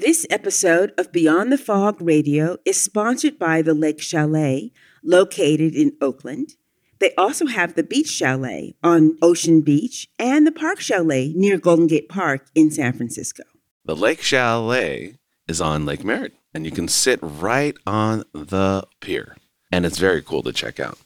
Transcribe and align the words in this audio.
This 0.00 0.28
episode 0.30 0.92
of 0.96 1.10
Beyond 1.10 1.50
the 1.50 1.58
Fog 1.58 2.00
Radio 2.00 2.58
is 2.64 2.80
sponsored 2.80 3.36
by 3.36 3.62
the 3.62 3.74
Lake 3.74 4.00
Chalet, 4.00 4.70
located 5.02 5.74
in 5.74 5.96
Oakland. 6.00 6.54
They 7.00 7.12
also 7.16 7.46
have 7.46 7.74
the 7.74 7.82
Beach 7.82 8.06
Chalet 8.06 8.76
on 8.80 9.18
Ocean 9.20 9.60
Beach 9.60 10.06
and 10.16 10.46
the 10.46 10.52
Park 10.52 10.78
Chalet 10.78 11.32
near 11.34 11.58
Golden 11.58 11.88
Gate 11.88 12.08
Park 12.08 12.46
in 12.54 12.70
San 12.70 12.92
Francisco. 12.92 13.42
The 13.86 13.96
Lake 13.96 14.22
Chalet 14.22 15.16
is 15.48 15.60
on 15.60 15.84
Lake 15.84 16.04
Merritt, 16.04 16.34
and 16.54 16.64
you 16.64 16.70
can 16.70 16.86
sit 16.86 17.18
right 17.20 17.76
on 17.84 18.22
the 18.32 18.86
pier. 19.00 19.36
And 19.72 19.84
it's 19.84 19.98
very 19.98 20.22
cool 20.22 20.44
to 20.44 20.52
check 20.52 20.78
out. 20.78 20.98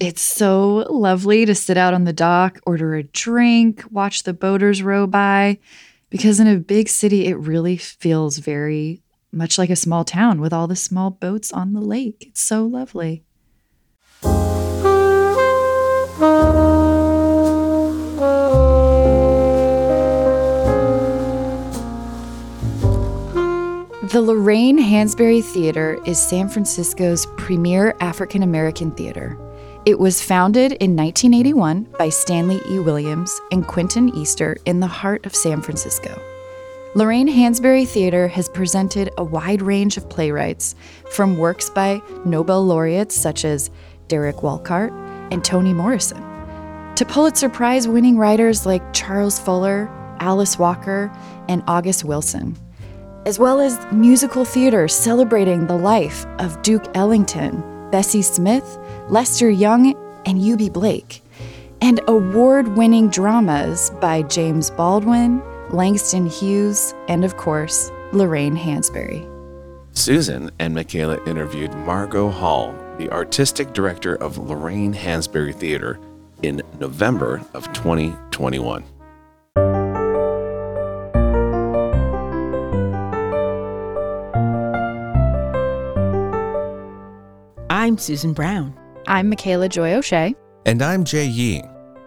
It's 0.00 0.22
so 0.22 0.88
lovely 0.90 1.46
to 1.46 1.54
sit 1.54 1.76
out 1.76 1.94
on 1.94 2.02
the 2.02 2.12
dock, 2.12 2.58
order 2.66 2.96
a 2.96 3.04
drink, 3.04 3.84
watch 3.92 4.24
the 4.24 4.34
boaters 4.34 4.82
row 4.82 5.06
by, 5.06 5.60
because 6.14 6.38
in 6.38 6.46
a 6.46 6.58
big 6.58 6.88
city, 6.88 7.26
it 7.26 7.34
really 7.34 7.76
feels 7.76 8.38
very 8.38 9.02
much 9.32 9.58
like 9.58 9.68
a 9.68 9.74
small 9.74 10.04
town 10.04 10.40
with 10.40 10.52
all 10.52 10.68
the 10.68 10.76
small 10.76 11.10
boats 11.10 11.52
on 11.52 11.72
the 11.72 11.80
lake. 11.80 12.26
It's 12.28 12.40
so 12.40 12.64
lovely. 12.64 13.24
The 24.12 24.22
Lorraine 24.22 24.78
Hansberry 24.78 25.42
Theater 25.42 25.98
is 26.06 26.22
San 26.22 26.48
Francisco's 26.48 27.26
premier 27.36 27.96
African 27.98 28.44
American 28.44 28.92
theater. 28.92 29.36
It 29.86 29.98
was 29.98 30.22
founded 30.22 30.72
in 30.72 30.96
1981 30.96 31.88
by 31.98 32.08
Stanley 32.08 32.58
E. 32.70 32.78
Williams 32.78 33.38
and 33.52 33.66
Quentin 33.66 34.16
Easter 34.16 34.56
in 34.64 34.80
the 34.80 34.86
heart 34.86 35.26
of 35.26 35.36
San 35.36 35.60
Francisco. 35.60 36.18
Lorraine 36.94 37.28
Hansberry 37.28 37.86
Theater 37.86 38.26
has 38.28 38.48
presented 38.48 39.10
a 39.18 39.24
wide 39.24 39.60
range 39.60 39.98
of 39.98 40.08
playwrights, 40.08 40.74
from 41.10 41.36
works 41.36 41.68
by 41.68 42.00
Nobel 42.24 42.64
laureates 42.64 43.14
such 43.14 43.44
as 43.44 43.70
Derek 44.08 44.42
Walcott 44.42 44.90
and 45.30 45.44
Toni 45.44 45.74
Morrison, 45.74 46.22
to 46.94 47.04
Pulitzer 47.04 47.50
Prize 47.50 47.86
winning 47.86 48.16
writers 48.16 48.64
like 48.64 48.94
Charles 48.94 49.38
Fuller, 49.38 49.90
Alice 50.18 50.58
Walker, 50.58 51.12
and 51.46 51.62
August 51.66 52.04
Wilson, 52.04 52.56
as 53.26 53.38
well 53.38 53.60
as 53.60 53.78
musical 53.92 54.46
theater 54.46 54.88
celebrating 54.88 55.66
the 55.66 55.76
life 55.76 56.24
of 56.38 56.62
Duke 56.62 56.86
Ellington, 56.94 57.62
Bessie 57.90 58.22
Smith, 58.22 58.78
Lester 59.08 59.50
Young, 59.50 59.94
and 60.24 60.40
Eubie 60.40 60.72
Blake, 60.72 61.22
and 61.82 62.00
award 62.08 62.68
winning 62.68 63.10
dramas 63.10 63.90
by 64.00 64.22
James 64.22 64.70
Baldwin, 64.70 65.42
Langston 65.70 66.26
Hughes, 66.26 66.94
and 67.08 67.22
of 67.22 67.36
course, 67.36 67.90
Lorraine 68.12 68.56
Hansberry. 68.56 69.28
Susan 69.92 70.50
and 70.58 70.74
Michaela 70.74 71.22
interviewed 71.24 71.74
Margot 71.74 72.30
Hall, 72.30 72.74
the 72.96 73.10
artistic 73.10 73.74
director 73.74 74.14
of 74.14 74.38
Lorraine 74.38 74.94
Hansberry 74.94 75.54
Theater, 75.54 76.00
in 76.42 76.62
November 76.80 77.42
of 77.52 77.70
2021. 77.74 78.84
I'm 87.68 87.98
Susan 87.98 88.32
Brown. 88.32 88.74
I'm 89.06 89.28
Michaela 89.28 89.68
Joy 89.68 89.94
O'Shea. 89.94 90.34
And 90.64 90.80
I'm 90.80 91.04
Jay 91.04 91.26
Yee. 91.26 91.62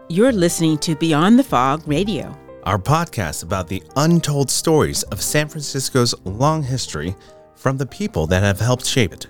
You're 0.09 0.31
listening 0.31 0.79
to 0.79 0.95
Beyond 0.95 1.37
the 1.37 1.43
Fog 1.43 1.87
Radio, 1.87 2.35
our 2.63 2.79
podcast 2.79 3.43
about 3.43 3.67
the 3.67 3.83
untold 3.97 4.49
stories 4.49 5.03
of 5.03 5.21
San 5.21 5.47
Francisco's 5.47 6.15
long 6.25 6.63
history 6.63 7.15
from 7.55 7.77
the 7.77 7.85
people 7.85 8.25
that 8.27 8.41
have 8.41 8.59
helped 8.59 8.85
shape 8.85 9.13
it. 9.13 9.27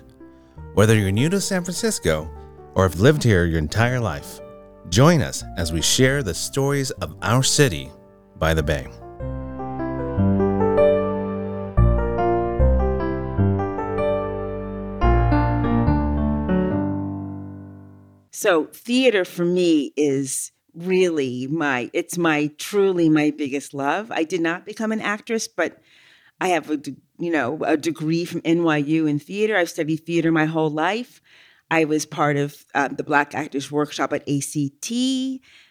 Whether 0.72 0.96
you're 0.96 1.12
new 1.12 1.28
to 1.28 1.40
San 1.42 1.62
Francisco 1.62 2.30
or 2.74 2.84
have 2.84 3.00
lived 3.00 3.22
here 3.22 3.44
your 3.44 3.58
entire 3.58 4.00
life, 4.00 4.40
join 4.88 5.20
us 5.20 5.44
as 5.58 5.70
we 5.70 5.82
share 5.82 6.22
the 6.22 6.34
stories 6.34 6.90
of 6.92 7.16
our 7.20 7.42
city 7.42 7.90
by 8.38 8.54
the 8.54 8.62
bay. 8.62 8.86
So 18.38 18.66
theater 18.66 19.24
for 19.24 19.44
me 19.44 19.92
is 19.96 20.52
really 20.72 21.48
my 21.48 21.90
it's 21.92 22.16
my 22.16 22.52
truly 22.56 23.08
my 23.08 23.32
biggest 23.36 23.74
love. 23.74 24.12
I 24.12 24.22
did 24.22 24.40
not 24.40 24.64
become 24.64 24.92
an 24.92 25.00
actress, 25.00 25.48
but 25.48 25.80
I 26.40 26.50
have 26.50 26.70
a 26.70 26.78
you 27.18 27.32
know 27.32 27.58
a 27.64 27.76
degree 27.76 28.24
from 28.24 28.42
NYU 28.42 29.10
in 29.10 29.18
theater. 29.18 29.56
I've 29.56 29.70
studied 29.70 30.06
theater 30.06 30.30
my 30.30 30.44
whole 30.44 30.70
life. 30.70 31.20
I 31.68 31.84
was 31.84 32.06
part 32.06 32.36
of 32.36 32.64
uh, 32.76 32.86
the 32.86 33.02
Black 33.02 33.34
Actors 33.34 33.72
Workshop 33.72 34.12
at 34.12 34.28
ACT, 34.28 34.92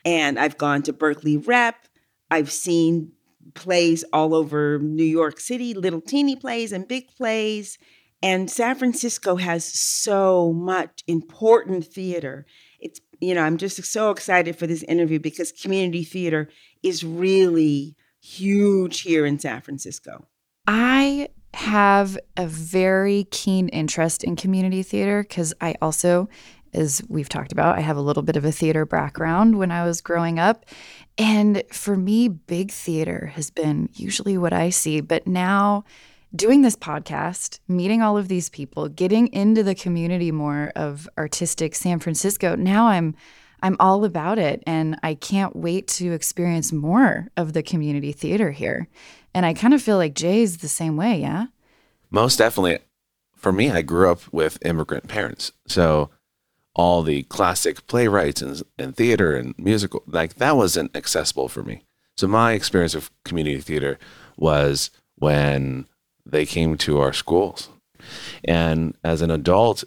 and 0.03 0.37
I've 0.37 0.57
gone 0.57 0.81
to 0.83 0.91
Berkeley 0.91 1.37
Rep. 1.37 1.87
I've 2.29 2.51
seen 2.51 3.13
plays 3.53 4.03
all 4.11 4.35
over 4.35 4.77
New 4.79 5.05
York 5.05 5.39
City, 5.39 5.73
little 5.73 6.01
teeny 6.01 6.35
plays 6.35 6.73
and 6.73 6.85
big 6.85 7.07
plays. 7.15 7.77
And 8.21 8.49
San 8.49 8.75
Francisco 8.75 9.35
has 9.35 9.63
so 9.63 10.51
much 10.51 11.03
important 11.07 11.85
theater. 11.85 12.45
It's, 12.79 12.99
you 13.19 13.35
know, 13.35 13.43
I'm 13.43 13.57
just 13.57 13.83
so 13.83 14.11
excited 14.11 14.55
for 14.57 14.65
this 14.65 14.83
interview 14.83 15.19
because 15.19 15.51
community 15.51 16.03
theater 16.03 16.49
is 16.81 17.03
really 17.03 17.95
huge 18.21 19.01
here 19.01 19.25
in 19.25 19.39
San 19.39 19.61
Francisco. 19.61 20.27
I 20.65 21.29
have 21.53 22.17
a 22.35 22.47
very 22.47 23.25
keen 23.31 23.69
interest 23.69 24.23
in 24.23 24.35
community 24.35 24.83
theater 24.83 25.23
because 25.23 25.53
I 25.61 25.75
also, 25.81 26.27
as 26.73 27.01
we've 27.07 27.29
talked 27.29 27.51
about, 27.51 27.77
I 27.77 27.81
have 27.81 27.97
a 27.97 28.01
little 28.01 28.23
bit 28.23 28.35
of 28.35 28.45
a 28.45 28.51
theater 28.51 28.85
background 28.85 29.57
when 29.57 29.71
I 29.71 29.85
was 29.85 30.01
growing 30.01 30.39
up. 30.39 30.65
And 31.17 31.63
for 31.71 31.95
me, 31.95 32.27
big 32.27 32.71
theater 32.71 33.27
has 33.35 33.49
been 33.49 33.89
usually 33.93 34.37
what 34.37 34.53
I 34.53 34.69
see. 34.69 35.01
But 35.01 35.25
now, 35.25 35.85
doing 36.35 36.61
this 36.61 36.75
podcast, 36.75 37.59
meeting 37.67 38.01
all 38.01 38.17
of 38.17 38.27
these 38.27 38.49
people, 38.49 38.89
getting 38.89 39.27
into 39.27 39.63
the 39.63 39.75
community 39.75 40.31
more 40.31 40.71
of 40.75 41.09
artistic 41.17 41.75
San 41.75 41.99
Francisco, 41.99 42.55
now 42.55 42.87
I'm 42.87 43.15
I'm 43.63 43.75
all 43.79 44.05
about 44.05 44.37
it 44.37 44.63
and 44.67 44.99
I 45.01 45.15
can't 45.15 45.55
wait 45.55 45.87
to 45.87 46.11
experience 46.11 46.71
more 46.71 47.27
of 47.37 47.53
the 47.53 47.63
community 47.63 48.11
theater 48.11 48.51
here. 48.51 48.87
And 49.33 49.45
I 49.45 49.53
kind 49.55 49.73
of 49.73 49.81
feel 49.81 49.97
like 49.97 50.13
Jay's 50.13 50.57
the 50.57 50.67
same 50.67 50.95
way, 50.95 51.19
yeah? 51.19 51.47
Most 52.11 52.37
definitely. 52.37 52.79
For 53.35 53.51
me, 53.51 53.71
I 53.71 53.81
grew 53.81 54.11
up 54.11 54.31
with 54.31 54.63
immigrant 54.63 55.07
parents. 55.07 55.51
So 55.67 56.11
all 56.75 57.01
the 57.01 57.23
classic 57.23 57.87
playwrights 57.87 58.41
and, 58.41 58.61
and 58.77 58.95
theater 58.95 59.35
and 59.35 59.55
musical, 59.57 60.03
like 60.05 60.35
that 60.35 60.55
wasn't 60.55 60.95
accessible 60.95 61.47
for 61.47 61.63
me. 61.63 61.83
So 62.15 62.27
my 62.27 62.53
experience 62.53 62.93
of 62.93 63.11
community 63.23 63.59
theater 63.59 63.97
was 64.37 64.91
when 65.15 65.87
they 66.31 66.45
came 66.45 66.77
to 66.77 66.99
our 66.99 67.13
schools. 67.13 67.69
And 68.43 68.95
as 69.03 69.21
an 69.21 69.31
adult, 69.31 69.83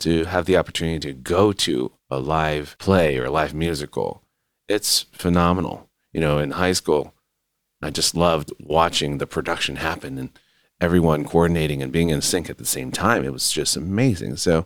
to 0.00 0.24
have 0.26 0.46
the 0.46 0.56
opportunity 0.56 1.00
to 1.00 1.12
go 1.12 1.52
to 1.52 1.92
a 2.10 2.18
live 2.18 2.76
play 2.78 3.18
or 3.18 3.24
a 3.24 3.30
live 3.30 3.54
musical, 3.54 4.22
it's 4.68 5.02
phenomenal. 5.12 5.88
You 6.12 6.20
know, 6.20 6.38
in 6.38 6.52
high 6.52 6.72
school, 6.72 7.14
I 7.82 7.90
just 7.90 8.14
loved 8.14 8.52
watching 8.60 9.18
the 9.18 9.26
production 9.26 9.76
happen 9.76 10.18
and 10.18 10.30
everyone 10.80 11.24
coordinating 11.24 11.82
and 11.82 11.92
being 11.92 12.10
in 12.10 12.22
sync 12.22 12.48
at 12.48 12.58
the 12.58 12.64
same 12.64 12.92
time. 12.92 13.24
It 13.24 13.32
was 13.32 13.50
just 13.50 13.76
amazing. 13.76 14.36
So 14.36 14.64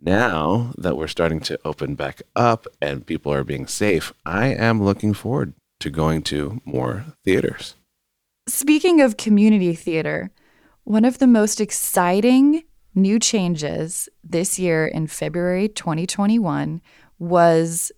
now 0.00 0.72
that 0.76 0.96
we're 0.96 1.08
starting 1.08 1.40
to 1.40 1.58
open 1.64 1.94
back 1.94 2.22
up 2.36 2.66
and 2.80 3.06
people 3.06 3.32
are 3.32 3.44
being 3.44 3.66
safe, 3.66 4.12
I 4.26 4.48
am 4.48 4.82
looking 4.82 5.14
forward 5.14 5.54
to 5.80 5.90
going 5.90 6.22
to 6.24 6.60
more 6.64 7.06
theaters. 7.24 7.74
Speaking 8.46 9.00
of 9.00 9.16
community 9.16 9.74
theater, 9.74 10.30
one 10.84 11.06
of 11.06 11.18
the 11.18 11.26
most 11.26 11.62
exciting 11.62 12.62
new 12.94 13.18
changes 13.18 14.06
this 14.22 14.58
year 14.58 14.86
in 14.86 15.06
February 15.06 15.66
2021 15.66 16.80
was 17.18 17.90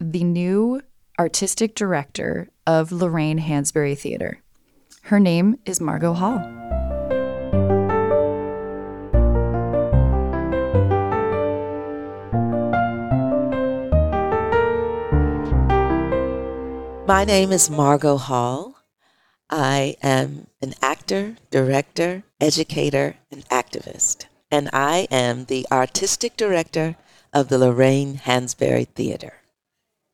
the 0.00 0.24
new 0.24 0.82
artistic 1.20 1.76
director 1.76 2.48
of 2.66 2.90
Lorraine 2.90 3.38
Hansberry 3.38 3.96
Theater. 3.96 4.42
Her 5.02 5.20
name 5.20 5.56
is 5.64 5.80
Margot 5.80 6.14
Hall. 6.14 6.40
My 17.06 17.24
name 17.24 17.52
is 17.52 17.70
Margot 17.70 18.16
Hall. 18.16 18.71
I 19.54 19.96
am 20.02 20.46
an 20.62 20.72
actor, 20.80 21.36
director, 21.50 22.22
educator, 22.40 23.16
and 23.30 23.46
activist. 23.50 24.24
And 24.50 24.70
I 24.72 25.06
am 25.10 25.44
the 25.44 25.66
artistic 25.70 26.38
director 26.38 26.96
of 27.34 27.48
the 27.48 27.58
Lorraine 27.58 28.16
Hansberry 28.16 28.88
Theater. 28.88 29.34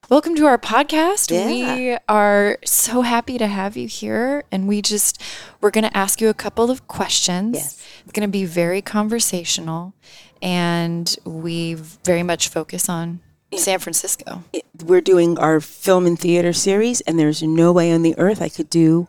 Welcome 0.08 0.34
to 0.34 0.46
our 0.46 0.58
podcast. 0.58 1.30
Yeah. 1.30 1.46
We 1.46 1.96
are 2.08 2.58
so 2.64 3.02
happy 3.02 3.38
to 3.38 3.46
have 3.46 3.76
you 3.76 3.86
here. 3.86 4.42
And 4.50 4.66
we 4.66 4.82
just, 4.82 5.22
we're 5.60 5.70
going 5.70 5.88
to 5.88 5.96
ask 5.96 6.20
you 6.20 6.30
a 6.30 6.34
couple 6.34 6.68
of 6.68 6.88
questions. 6.88 7.54
Yes. 7.54 7.86
It's 8.02 8.12
going 8.12 8.26
to 8.26 8.32
be 8.32 8.44
very 8.44 8.82
conversational. 8.82 9.94
And 10.42 11.16
we 11.24 11.74
very 11.74 12.24
much 12.24 12.48
focus 12.48 12.88
on 12.88 13.20
San 13.54 13.78
Francisco. 13.78 14.42
We're 14.84 15.00
doing 15.00 15.38
our 15.38 15.60
film 15.60 16.06
and 16.06 16.18
theater 16.18 16.52
series, 16.52 17.02
and 17.02 17.20
there's 17.20 17.40
no 17.40 17.72
way 17.72 17.92
on 17.92 18.02
the 18.02 18.18
earth 18.18 18.42
I 18.42 18.48
could 18.48 18.68
do 18.68 19.06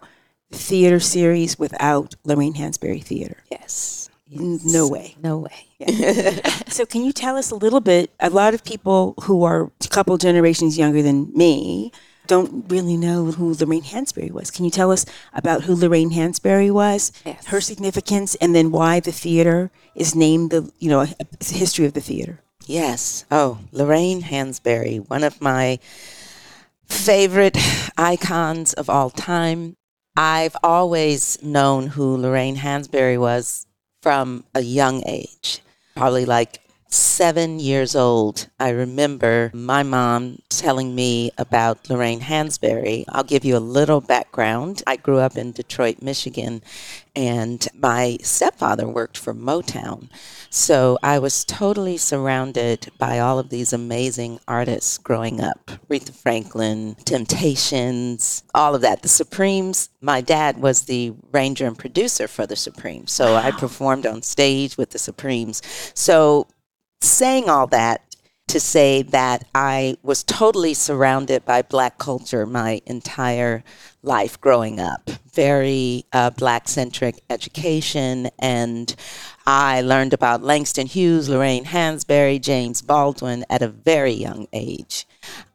theater 0.51 0.99
series 0.99 1.57
without 1.59 2.15
Lorraine 2.23 2.55
Hansberry 2.55 3.03
Theater. 3.03 3.37
Yes. 3.51 4.09
N- 4.33 4.59
No 4.63 4.87
way. 4.87 5.15
No 5.21 5.37
way. 5.37 5.65
So, 6.69 6.85
can 6.85 7.03
you 7.03 7.11
tell 7.11 7.35
us 7.35 7.49
a 7.51 7.55
little 7.55 7.81
bit? 7.81 8.11
A 8.19 8.29
lot 8.29 8.53
of 8.53 8.63
people 8.63 9.15
who 9.23 9.43
are 9.43 9.71
a 9.83 9.87
couple 9.87 10.17
generations 10.17 10.77
younger 10.77 11.01
than 11.01 11.31
me 11.35 11.91
don't 12.27 12.65
really 12.69 12.95
know 12.95 13.25
who 13.31 13.53
Lorraine 13.55 13.81
Hansberry 13.83 14.29
was. 14.31 14.51
Can 14.51 14.63
you 14.65 14.71
tell 14.71 14.91
us 14.91 15.03
about 15.33 15.63
who 15.63 15.75
Lorraine 15.75 16.11
Hansberry 16.11 16.69
was, 16.71 17.11
Yes. 17.25 17.47
her 17.47 17.59
significance, 17.59 18.35
and 18.35 18.53
then 18.53 18.69
why 18.71 18.99
the 18.99 19.11
theater 19.11 19.71
is 19.95 20.13
named 20.15 20.51
the 20.51 20.71
you 20.79 20.89
know 20.89 20.99
a, 21.01 21.07
a 21.19 21.43
history 21.43 21.85
of 21.85 21.93
the 21.93 22.01
theater? 22.01 22.39
Yes. 22.67 23.25
Oh, 23.31 23.57
Lorraine 23.71 24.21
Hansberry, 24.21 24.99
one 25.09 25.23
of 25.23 25.41
my 25.41 25.79
favorite 26.85 27.57
icons 27.97 28.73
of 28.73 28.89
all 28.89 29.09
time. 29.09 29.75
I've 30.15 30.55
always 30.63 31.41
known 31.41 31.87
who 31.87 32.17
Lorraine 32.17 32.57
Hansberry 32.57 33.19
was 33.19 33.65
from 34.01 34.43
a 34.55 34.61
young 34.61 35.03
age, 35.07 35.61
probably 35.95 36.25
like 36.25 36.61
seven 36.89 37.59
years 37.59 37.95
old. 37.95 38.49
I 38.59 38.69
remember 38.69 39.51
my 39.53 39.83
mom 39.83 40.41
telling 40.49 40.95
me 40.95 41.31
about 41.37 41.89
Lorraine 41.89 42.21
Hansberry. 42.21 43.05
I'll 43.09 43.23
give 43.23 43.45
you 43.45 43.55
a 43.55 43.59
little 43.59 44.01
background. 44.01 44.81
I 44.87 44.95
grew 44.95 45.19
up 45.19 45.37
in 45.37 45.51
Detroit, 45.51 46.01
Michigan, 46.01 46.63
and 47.15 47.67
my 47.75 48.17
stepfather 48.21 48.87
worked 48.87 49.17
for 49.17 49.33
Motown. 49.33 50.09
So 50.49 50.97
I 51.03 51.19
was 51.19 51.45
totally 51.45 51.97
surrounded 51.97 52.91
by 52.97 53.19
all 53.19 53.37
of 53.37 53.49
these 53.49 53.71
amazing 53.71 54.39
artists 54.47 54.97
growing 54.97 55.39
up 55.41 55.69
Aretha 55.89 56.13
Franklin, 56.13 56.95
Temptations, 57.05 58.43
all 58.55 58.73
of 58.73 58.81
that. 58.81 59.03
The 59.03 59.09
Supremes, 59.09 59.89
my 60.01 60.21
dad 60.21 60.57
was 60.57 60.83
the 60.83 61.13
ranger 61.31 61.67
and 61.67 61.77
producer 61.77 62.27
for 62.27 62.47
the 62.47 62.55
Supremes. 62.55 63.11
So 63.11 63.35
I 63.35 63.51
performed 63.51 64.07
on 64.07 64.23
stage 64.23 64.75
with 64.77 64.89
the 64.89 64.99
Supremes. 64.99 65.61
So 65.93 66.47
saying 67.01 67.49
all 67.49 67.67
that 67.67 68.03
to 68.49 68.59
say 68.59 69.03
that 69.03 69.45
I 69.53 69.95
was 70.01 70.23
totally 70.23 70.73
surrounded 70.73 71.45
by 71.45 71.61
black 71.61 71.99
culture 71.99 72.47
my 72.47 72.81
entire 72.87 73.63
life 74.01 74.41
growing 74.41 74.79
up. 74.79 75.09
Very 75.33 76.05
uh, 76.11 76.31
black 76.31 76.67
centric 76.67 77.21
education. 77.29 78.29
And 78.39 78.95
I 79.51 79.81
learned 79.81 80.13
about 80.13 80.43
Langston 80.43 80.85
Hughes, 80.85 81.27
Lorraine 81.27 81.65
Hansberry, 81.65 82.39
James 82.39 82.83
Baldwin 82.83 83.43
at 83.49 83.63
a 83.63 83.67
very 83.67 84.11
young 84.11 84.47
age. 84.53 85.07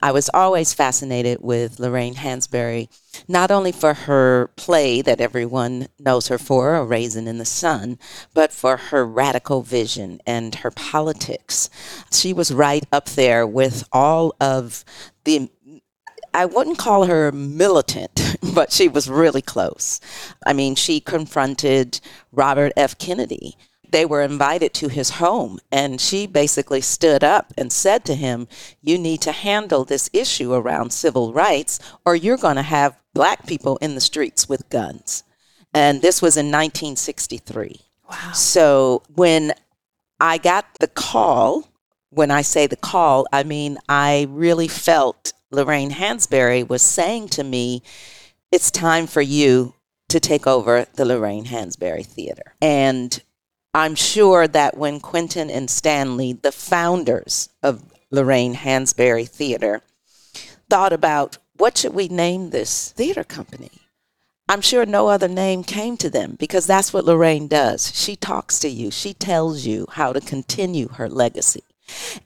I 0.02 0.11
was 0.11 0.29
always 0.35 0.75
fascinated 0.75 1.38
with 1.43 1.79
Lorraine 1.79 2.17
Hansberry, 2.17 2.88
not 3.29 3.52
only 3.52 3.70
for 3.70 3.94
her 3.94 4.49
play 4.56 5.00
that 5.02 5.20
everyone 5.20 5.87
knows 6.00 6.26
her 6.26 6.38
for, 6.38 6.75
A 6.75 6.85
Raisin 6.85 7.29
in 7.29 7.38
the 7.38 7.44
Sun, 7.44 8.00
but 8.35 8.52
for 8.52 8.76
her 8.76 9.06
radical 9.06 9.62
vision 9.62 10.20
and 10.26 10.56
her 10.56 10.73
politics. 10.73 11.70
She 12.11 12.32
was 12.32 12.52
right 12.52 12.85
up 12.91 13.11
there 13.11 13.46
with 13.46 13.85
all 13.93 14.35
of 14.41 14.85
the 15.23 15.50
I 16.37 16.46
wouldn't 16.46 16.79
call 16.79 17.05
her 17.05 17.31
militant, 17.31 18.38
but 18.55 18.73
she 18.73 18.88
was 18.88 19.08
really 19.08 19.41
close. 19.41 20.00
I 20.44 20.52
mean, 20.52 20.75
she 20.75 20.99
confronted 20.99 22.00
Robert 22.32 22.73
F. 22.76 22.99
Kennedy. 22.99 23.56
They 23.94 24.05
were 24.05 24.23
invited 24.23 24.75
to 24.75 24.88
his 24.88 25.23
home, 25.23 25.61
and 25.70 26.00
she 26.00 26.26
basically 26.26 26.81
stood 26.81 27.23
up 27.23 27.55
and 27.56 27.73
said 27.73 28.05
to 28.06 28.17
him, 28.17 28.49
You 28.82 28.99
need 28.99 29.20
to 29.20 29.31
handle 29.31 29.85
this 29.85 30.11
issue 30.12 30.52
around 30.52 30.93
civil 30.93 31.32
rights, 31.32 31.79
or 32.05 32.17
you're 32.17 32.37
going 32.37 32.56
to 32.56 32.62
have 32.62 32.99
black 33.12 33.46
people 33.46 33.76
in 33.76 33.94
the 33.94 34.00
streets 34.00 34.49
with 34.49 34.69
guns. 34.69 35.23
And 35.73 36.02
this 36.02 36.20
was 36.20 36.37
in 36.37 36.46
1963. 36.46 37.82
Wow. 38.11 38.32
So 38.32 39.05
when 39.14 39.52
I 40.19 40.38
got 40.38 40.67
the 40.81 40.88
call, 40.88 41.69
when 42.11 42.32
I 42.32 42.43
say 42.43 42.67
the 42.67 42.75
call, 42.75 43.29
I 43.32 43.44
mean, 43.44 43.79
I 43.88 44.26
really 44.29 44.67
felt 44.67 45.32
Lorraine 45.52 45.93
Hansberry 45.93 46.69
was 46.69 46.82
saying 46.82 47.29
to 47.29 47.44
me, 47.44 47.81
it's 48.50 48.73
time 48.73 49.06
for 49.06 49.23
you 49.23 49.75
to 50.08 50.19
take 50.19 50.49
over 50.49 50.87
the 50.94 51.05
Lorraine 51.05 51.44
Hansberry 51.44 52.05
Theater. 52.05 52.56
And 52.61 53.23
I'm 53.76 53.97
sure 53.97 54.47
that 54.47 54.79
when 54.79 55.00
Quentin 55.00 55.50
and 55.50 55.69
Stanley, 55.69 56.32
the 56.32 56.53
founders 56.53 57.49
of 57.61 57.82
Lorraine 58.12 58.55
Hansberry 58.55 59.29
Theater, 59.29 59.82
thought 60.71 60.93
about 60.93 61.38
what 61.56 61.76
should 61.79 61.93
we 61.93 62.06
name 62.06 62.50
this 62.50 62.93
theater 62.93 63.25
company? 63.25 63.73
I'm 64.49 64.61
sure 64.61 64.87
no 64.87 65.09
other 65.09 65.26
name 65.26 65.65
came 65.65 65.97
to 65.97 66.09
them 66.09 66.37
because 66.38 66.69
that's 66.69 66.93
what 66.93 67.05
Lorraine 67.05 67.49
does. 67.49 67.93
She 67.97 68.15
talks 68.15 68.61
to 68.61 68.69
you, 68.69 68.93
she 68.93 69.12
tells 69.12 69.67
you 69.67 69.87
how 69.91 70.12
to 70.12 70.20
continue 70.20 70.88
her 70.91 71.09
legacy. 71.09 71.65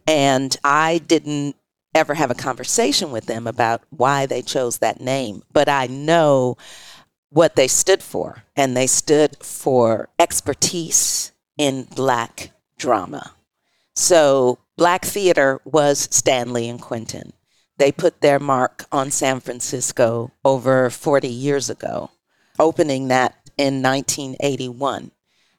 And 0.06 0.54
I 0.62 0.98
didn't 0.98 1.56
ever 1.94 2.14
have 2.14 2.30
a 2.30 2.34
conversation 2.34 3.10
with 3.10 3.24
them 3.24 3.46
about 3.46 3.82
why 3.88 4.26
they 4.26 4.42
chose 4.42 4.78
that 4.78 5.00
name, 5.00 5.42
but 5.52 5.68
I 5.68 5.86
know 5.86 6.58
what 7.30 7.56
they 7.56 7.68
stood 7.68 8.02
for. 8.02 8.44
And 8.54 8.76
they 8.76 8.86
stood 8.86 9.42
for 9.42 10.10
expertise 10.18 11.32
in 11.58 11.82
Black 11.94 12.52
drama. 12.78 13.32
So, 13.94 14.58
Black 14.76 15.04
theater 15.04 15.60
was 15.64 16.08
Stanley 16.10 16.68
and 16.68 16.80
Quentin. 16.80 17.32
They 17.78 17.92
put 17.92 18.20
their 18.20 18.38
mark 18.38 18.84
on 18.90 19.10
San 19.10 19.40
Francisco 19.40 20.30
over 20.44 20.88
40 20.88 21.28
years 21.28 21.68
ago, 21.68 22.10
opening 22.58 23.08
that 23.08 23.34
in 23.56 23.82
1981 23.82 25.10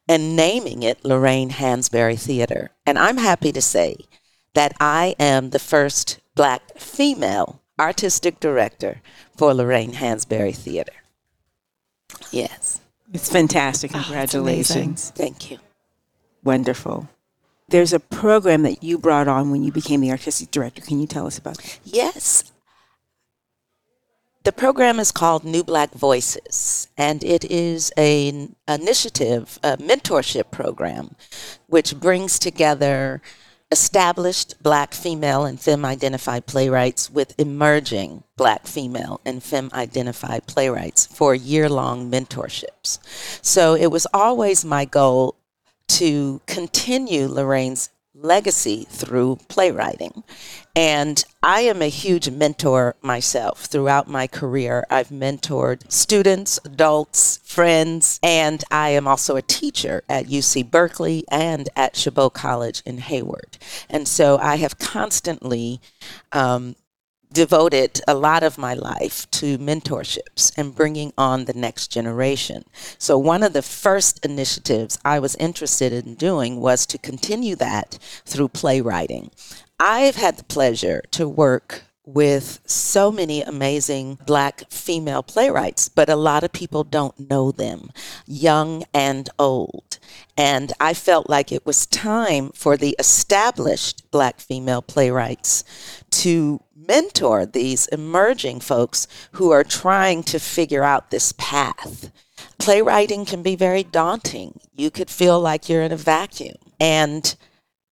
and 0.08 0.34
naming 0.34 0.82
it 0.82 1.04
Lorraine 1.04 1.50
Hansberry 1.50 2.18
Theater. 2.18 2.70
And 2.84 2.98
I'm 2.98 3.18
happy 3.18 3.52
to 3.52 3.62
say 3.62 3.96
that 4.54 4.72
I 4.80 5.14
am 5.18 5.50
the 5.50 5.58
first 5.58 6.18
black 6.34 6.78
female 6.78 7.60
artistic 7.78 8.40
director 8.40 9.02
for 9.36 9.54
Lorraine 9.54 9.92
Hansberry 9.92 10.54
Theater. 10.56 10.92
Yes, 12.30 12.80
It's 13.12 13.30
fantastic. 13.30 13.92
Oh, 13.94 13.98
it's 13.98 14.06
Congratulations. 14.06 15.10
thank 15.14 15.50
you. 15.50 15.58
Wonderful. 16.42 17.08
There's 17.68 17.92
a 17.92 18.00
program 18.00 18.62
that 18.62 18.82
you 18.82 18.98
brought 18.98 19.28
on 19.28 19.50
when 19.50 19.62
you 19.62 19.70
became 19.70 20.00
the 20.00 20.10
artistic 20.10 20.50
director. 20.50 20.82
Can 20.82 21.00
you 21.00 21.06
tell 21.06 21.26
us 21.26 21.38
about 21.38 21.64
it? 21.64 21.78
Yes. 21.84 22.52
The 24.42 24.52
program 24.52 24.98
is 24.98 25.12
called 25.12 25.44
New 25.44 25.62
Black 25.62 25.92
Voices, 25.92 26.88
and 26.96 27.22
it 27.22 27.44
is 27.44 27.90
an 27.96 28.56
initiative, 28.66 29.58
a 29.62 29.76
mentorship 29.76 30.50
program, 30.50 31.14
which 31.66 32.00
brings 32.00 32.38
together 32.38 33.20
established 33.70 34.60
black 34.62 34.94
female 34.94 35.44
and 35.44 35.60
femme 35.60 35.84
identified 35.84 36.46
playwrights 36.46 37.10
with 37.10 37.38
emerging 37.38 38.24
black 38.36 38.66
female 38.66 39.20
and 39.24 39.42
femme 39.42 39.70
identified 39.72 40.46
playwrights 40.46 41.06
for 41.06 41.34
year 41.34 41.68
long 41.68 42.10
mentorships. 42.10 42.98
So 43.42 43.74
it 43.74 43.88
was 43.88 44.06
always 44.12 44.64
my 44.64 44.86
goal 44.86 45.36
to 45.98 46.40
continue 46.46 47.26
Lorraine's 47.26 47.90
legacy 48.14 48.86
through 48.88 49.38
playwriting. 49.48 50.22
And 50.76 51.24
I 51.42 51.62
am 51.62 51.82
a 51.82 51.88
huge 51.88 52.28
mentor 52.30 52.96
myself. 53.02 53.64
Throughout 53.64 54.08
my 54.08 54.26
career, 54.26 54.84
I've 54.90 55.08
mentored 55.08 55.90
students, 55.90 56.60
adults, 56.64 57.40
friends, 57.44 58.20
and 58.22 58.62
I 58.70 58.90
am 58.90 59.08
also 59.08 59.36
a 59.36 59.42
teacher 59.42 60.02
at 60.08 60.26
UC 60.26 60.70
Berkeley 60.70 61.24
and 61.30 61.68
at 61.76 61.96
Chabot 61.96 62.30
College 62.30 62.82
in 62.84 62.98
Hayward. 62.98 63.58
And 63.88 64.06
so 64.06 64.38
I 64.38 64.56
have 64.56 64.78
constantly 64.78 65.80
um, 66.32 66.76
devoted 67.32 68.00
a 68.08 68.14
lot 68.14 68.42
of 68.42 68.58
my 68.58 68.74
life 68.74 69.30
to 69.30 69.58
mentorships 69.58 70.52
and 70.56 70.74
bringing 70.74 71.12
on 71.16 71.44
the 71.44 71.54
next 71.54 71.88
generation. 71.88 72.64
So, 72.98 73.16
one 73.18 73.42
of 73.42 73.52
the 73.52 73.62
first 73.62 74.24
initiatives 74.24 74.98
I 75.04 75.18
was 75.18 75.36
interested 75.36 75.92
in 75.92 76.14
doing 76.14 76.60
was 76.60 76.86
to 76.86 76.98
continue 76.98 77.56
that 77.56 77.98
through 78.24 78.48
playwriting. 78.48 79.30
I've 79.78 80.16
had 80.16 80.36
the 80.36 80.44
pleasure 80.44 81.02
to 81.12 81.28
work 81.28 81.84
with 82.14 82.60
so 82.66 83.12
many 83.12 83.42
amazing 83.42 84.18
black 84.26 84.68
female 84.70 85.22
playwrights, 85.22 85.88
but 85.88 86.08
a 86.08 86.16
lot 86.16 86.42
of 86.42 86.52
people 86.52 86.82
don't 86.82 87.30
know 87.30 87.52
them, 87.52 87.90
young 88.26 88.84
and 88.92 89.30
old. 89.38 89.98
And 90.36 90.72
I 90.80 90.94
felt 90.94 91.28
like 91.28 91.52
it 91.52 91.66
was 91.66 91.86
time 91.86 92.50
for 92.54 92.76
the 92.76 92.96
established 92.98 94.10
black 94.10 94.40
female 94.40 94.82
playwrights 94.82 95.62
to 96.10 96.60
mentor 96.74 97.46
these 97.46 97.86
emerging 97.88 98.60
folks 98.60 99.06
who 99.32 99.50
are 99.50 99.64
trying 99.64 100.22
to 100.24 100.38
figure 100.38 100.82
out 100.82 101.10
this 101.10 101.32
path. 101.32 102.10
Playwriting 102.58 103.24
can 103.24 103.42
be 103.42 103.56
very 103.56 103.82
daunting. 103.82 104.60
You 104.74 104.90
could 104.90 105.10
feel 105.10 105.40
like 105.40 105.68
you're 105.68 105.82
in 105.82 105.92
a 105.92 105.96
vacuum. 105.96 106.56
And 106.78 107.34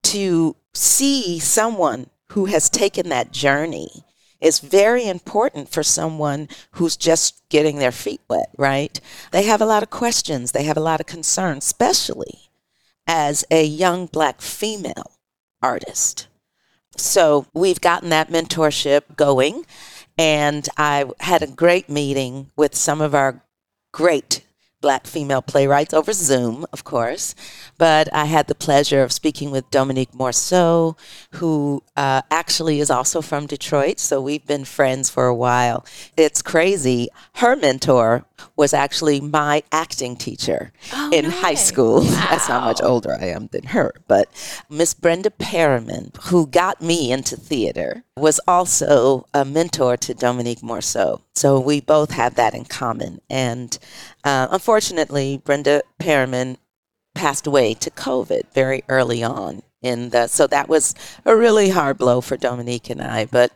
to 0.05 0.57
see 0.75 1.39
someone 1.39 2.11
who 2.33 2.47
has 2.47 2.71
taken 2.71 3.09
that 3.09 3.33
journey 3.33 4.05
is 4.41 4.61
very 4.61 5.07
important 5.09 5.69
for 5.69 5.83
someone 5.83 6.49
who's 6.73 6.97
just 6.97 7.43
getting 7.49 7.79
their 7.79 7.93
feet 7.93 8.21
wet, 8.29 8.51
right? 8.57 9.01
They 9.33 9.43
have 9.45 9.61
a 9.61 9.67
lot 9.67 9.83
of 9.83 9.91
questions, 9.91 10.53
they 10.53 10.63
have 10.65 10.77
a 10.77 10.81
lot 10.81 11.01
of 11.01 11.07
concerns, 11.07 11.67
especially 11.67 12.51
as 13.07 13.45
a 13.51 13.65
young 13.65 14.07
black 14.07 14.41
female 14.41 15.13
artist. 15.63 16.28
So 17.01 17.47
we've 17.55 17.81
gotten 17.81 18.11
that 18.11 18.29
mentorship 18.29 19.17
going, 19.17 19.65
and 20.17 20.69
I 20.77 21.07
had 21.21 21.43
a 21.43 21.47
great 21.47 21.89
meeting 21.89 22.51
with 22.57 22.75
some 22.75 23.01
of 23.01 23.15
our 23.15 23.43
great 23.93 24.43
black 24.81 25.07
female 25.07 25.43
playwrights 25.43 25.93
over 25.93 26.13
Zoom, 26.13 26.65
of 26.73 26.85
course. 26.85 27.35
But 27.79 28.09
I 28.13 28.27
had 28.27 28.47
the 28.47 28.55
pleasure 28.55 29.03
of 29.03 29.13
speaking 29.13 29.51
with 29.51 29.71
Dominique 29.71 30.13
Morisseau, 30.13 30.97
who 31.33 31.83
uh, 31.97 32.23
actually 32.31 32.81
is 32.81 32.91
also 32.91 33.21
from 33.21 33.47
Detroit. 33.47 33.99
So 33.99 34.21
we've 34.21 34.47
been 34.47 34.65
friends 34.65 35.11
for 35.11 35.27
a 35.27 35.35
while. 35.35 35.85
It's 36.17 36.43
crazy. 36.43 37.09
Her 37.37 37.57
mentor 37.57 38.25
was 38.57 38.73
actually 38.73 39.21
my 39.21 39.63
acting 39.73 40.17
teacher 40.17 40.73
oh, 40.93 41.11
in 41.13 41.27
nice. 41.27 41.41
high 41.41 41.55
school. 41.55 42.03
Wow. 42.03 42.27
That's 42.31 42.47
how 42.47 42.61
much 42.61 42.81
older 42.83 43.17
I 43.21 43.27
am 43.27 43.49
than 43.49 43.65
her. 43.65 43.93
But 44.07 44.29
Miss 44.69 44.95
Brenda 44.95 45.31
Perryman, 45.31 46.13
who 46.23 46.47
got 46.47 46.81
me 46.83 47.11
into 47.11 47.37
theater, 47.37 48.05
was 48.17 48.41
also 48.47 49.27
a 49.35 49.45
mentor 49.45 49.97
to 49.97 50.15
Dominique 50.15 50.61
Morisseau. 50.61 51.21
So 51.35 51.61
we 51.61 51.81
both 51.81 52.11
have 52.13 52.35
that 52.35 52.55
in 52.55 52.65
common. 52.65 53.21
And 53.31 53.79
uh, 54.25 54.49
unfortunately, 54.51 55.41
Brenda 55.45 55.83
Perryman 55.99 56.59
passed 57.15 57.47
away 57.47 57.75
to 57.75 57.91
COVID 57.91 58.53
very 58.53 58.85
early 58.89 59.23
on. 59.23 59.63
In 59.81 60.11
the, 60.11 60.27
so 60.27 60.47
that 60.49 60.69
was 60.69 60.95
a 61.25 61.37
really 61.37 61.69
hard 61.71 61.99
blow 61.99 62.21
for 62.21 62.37
Dominique 62.37 62.91
and 62.91 63.01
I. 63.01 63.27
But 63.27 63.53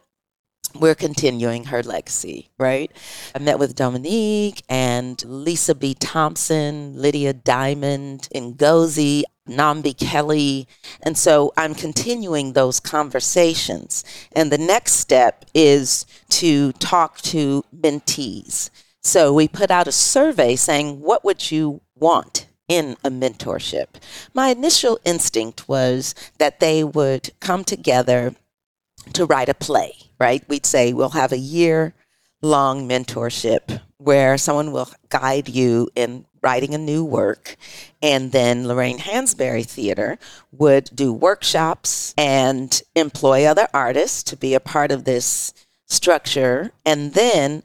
we're 0.75 0.95
continuing 0.95 1.65
her 1.65 1.83
legacy, 1.83 2.51
right? 2.59 2.91
I 3.35 3.39
met 3.39 3.59
with 3.59 3.75
Dominique 3.75 4.63
and 4.69 5.23
Lisa 5.25 5.75
B. 5.75 5.95
Thompson, 5.95 6.95
Lydia 6.97 7.33
Diamond, 7.33 8.29
Ngozi, 8.35 9.25
Nambi 9.49 9.97
Kelly. 9.99 10.69
And 11.03 11.19
so 11.19 11.53
I'm 11.57 11.75
continuing 11.75 12.53
those 12.53 12.81
conversations. 12.81 14.05
And 14.33 14.51
the 14.51 14.59
next 14.59 14.93
step 14.93 15.45
is 15.55 16.07
to 16.31 16.73
talk 16.73 17.21
to 17.23 17.65
mentees. 17.75 18.71
So 19.03 19.33
we 19.33 19.49
put 19.49 19.71
out 19.71 19.89
a 19.89 19.93
survey 19.93 20.57
saying, 20.57 21.01
what 21.01 21.25
would 21.25 21.51
you 21.51 21.81
want 21.97 22.47
in 22.69 22.97
a 23.05 23.11
mentorship? 23.11 24.01
My 24.33 24.49
initial 24.49 24.99
instinct 25.05 25.69
was 25.69 26.15
that 26.39 26.61
they 26.61 26.85
would 26.85 27.31
come 27.41 27.65
together 27.65 28.35
to 29.13 29.27
write 29.27 29.49
a 29.49 29.55
play 29.55 29.95
right? 30.23 30.49
We'd 30.49 30.65
say 30.65 30.93
we'll 30.93 31.11
have 31.11 31.33
a 31.33 31.49
year 31.57 31.95
long 32.43 32.89
mentorship 32.89 33.81
where 33.99 34.39
someone 34.39 34.71
will 34.71 34.89
guide 35.09 35.49
you 35.49 35.89
in 35.97 36.27
writing 36.41 36.75
a 36.75 36.79
new 36.79 37.05
work. 37.05 37.57
And 38.01 38.31
then 38.31 38.69
Lorraine 38.69 38.99
Hansberry 38.99 39.67
Theater 39.67 40.21
would 40.53 40.91
do 40.95 41.13
workshops 41.13 42.15
and 42.17 42.81
employ 42.95 43.45
other 43.45 43.67
artists 43.75 44.23
to 44.25 44.37
be 44.37 44.55
a 44.55 44.61
part 44.61 44.93
of 44.93 45.03
this 45.05 45.53
structure. 45.87 46.71
And 46.87 47.15
then, 47.15 47.65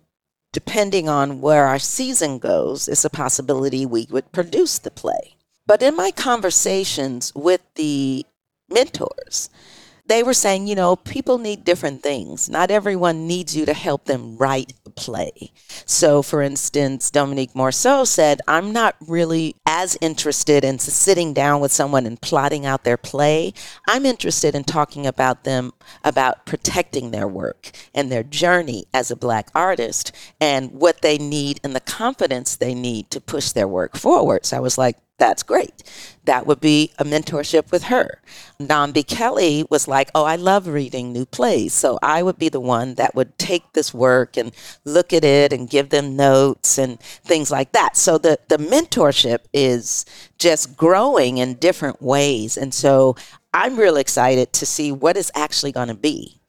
depending 0.51 1.07
on 1.09 1.41
where 1.41 1.65
our 1.65 1.79
season 1.79 2.39
goes, 2.39 2.87
it's 2.87 3.05
a 3.05 3.09
possibility 3.09 3.85
we 3.85 4.07
would 4.09 4.31
produce 4.31 4.79
the 4.79 4.91
play. 4.91 5.35
But 5.65 5.83
in 5.83 5.95
my 5.95 6.11
conversations 6.11 7.33
with 7.35 7.61
the 7.75 8.25
mentors, 8.69 9.49
they 10.07 10.23
were 10.23 10.33
saying, 10.33 10.67
you 10.67 10.75
know, 10.75 10.95
people 10.95 11.37
need 11.37 11.63
different 11.63 12.01
things. 12.01 12.49
Not 12.49 12.71
everyone 12.71 13.27
needs 13.27 13.55
you 13.55 13.65
to 13.65 13.73
help 13.73 14.05
them 14.05 14.37
write 14.37 14.73
a 14.85 14.89
play. 14.89 15.51
So, 15.85 16.21
for 16.21 16.41
instance, 16.41 17.11
Dominique 17.11 17.53
Morisseau 17.53 18.07
said, 18.07 18.41
I'm 18.47 18.71
not 18.71 18.95
really 19.05 19.55
as 19.65 19.97
interested 20.01 20.63
in 20.63 20.79
sitting 20.79 21.33
down 21.33 21.59
with 21.59 21.71
someone 21.71 22.05
and 22.05 22.19
plotting 22.21 22.65
out 22.65 22.83
their 22.83 22.97
play. 22.97 23.53
I'm 23.87 24.05
interested 24.05 24.55
in 24.55 24.63
talking 24.63 25.05
about 25.05 25.43
them, 25.43 25.73
about 26.03 26.45
protecting 26.45 27.11
their 27.11 27.27
work 27.27 27.71
and 27.93 28.11
their 28.11 28.23
journey 28.23 28.85
as 28.93 29.11
a 29.11 29.15
Black 29.15 29.49
artist 29.53 30.13
and 30.39 30.71
what 30.71 31.01
they 31.01 31.17
need 31.17 31.59
and 31.63 31.75
the 31.75 31.81
confidence 31.81 32.55
they 32.55 32.73
need 32.73 33.11
to 33.11 33.19
push 33.19 33.51
their 33.51 33.67
work 33.67 33.97
forward. 33.97 34.45
So 34.45 34.57
I 34.57 34.61
was 34.61 34.77
like, 34.77 34.97
that's 35.17 35.41
great. 35.41 35.83
That 36.25 36.45
would 36.45 36.59
be 36.59 36.91
a 36.99 37.03
mentorship 37.03 37.71
with 37.71 37.83
her. 37.85 38.21
Nambi 38.59 39.05
Kelly 39.05 39.65
was 39.69 39.87
like, 39.87 40.11
Oh, 40.13 40.25
I 40.25 40.35
love 40.35 40.67
reading 40.67 41.11
new 41.11 41.25
plays. 41.25 41.73
So 41.73 41.97
I 42.03 42.21
would 42.21 42.37
be 42.37 42.49
the 42.49 42.59
one 42.59 42.95
that 42.95 43.15
would 43.15 43.37
take 43.39 43.73
this 43.73 43.93
work 43.93 44.37
and 44.37 44.51
look 44.85 45.13
at 45.13 45.23
it 45.23 45.51
and 45.51 45.69
give 45.69 45.89
them 45.89 46.15
notes 46.15 46.77
and 46.77 46.99
things 46.99 47.49
like 47.49 47.71
that. 47.71 47.97
So 47.97 48.17
the, 48.17 48.39
the 48.47 48.57
mentorship 48.57 49.39
is 49.53 50.05
just 50.37 50.77
growing 50.77 51.39
in 51.39 51.55
different 51.55 52.01
ways. 52.01 52.55
And 52.55 52.73
so 52.73 53.15
I'm 53.53 53.77
real 53.77 53.97
excited 53.97 54.53
to 54.53 54.65
see 54.67 54.91
what 54.91 55.17
it's 55.17 55.31
actually 55.33 55.71
going 55.71 55.87
to 55.87 55.95
be. 55.95 56.41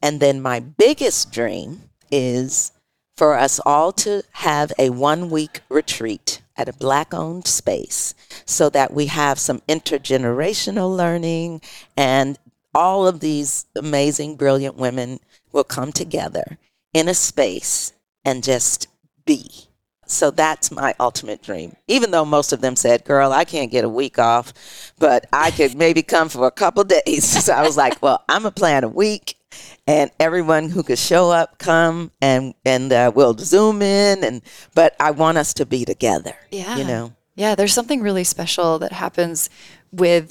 And 0.00 0.20
then 0.20 0.40
my 0.40 0.60
biggest 0.60 1.32
dream 1.32 1.90
is 2.12 2.70
for 3.16 3.34
us 3.34 3.60
all 3.66 3.90
to 3.92 4.22
have 4.32 4.72
a 4.78 4.90
one 4.90 5.30
week 5.30 5.62
retreat 5.68 6.42
at 6.56 6.68
a 6.68 6.72
black 6.72 7.12
owned 7.12 7.46
space 7.46 8.14
so 8.44 8.68
that 8.70 8.92
we 8.92 9.06
have 9.06 9.38
some 9.38 9.60
intergenerational 9.68 10.94
learning 10.94 11.60
and 11.96 12.38
all 12.74 13.06
of 13.06 13.20
these 13.20 13.66
amazing, 13.76 14.36
brilliant 14.36 14.76
women 14.76 15.20
will 15.52 15.64
come 15.64 15.92
together 15.92 16.58
in 16.92 17.08
a 17.08 17.14
space 17.14 17.92
and 18.24 18.42
just 18.42 18.88
be. 19.24 19.68
So 20.06 20.30
that's 20.30 20.70
my 20.70 20.94
ultimate 21.00 21.42
dream. 21.42 21.76
Even 21.88 22.10
though 22.10 22.24
most 22.24 22.52
of 22.52 22.60
them 22.60 22.76
said, 22.76 23.04
Girl, 23.04 23.32
I 23.32 23.44
can't 23.44 23.70
get 23.70 23.84
a 23.84 23.88
week 23.88 24.18
off, 24.18 24.92
but 24.98 25.26
I 25.32 25.50
could 25.50 25.74
maybe 25.74 26.02
come 26.02 26.28
for 26.28 26.46
a 26.46 26.50
couple 26.50 26.84
days. 27.06 27.44
So 27.44 27.52
I 27.52 27.62
was 27.62 27.76
like, 27.76 28.02
Well, 28.02 28.22
I'm 28.28 28.42
to 28.42 28.50
plan 28.50 28.84
a 28.84 28.88
week 28.88 29.36
and 29.86 30.10
everyone 30.18 30.70
who 30.70 30.82
could 30.82 30.98
show 30.98 31.30
up 31.30 31.58
come 31.58 32.10
and 32.20 32.54
and 32.64 32.92
uh, 32.92 33.12
we'll 33.14 33.36
zoom 33.36 33.82
in 33.82 34.24
and 34.24 34.42
but 34.74 34.94
i 35.00 35.10
want 35.10 35.38
us 35.38 35.54
to 35.54 35.66
be 35.66 35.84
together 35.84 36.36
yeah. 36.50 36.76
you 36.76 36.84
know? 36.84 37.12
Yeah 37.36 37.54
there's 37.54 37.74
something 37.74 38.00
really 38.00 38.24
special 38.24 38.78
that 38.78 38.92
happens 38.92 39.50
with 39.92 40.30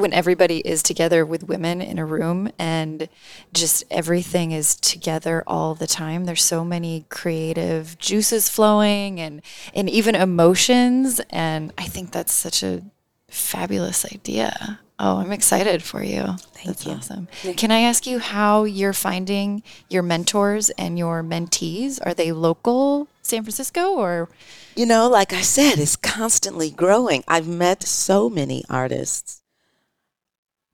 when 0.00 0.12
everybody 0.12 0.58
is 0.60 0.82
together 0.82 1.24
with 1.24 1.44
women 1.44 1.80
in 1.80 1.98
a 1.98 2.04
room 2.04 2.50
and 2.58 3.08
just 3.52 3.84
everything 3.90 4.50
is 4.50 4.74
together 4.76 5.44
all 5.46 5.74
the 5.74 5.86
time. 5.86 6.24
There's 6.24 6.42
so 6.42 6.64
many 6.64 7.04
creative 7.08 7.98
juices 7.98 8.48
flowing 8.48 9.20
and 9.20 9.42
and 9.74 9.88
even 9.88 10.14
emotions 10.14 11.20
and 11.30 11.72
i 11.78 11.84
think 11.84 12.10
that's 12.10 12.32
such 12.32 12.62
a 12.62 12.82
fabulous 13.28 14.04
idea 14.06 14.80
Oh, 15.02 15.16
I'm 15.16 15.32
excited 15.32 15.82
for 15.82 16.02
you. 16.02 16.36
Thank 16.52 16.66
That's 16.66 16.86
you. 16.86 16.92
awesome. 16.92 17.28
Can 17.56 17.70
I 17.70 17.80
ask 17.80 18.06
you 18.06 18.18
how 18.18 18.64
you're 18.64 18.92
finding 18.92 19.62
your 19.88 20.02
mentors 20.02 20.68
and 20.70 20.98
your 20.98 21.22
mentees? 21.22 21.98
Are 22.04 22.12
they 22.12 22.32
local 22.32 23.08
San 23.22 23.42
Francisco 23.42 23.94
or? 23.94 24.28
You 24.76 24.84
know, 24.84 25.08
like 25.08 25.32
I 25.32 25.40
said, 25.40 25.78
it's 25.78 25.96
constantly 25.96 26.70
growing. 26.70 27.24
I've 27.26 27.48
met 27.48 27.82
so 27.82 28.28
many 28.28 28.62
artists 28.68 29.42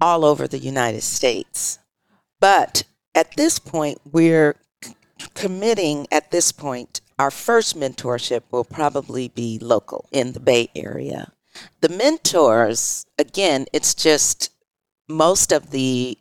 all 0.00 0.24
over 0.24 0.48
the 0.48 0.58
United 0.58 1.02
States. 1.02 1.78
But 2.40 2.82
at 3.14 3.36
this 3.36 3.60
point, 3.60 4.00
we're 4.10 4.56
committing 5.34 6.08
at 6.10 6.32
this 6.32 6.50
point, 6.50 7.00
our 7.16 7.30
first 7.30 7.78
mentorship 7.78 8.42
will 8.50 8.64
probably 8.64 9.28
be 9.28 9.58
local 9.60 10.08
in 10.10 10.32
the 10.32 10.40
Bay 10.40 10.68
Area. 10.74 11.32
The 11.80 11.88
mentors, 11.88 13.06
again, 13.18 13.66
it's 13.72 13.94
just 13.94 14.50
most 15.08 15.52
of 15.52 15.70
the 15.70 16.18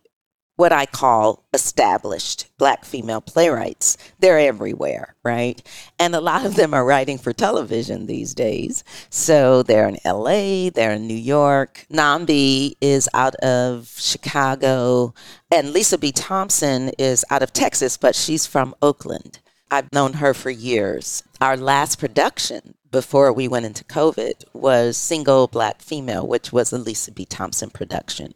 what 0.56 0.72
I 0.72 0.86
call 0.86 1.44
established 1.54 2.48
black 2.58 2.86
female 2.86 3.20
playwrights. 3.20 3.98
They're 4.20 4.39
everywhere, 4.39 5.15
right? 5.24 5.62
And 6.00 6.15
a 6.15 6.22
lot 6.22 6.46
of 6.46 6.56
them 6.56 6.74
are 6.74 6.86
writing 6.86 7.18
for 7.18 7.34
television 7.34 8.06
these 8.06 8.34
days. 8.34 8.84
So 9.10 9.63
they're 9.63 9.88
in 9.89 9.98
LA, 10.06 10.70
they're 10.70 10.94
in 10.94 11.08
New 11.08 11.13
York. 11.13 11.86
Nambi 11.92 12.75
is 12.80 13.10
out 13.13 13.36
of 13.36 13.94
Chicago, 13.98 15.13
and 15.51 15.74
Lisa 15.74 15.98
B. 15.98 16.12
Thompson 16.12 16.89
is 16.98 17.25
out 17.30 17.44
of 17.44 17.51
Texas, 17.51 17.98
but 17.98 18.15
she's 18.15 18.46
from 18.46 18.75
Oakland. 18.82 19.39
I've 19.70 19.92
known 19.92 20.13
her 20.13 20.34
for 20.34 20.51
years. 20.51 21.24
Our 21.42 21.58
last 21.58 22.00
production 22.00 22.75
before 22.95 23.33
we 23.33 23.45
went 23.45 23.65
into 23.65 23.83
COVID 23.83 24.45
was 24.53 24.95
Single 24.95 25.47
Black 25.47 25.81
Female, 25.81 26.25
which 26.25 26.53
was 26.53 26.71
a 26.71 26.77
Lisa 26.77 27.11
B. 27.11 27.25
Thompson 27.25 27.69
production. 27.69 28.33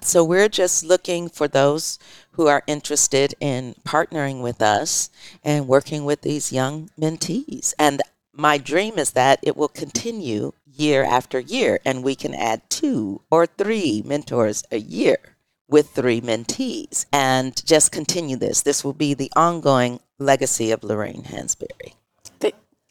So 0.00 0.22
we're 0.22 0.48
just 0.48 0.84
looking 0.84 1.28
for 1.28 1.48
those 1.48 1.98
who 2.30 2.46
are 2.46 2.62
interested 2.68 3.34
in 3.40 3.74
partnering 3.84 4.42
with 4.44 4.62
us 4.62 5.10
and 5.42 5.66
working 5.66 6.04
with 6.04 6.22
these 6.22 6.52
young 6.52 6.88
mentees. 6.96 7.74
And 7.80 8.00
my 8.32 8.58
dream 8.58 8.96
is 8.96 9.10
that 9.14 9.40
it 9.42 9.56
will 9.56 9.66
continue 9.66 10.52
year 10.72 11.02
after 11.02 11.40
year 11.40 11.80
and 11.84 12.04
we 12.04 12.14
can 12.14 12.32
add 12.32 12.70
two 12.70 13.22
or 13.28 13.44
three 13.44 14.04
mentors 14.06 14.62
a 14.70 14.78
year 14.78 15.18
with 15.66 15.90
three 15.90 16.20
mentees 16.20 17.06
and 17.12 17.60
just 17.66 17.90
continue 17.90 18.36
this. 18.36 18.62
This 18.62 18.84
will 18.84 18.92
be 18.92 19.14
the 19.14 19.32
ongoing 19.34 19.98
legacy 20.20 20.70
of 20.70 20.84
Lorraine 20.84 21.24
Hansberry. 21.24 21.94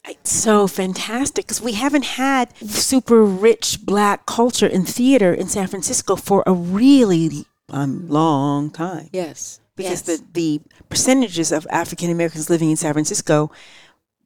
It's 0.08 0.32
so 0.32 0.68
fantastic 0.68 1.46
because 1.46 1.62
we 1.62 1.74
haven't 1.74 2.06
had 2.06 2.56
super 2.58 3.24
rich 3.24 3.86
black 3.86 4.26
culture 4.26 4.68
in 4.68 4.86
theater 4.86 5.34
in 5.34 5.48
San 5.48 5.68
Francisco 5.68 6.16
for 6.16 6.44
a 6.46 6.54
really 6.54 7.46
um, 7.70 8.08
long 8.08 8.70
time. 8.70 9.10
Yes. 9.12 9.60
Because 9.76 10.08
yes. 10.08 10.20
the, 10.20 10.26
the 10.34 10.62
percentages 10.90 11.52
of 11.52 11.68
African 11.70 12.10
Americans 12.10 12.50
living 12.50 12.70
in 12.70 12.78
San 12.78 12.94
Francisco, 12.94 13.52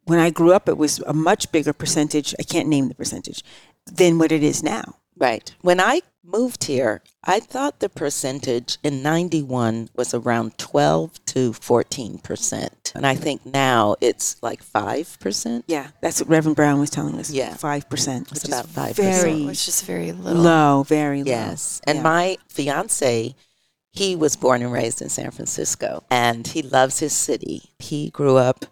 when 0.04 0.20
I 0.20 0.30
grew 0.30 0.54
up, 0.54 0.68
it 0.68 0.78
was 0.78 1.00
a 1.00 1.14
much 1.14 1.52
bigger 1.52 1.74
percentage. 1.74 2.36
I 2.40 2.44
can't 2.44 2.68
name 2.68 2.90
the 2.90 2.96
percentage 2.96 3.44
than 3.86 4.20
what 4.20 4.32
it 4.32 4.44
is 4.44 4.62
now. 4.62 4.98
Right. 5.18 5.54
When 5.62 5.80
I 5.80 6.02
moved 6.24 6.66
here, 6.66 7.02
I 7.24 7.40
thought 7.40 7.80
the 7.80 7.90
percentage 7.90 8.78
in 8.84 9.02
91 9.02 9.90
was 9.96 10.14
around 10.14 10.58
12 10.58 11.24
to 11.26 11.52
14%. 11.52 12.70
And 12.96 13.06
I 13.06 13.16
think 13.16 13.46
now 13.46 13.96
it's 14.02 14.42
like 14.42 14.64
5%. 14.64 15.64
Yeah, 15.68 15.88
that's 16.02 16.20
what 16.22 16.30
Reverend 16.30 16.56
Brown 16.56 16.80
was 16.80 16.90
telling 16.90 17.18
us. 17.20 17.30
Yeah. 17.32 17.54
5%. 17.54 18.32
It's 18.32 18.46
about 18.46 18.68
5%. 18.68 18.96
Very 18.96 19.46
which 19.46 19.68
is 19.68 19.82
very 19.82 20.12
little. 20.12 20.42
low, 20.42 20.84
very 20.84 21.24
low. 21.24 21.30
Yes. 21.32 21.82
And 21.86 21.98
Yeah. 21.98 22.04
my 22.04 22.38
fiance, 22.48 23.36
he 23.92 24.16
was 24.16 24.36
born 24.36 24.62
and 24.62 24.72
raised 24.72 25.02
in 25.02 25.10
San 25.10 25.32
Francisco 25.32 26.04
and 26.12 26.46
he 26.48 26.62
loves 26.62 27.00
his 27.00 27.14
city. 27.14 27.72
He 27.80 28.10
grew 28.10 28.38
up 28.38 28.66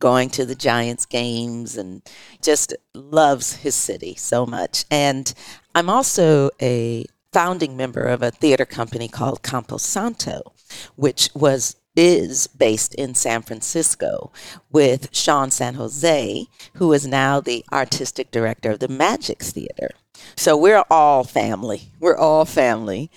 going 0.00 0.28
to 0.28 0.44
the 0.44 0.54
Giants 0.56 1.06
games 1.06 1.76
and 1.76 2.02
just 2.42 2.74
loves 2.92 3.54
his 3.54 3.76
city 3.76 4.16
so 4.16 4.44
much. 4.44 4.84
And 4.90 5.32
I'm 5.74 5.88
also 5.88 6.50
a 6.60 7.06
founding 7.32 7.76
member 7.76 8.02
of 8.02 8.22
a 8.22 8.30
theater 8.30 8.66
company 8.66 9.08
called 9.08 9.42
Campo 9.42 9.78
Santo, 9.78 10.52
which 10.96 11.30
was 11.34 11.76
is 11.94 12.46
based 12.46 12.94
in 12.94 13.14
San 13.14 13.42
Francisco 13.42 14.32
with 14.70 15.14
Sean 15.14 15.50
San 15.50 15.74
Jose, 15.74 16.46
who 16.74 16.92
is 16.92 17.06
now 17.06 17.38
the 17.38 17.64
artistic 17.70 18.30
director 18.30 18.70
of 18.70 18.78
the 18.78 18.88
Magic 18.88 19.42
Theater. 19.42 19.90
So 20.36 20.56
we're 20.56 20.84
all 20.90 21.24
family. 21.24 21.92
We're 22.00 22.16
all 22.16 22.44
family. 22.46 23.10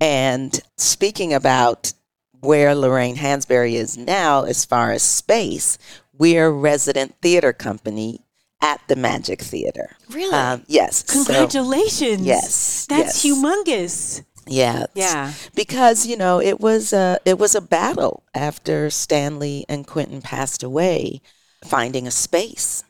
And 0.00 0.60
speaking 0.76 1.32
about 1.32 1.92
where 2.40 2.74
Lorraine 2.74 3.16
Hansberry 3.16 3.74
is 3.74 3.96
now, 3.96 4.42
as 4.42 4.64
far 4.64 4.90
as 4.90 5.02
space, 5.02 5.78
we're 6.12 6.46
a 6.46 6.50
resident 6.50 7.14
theater 7.22 7.52
company 7.52 8.25
at 8.60 8.80
the 8.88 8.96
Magic 8.96 9.40
Theater. 9.42 9.96
Really? 10.10 10.34
Um, 10.34 10.62
yes. 10.66 11.04
So- 11.06 11.24
Congratulations. 11.24 12.22
Yes, 12.22 12.86
That's 12.88 13.24
yes. 13.24 13.36
humongous. 13.36 14.24
yeah. 14.46 14.86
Yeah. 14.94 15.32
Because 15.54 16.06
you 16.06 16.16
know 16.16 16.40
it 16.40 16.60
was 16.60 16.92
a 16.92 17.18
it 17.24 17.38
was 17.38 17.54
a 17.54 17.60
battle 17.60 18.22
after 18.34 18.90
Stanley 18.90 19.64
and 19.68 19.86
Quentin 19.86 20.22
passed 20.22 20.62
away, 20.62 21.20
finding 21.64 22.06
a 22.06 22.10
space. 22.10 22.82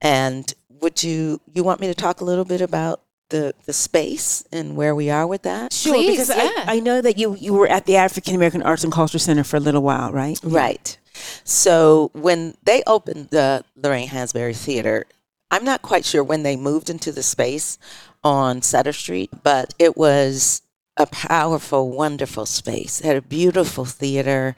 And 0.00 0.52
would 0.80 1.02
you 1.02 1.40
you 1.52 1.64
want 1.64 1.80
me 1.80 1.86
to 1.88 1.94
talk 1.94 2.20
a 2.20 2.24
little 2.24 2.44
bit 2.44 2.60
about 2.60 3.02
the 3.30 3.52
the 3.66 3.72
space 3.72 4.44
and 4.52 4.76
where 4.76 4.94
we 4.94 5.10
are 5.10 5.26
with 5.26 5.42
that? 5.42 5.72
Sure, 5.72 5.94
Please, 5.94 6.12
because 6.12 6.28
yeah. 6.30 6.64
I, 6.66 6.76
I 6.76 6.80
know 6.80 7.02
that 7.02 7.18
you, 7.18 7.36
you 7.36 7.52
were 7.52 7.66
at 7.66 7.84
the 7.86 7.96
African 7.96 8.34
American 8.34 8.62
Arts 8.62 8.84
and 8.84 8.92
Culture 8.92 9.18
Center 9.18 9.44
for 9.44 9.56
a 9.56 9.60
little 9.60 9.82
while, 9.82 10.12
right? 10.12 10.38
Right. 10.42 10.96
So 11.44 12.10
when 12.14 12.56
they 12.62 12.82
opened 12.86 13.30
the 13.30 13.64
Lorraine 13.76 14.08
Hansberry 14.08 14.56
Theater, 14.56 15.06
I'm 15.50 15.64
not 15.64 15.82
quite 15.82 16.04
sure 16.04 16.22
when 16.22 16.42
they 16.42 16.56
moved 16.56 16.90
into 16.90 17.12
the 17.12 17.22
space 17.22 17.78
on 18.22 18.62
Sutter 18.62 18.92
Street, 18.92 19.30
but 19.42 19.74
it 19.78 19.96
was 19.96 20.62
a 20.96 21.06
powerful, 21.06 21.90
wonderful 21.90 22.44
space. 22.44 23.00
It 23.00 23.06
had 23.06 23.16
a 23.16 23.22
beautiful 23.22 23.84
theater, 23.84 24.56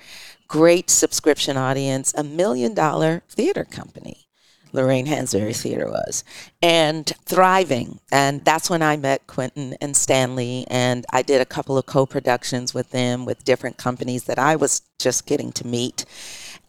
great 0.48 0.90
subscription 0.90 1.56
audience, 1.56 2.12
a 2.16 2.24
million 2.24 2.74
dollar 2.74 3.22
theater 3.28 3.64
company. 3.64 4.26
Lorraine 4.72 5.06
Hansberry 5.06 5.56
Theater 5.56 5.86
was, 5.86 6.22
and 6.62 7.06
thriving. 7.24 7.98
And 8.12 8.44
that's 8.44 8.70
when 8.70 8.82
I 8.82 8.96
met 8.96 9.26
Quentin 9.26 9.76
and 9.80 9.96
Stanley, 9.96 10.64
and 10.68 11.04
I 11.10 11.22
did 11.22 11.40
a 11.40 11.46
couple 11.46 11.76
of 11.76 11.86
co 11.86 12.06
productions 12.06 12.72
with 12.72 12.90
them 12.90 13.24
with 13.24 13.44
different 13.44 13.76
companies 13.78 14.24
that 14.24 14.38
I 14.38 14.56
was 14.56 14.82
just 14.98 15.26
getting 15.26 15.52
to 15.52 15.66
meet. 15.66 16.04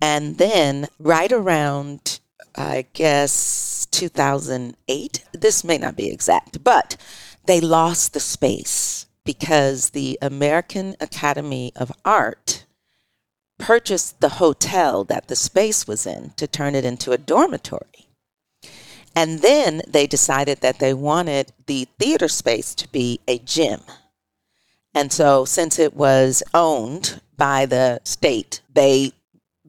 And 0.01 0.39
then, 0.39 0.87
right 0.99 1.31
around, 1.31 2.19
I 2.55 2.87
guess, 2.93 3.87
2008, 3.91 5.25
this 5.31 5.63
may 5.63 5.77
not 5.77 5.95
be 5.95 6.09
exact, 6.09 6.63
but 6.63 6.97
they 7.45 7.61
lost 7.61 8.13
the 8.13 8.19
space 8.19 9.05
because 9.23 9.91
the 9.91 10.17
American 10.21 10.95
Academy 10.99 11.71
of 11.75 11.91
Art 12.03 12.65
purchased 13.59 14.19
the 14.19 14.29
hotel 14.29 15.03
that 15.03 15.27
the 15.27 15.35
space 15.35 15.87
was 15.87 16.07
in 16.07 16.31
to 16.35 16.47
turn 16.47 16.73
it 16.73 16.83
into 16.83 17.11
a 17.11 17.17
dormitory. 17.19 18.07
And 19.15 19.39
then 19.41 19.81
they 19.87 20.07
decided 20.07 20.61
that 20.61 20.79
they 20.79 20.93
wanted 20.93 21.51
the 21.67 21.87
theater 21.99 22.27
space 22.27 22.73
to 22.75 22.91
be 22.91 23.19
a 23.27 23.37
gym. 23.37 23.81
And 24.95 25.11
so, 25.11 25.45
since 25.45 25.77
it 25.77 25.93
was 25.93 26.41
owned 26.53 27.21
by 27.37 27.65
the 27.65 28.01
state, 28.03 28.61
they 28.73 29.13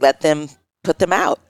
let 0.02 0.20
them 0.20 0.48
put 0.84 0.98
them 0.98 1.12
out. 1.12 1.40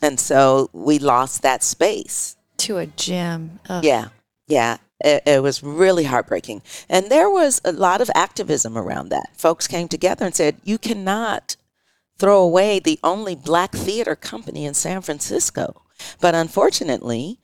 And 0.00 0.18
so 0.18 0.70
we 0.72 0.98
lost 0.98 1.42
that 1.42 1.62
space. 1.62 2.36
to 2.58 2.78
a 2.78 2.86
gym. 2.86 3.60
Ugh. 3.68 3.84
Yeah, 3.84 4.08
yeah. 4.46 4.78
It, 5.00 5.22
it 5.26 5.42
was 5.42 5.62
really 5.62 6.04
heartbreaking. 6.04 6.62
And 6.88 7.08
there 7.08 7.30
was 7.30 7.60
a 7.64 7.72
lot 7.72 8.00
of 8.00 8.10
activism 8.14 8.76
around 8.76 9.10
that. 9.10 9.30
Folks 9.36 9.66
came 9.68 9.88
together 9.88 10.24
and 10.24 10.34
said, 10.34 10.56
you 10.64 10.78
cannot 10.78 11.56
throw 12.18 12.42
away 12.42 12.80
the 12.80 12.98
only 13.04 13.36
black 13.36 13.72
theater 13.72 14.16
company 14.16 14.64
in 14.64 14.74
San 14.74 15.02
Francisco. 15.02 15.82
But 16.20 16.34
unfortunately, 16.34 17.38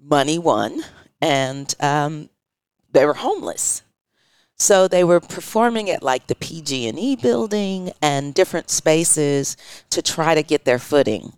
money 0.00 0.38
won 0.38 0.82
and 1.20 1.72
um, 1.78 2.28
they 2.92 3.04
were 3.06 3.14
homeless. 3.14 3.82
So 4.60 4.86
they 4.86 5.02
were 5.04 5.20
performing 5.20 5.88
at 5.88 6.02
like 6.02 6.26
the 6.26 6.34
PG&E 6.34 7.16
building 7.16 7.92
and 8.02 8.34
different 8.34 8.68
spaces 8.68 9.56
to 9.88 10.02
try 10.02 10.34
to 10.34 10.42
get 10.42 10.66
their 10.66 10.78
footing. 10.78 11.32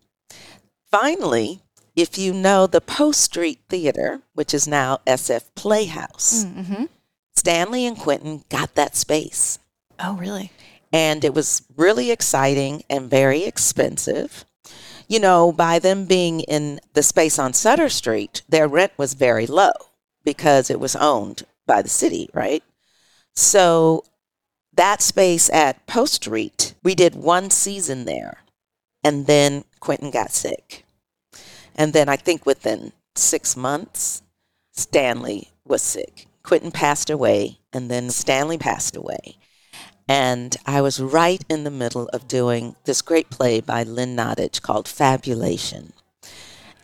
Finally, 0.90 1.60
if 1.94 2.18
you 2.18 2.32
know 2.32 2.66
the 2.66 2.80
Post 2.80 3.20
Street 3.20 3.60
Theater, 3.68 4.22
which 4.34 4.52
is 4.52 4.66
now 4.66 4.98
SF 5.06 5.44
Playhouse, 5.54 6.44
Mm-hmm. 6.44 6.86
Stanley 7.36 7.86
and 7.86 7.96
Quentin 7.96 8.42
got 8.50 8.74
that 8.74 8.96
space. 8.96 9.58
Oh, 10.00 10.14
really? 10.14 10.50
And 10.92 11.24
it 11.24 11.32
was 11.32 11.62
really 11.76 12.10
exciting 12.10 12.82
and 12.90 13.08
very 13.08 13.44
expensive. 13.44 14.44
You 15.08 15.20
know, 15.20 15.52
by 15.52 15.78
them 15.78 16.06
being 16.06 16.40
in 16.40 16.80
the 16.94 17.02
space 17.02 17.38
on 17.38 17.52
Sutter 17.52 17.88
Street, 17.88 18.42
their 18.48 18.66
rent 18.68 18.92
was 18.96 19.14
very 19.14 19.46
low 19.46 19.72
because 20.24 20.70
it 20.70 20.80
was 20.80 20.96
owned 20.96 21.44
by 21.66 21.82
the 21.82 21.88
city, 21.88 22.28
right? 22.34 22.62
So 23.34 24.04
that 24.74 25.02
space 25.02 25.50
at 25.50 25.86
Post 25.86 26.14
Street, 26.14 26.74
we 26.82 26.94
did 26.94 27.14
one 27.14 27.50
season 27.50 28.04
there. 28.04 28.38
And 29.04 29.26
then 29.26 29.64
Quentin 29.80 30.10
got 30.10 30.32
sick. 30.32 30.84
And 31.74 31.92
then 31.92 32.08
I 32.08 32.16
think 32.16 32.46
within 32.46 32.92
six 33.14 33.56
months, 33.56 34.22
Stanley 34.72 35.50
was 35.64 35.82
sick. 35.82 36.26
Quentin 36.42 36.70
passed 36.70 37.10
away, 37.10 37.58
and 37.72 37.90
then 37.90 38.10
Stanley 38.10 38.58
passed 38.58 38.96
away. 38.96 39.36
And 40.08 40.56
I 40.66 40.80
was 40.80 41.00
right 41.00 41.42
in 41.48 41.64
the 41.64 41.70
middle 41.70 42.08
of 42.08 42.28
doing 42.28 42.76
this 42.84 43.02
great 43.02 43.30
play 43.30 43.60
by 43.60 43.82
Lynn 43.82 44.16
Nottage 44.16 44.60
called 44.60 44.88
Fabulation. 44.88 45.92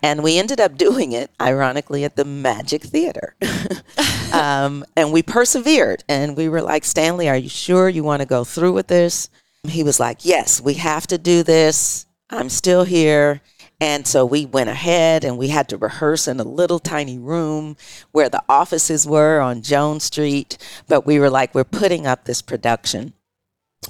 And 0.02 0.22
we 0.22 0.38
ended 0.38 0.60
up 0.60 0.76
doing 0.76 1.12
it, 1.12 1.30
ironically, 1.40 2.04
at 2.04 2.16
the 2.16 2.24
Magic 2.24 2.82
Theater. 2.82 3.34
um, 4.32 4.84
and 4.96 5.12
we 5.12 5.22
persevered. 5.22 6.04
And 6.08 6.36
we 6.36 6.48
were 6.48 6.62
like, 6.62 6.84
Stanley, 6.84 7.28
are 7.28 7.36
you 7.36 7.48
sure 7.48 7.88
you 7.88 8.04
want 8.04 8.20
to 8.20 8.26
go 8.26 8.44
through 8.44 8.72
with 8.72 8.86
this? 8.86 9.30
He 9.64 9.82
was 9.82 9.98
like, 9.98 10.24
Yes, 10.24 10.60
we 10.60 10.74
have 10.74 11.06
to 11.08 11.18
do 11.18 11.42
this. 11.42 12.06
I'm 12.30 12.48
still 12.48 12.84
here. 12.84 13.40
And 13.80 14.06
so 14.06 14.26
we 14.26 14.44
went 14.44 14.70
ahead 14.70 15.24
and 15.24 15.38
we 15.38 15.48
had 15.48 15.68
to 15.68 15.76
rehearse 15.76 16.26
in 16.26 16.40
a 16.40 16.44
little 16.44 16.80
tiny 16.80 17.18
room 17.18 17.76
where 18.10 18.28
the 18.28 18.42
offices 18.48 19.06
were 19.06 19.40
on 19.40 19.62
Jones 19.62 20.04
Street. 20.04 20.58
But 20.88 21.06
we 21.06 21.20
were 21.20 21.30
like, 21.30 21.54
we're 21.54 21.64
putting 21.64 22.06
up 22.06 22.24
this 22.24 22.42
production. 22.42 23.12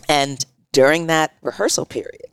And 0.08 0.44
during 0.72 1.06
that 1.06 1.34
rehearsal 1.40 1.86
period, 1.86 2.27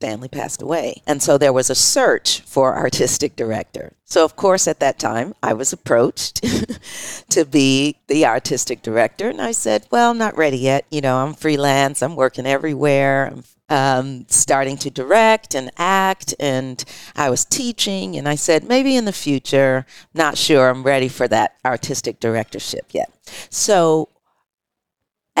Stanley 0.00 0.28
passed 0.28 0.62
away. 0.62 1.02
And 1.06 1.22
so 1.22 1.36
there 1.36 1.52
was 1.52 1.68
a 1.68 1.74
search 1.74 2.40
for 2.40 2.74
artistic 2.74 3.36
director. 3.36 3.92
So, 4.06 4.24
of 4.24 4.34
course, 4.34 4.66
at 4.66 4.80
that 4.80 4.98
time, 4.98 5.34
I 5.42 5.52
was 5.52 5.74
approached 5.74 6.42
to 7.28 7.44
be 7.44 7.98
the 8.06 8.24
artistic 8.24 8.80
director. 8.80 9.28
And 9.28 9.42
I 9.42 9.52
said, 9.52 9.86
Well, 9.90 10.14
not 10.14 10.38
ready 10.38 10.56
yet. 10.56 10.86
You 10.90 11.02
know, 11.02 11.18
I'm 11.18 11.34
freelance, 11.34 12.00
I'm 12.00 12.16
working 12.16 12.46
everywhere. 12.46 13.26
I'm 13.26 13.44
um, 13.68 14.24
starting 14.28 14.78
to 14.78 14.90
direct 14.90 15.54
and 15.54 15.70
act, 15.76 16.34
and 16.40 16.82
I 17.14 17.28
was 17.28 17.44
teaching. 17.44 18.16
And 18.16 18.26
I 18.26 18.34
said, 18.34 18.64
maybe 18.64 18.96
in 18.96 19.04
the 19.04 19.12
future, 19.12 19.86
not 20.12 20.36
sure 20.36 20.70
I'm 20.70 20.82
ready 20.82 21.08
for 21.08 21.28
that 21.28 21.54
artistic 21.64 22.18
directorship 22.18 22.86
yet. 22.92 23.12
So 23.48 24.08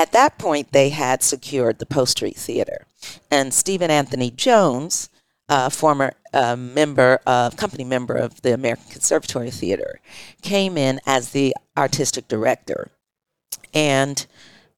at 0.00 0.12
that 0.12 0.38
point, 0.38 0.72
they 0.72 0.88
had 0.88 1.22
secured 1.22 1.78
the 1.78 1.86
Post 1.86 2.12
Street 2.12 2.36
Theater, 2.36 2.86
and 3.30 3.52
Stephen 3.52 3.90
Anthony 3.90 4.30
Jones. 4.30 5.10
Uh, 5.48 5.68
former 5.68 6.14
uh, 6.32 6.54
member 6.54 7.18
of 7.26 7.56
company 7.56 7.82
member 7.82 8.14
of 8.14 8.40
the 8.42 8.54
American 8.54 8.88
Conservatory 8.88 9.50
Theater, 9.50 9.98
came 10.42 10.78
in 10.78 11.00
as 11.06 11.30
the 11.30 11.56
artistic 11.76 12.28
director, 12.28 12.92
and 13.74 14.28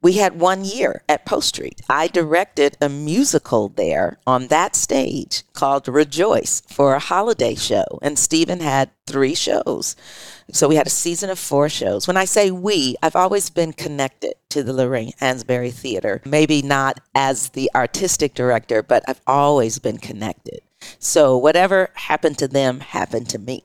we 0.03 0.15
had 0.15 0.41
one 0.41 0.65
year 0.65 1.05
at 1.09 1.25
Post 1.25 1.51
Street. 1.51 1.81
I 1.88 2.09
directed 2.09 2.77
a 2.81 2.88
musical 2.88 3.69
there 3.69 4.19
on 4.27 4.49
that 4.49 4.75
stage 4.75 5.45
called 5.53 5.87
Rejoice 5.87 6.61
for 6.67 6.95
a 6.95 6.99
holiday 6.99 7.55
show, 7.55 7.85
and 8.03 8.19
Stephen 8.19 8.59
had 8.59 8.91
three 9.07 9.37
shows. 9.37 9.95
So 10.51 10.69
we 10.69 10.75
had 10.75 10.88
a 10.88 10.91
season 10.91 11.31
of 11.31 11.38
four 11.38 11.69
shows. 11.69 12.09
When 12.09 12.17
I 12.17 12.25
say 12.25 12.51
we, 12.51 12.97
I've 13.01 13.17
always 13.17 13.49
been 13.49 13.73
connected 13.73 14.35
to 14.51 14.65
the 14.65 14.73
Lorraine 14.73 15.12
Hansberry 15.21 15.73
Theater. 15.73 16.21
Maybe 16.25 16.62
not 16.62 16.99
as 17.15 17.51
the 17.51 17.71
artistic 17.75 18.35
director, 18.35 18.83
but 18.83 19.05
I've 19.07 19.23
always 19.27 19.79
been 19.79 19.99
connected. 19.99 20.61
So 20.99 21.38
whatever 21.38 21.91
happened 21.95 22.38
to 22.38 22.49
them 22.49 22.81
happened 22.81 23.29
to 23.31 23.38
me. 23.38 23.65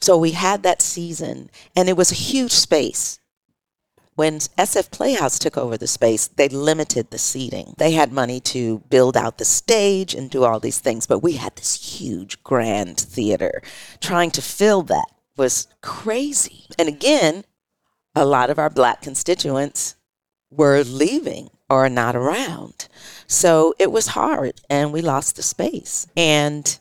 So 0.00 0.18
we 0.18 0.32
had 0.32 0.64
that 0.64 0.82
season, 0.82 1.48
and 1.76 1.88
it 1.88 1.96
was 1.96 2.10
a 2.10 2.16
huge 2.16 2.52
space 2.52 3.20
when 4.16 4.38
SF 4.38 4.90
Playhouse 4.90 5.38
took 5.38 5.56
over 5.56 5.76
the 5.76 5.86
space, 5.86 6.26
they 6.26 6.48
limited 6.48 7.10
the 7.10 7.18
seating. 7.18 7.74
They 7.76 7.92
had 7.92 8.12
money 8.12 8.40
to 8.40 8.80
build 8.88 9.16
out 9.16 9.38
the 9.38 9.44
stage 9.44 10.14
and 10.14 10.30
do 10.30 10.42
all 10.44 10.58
these 10.58 10.80
things, 10.80 11.06
but 11.06 11.20
we 11.20 11.32
had 11.32 11.54
this 11.56 12.00
huge 12.00 12.42
grand 12.42 12.98
theater. 12.98 13.62
Trying 14.00 14.30
to 14.32 14.42
fill 14.42 14.82
that 14.84 15.06
was 15.36 15.68
crazy. 15.82 16.64
And 16.78 16.88
again, 16.88 17.44
a 18.14 18.24
lot 18.24 18.48
of 18.48 18.58
our 18.58 18.70
black 18.70 19.02
constituents 19.02 19.96
were 20.50 20.82
leaving 20.82 21.50
or 21.68 21.88
not 21.90 22.16
around. 22.16 22.88
So 23.26 23.74
it 23.78 23.92
was 23.92 24.08
hard 24.08 24.62
and 24.70 24.92
we 24.92 25.02
lost 25.02 25.36
the 25.36 25.42
space. 25.42 26.06
And 26.16 26.78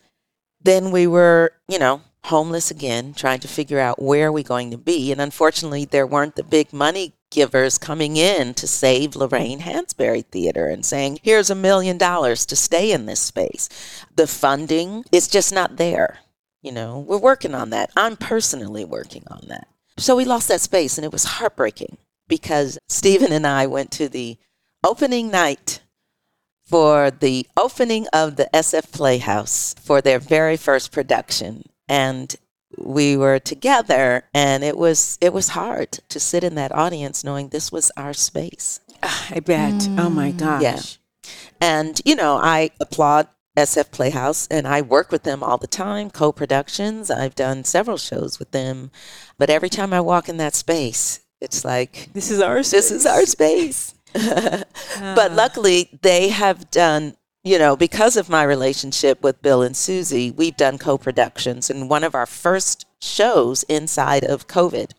then 0.61 0.89
we 0.91 1.05
were, 1.05 1.51
you 1.67 1.79
know, 1.79 2.01
homeless 2.25 2.71
again, 2.71 3.13
trying 3.13 3.39
to 3.39 3.47
figure 3.47 3.79
out 3.79 4.01
where 4.01 4.27
are 4.27 4.31
we 4.31 4.43
going 4.43 4.71
to 4.71 4.77
be. 4.77 5.11
And 5.11 5.19
unfortunately, 5.19 5.85
there 5.85 6.07
weren't 6.07 6.35
the 6.35 6.43
big 6.43 6.71
money 6.71 7.13
givers 7.35 7.77
coming 7.77 8.15
in 8.15 8.53
to 8.53 8.65
save 8.65 9.13
Lorraine 9.13 9.59
Hansberry 9.59 10.25
Theater 10.25 10.69
and 10.69 10.85
saying, 10.85 11.19
here's 11.21 11.49
a 11.49 11.55
million 11.55 11.97
dollars 11.97 12.45
to 12.45 12.55
stay 12.55 12.93
in 12.93 13.05
this 13.05 13.19
space. 13.19 13.67
The 14.15 14.25
funding 14.25 15.03
is 15.11 15.27
just 15.27 15.53
not 15.53 15.75
there. 15.75 16.19
You 16.61 16.71
know, 16.71 16.97
we're 16.97 17.17
working 17.17 17.53
on 17.53 17.71
that. 17.71 17.91
I'm 17.97 18.15
personally 18.15 18.85
working 18.85 19.23
on 19.29 19.41
that. 19.49 19.67
So 19.97 20.15
we 20.15 20.23
lost 20.23 20.47
that 20.47 20.61
space 20.61 20.97
and 20.97 21.03
it 21.03 21.11
was 21.11 21.25
heartbreaking 21.25 21.97
because 22.29 22.79
Stephen 22.87 23.33
and 23.33 23.45
I 23.45 23.67
went 23.67 23.91
to 23.91 24.07
the 24.07 24.37
opening 24.81 25.29
night 25.29 25.81
for 26.63 27.11
the 27.11 27.45
opening 27.57 28.07
of 28.13 28.37
the 28.37 28.49
SF 28.53 28.93
Playhouse 28.93 29.75
for 29.83 30.01
their 30.01 30.19
very 30.19 30.55
first 30.55 30.93
production. 30.93 31.63
And 31.89 32.33
we 32.77 33.15
were 33.17 33.39
together 33.39 34.23
and 34.33 34.63
it 34.63 34.77
was 34.77 35.17
it 35.21 35.33
was 35.33 35.49
hard 35.49 35.91
to 36.09 36.19
sit 36.19 36.43
in 36.43 36.55
that 36.55 36.71
audience 36.73 37.23
knowing 37.23 37.49
this 37.49 37.71
was 37.71 37.91
our 37.97 38.13
space 38.13 38.79
I 39.03 39.39
bet. 39.39 39.73
Mm. 39.73 39.99
Oh 39.99 40.09
my 40.09 40.31
gosh. 40.31 40.61
Yeah. 40.63 40.79
and 41.61 42.01
you 42.05 42.15
know 42.15 42.37
i 42.37 42.71
applaud 42.79 43.27
sf 43.57 43.89
playhouse 43.91 44.47
and 44.49 44.67
i 44.67 44.81
work 44.81 45.11
with 45.11 45.23
them 45.23 45.41
all 45.43 45.57
the 45.57 45.67
time 45.67 46.09
co-productions 46.09 47.09
i've 47.09 47.35
done 47.35 47.63
several 47.63 47.97
shows 47.97 48.39
with 48.39 48.51
them 48.51 48.91
but 49.37 49.49
every 49.49 49.69
time 49.69 49.93
i 49.93 50.01
walk 50.01 50.27
in 50.29 50.37
that 50.37 50.53
space 50.55 51.21
it's 51.41 51.63
like 51.65 52.09
This 52.13 52.29
is 52.31 52.41
our 52.41 52.61
space. 52.63 52.71
this 52.71 52.91
is 52.91 53.05
our 53.05 53.25
space 53.25 53.93
but 54.13 55.31
luckily 55.33 55.89
they 56.01 56.29
have 56.29 56.69
done 56.71 57.15
you 57.45 57.59
know, 57.59 57.75
because 57.75 58.17
of 58.17 58.27
my 58.27 58.41
relationship 58.41 59.21
with 59.21 59.43
Bill 59.43 59.61
and 59.61 59.77
Susie, 59.77 60.31
we've 60.31 60.57
done 60.57 60.79
co 60.79 60.97
productions. 60.97 61.69
And 61.69 61.89
one 61.89 62.03
of 62.03 62.15
our 62.15 62.25
first 62.25 62.87
shows 62.99 63.61
inside 63.63 64.23
of 64.25 64.47
COVID 64.47 64.91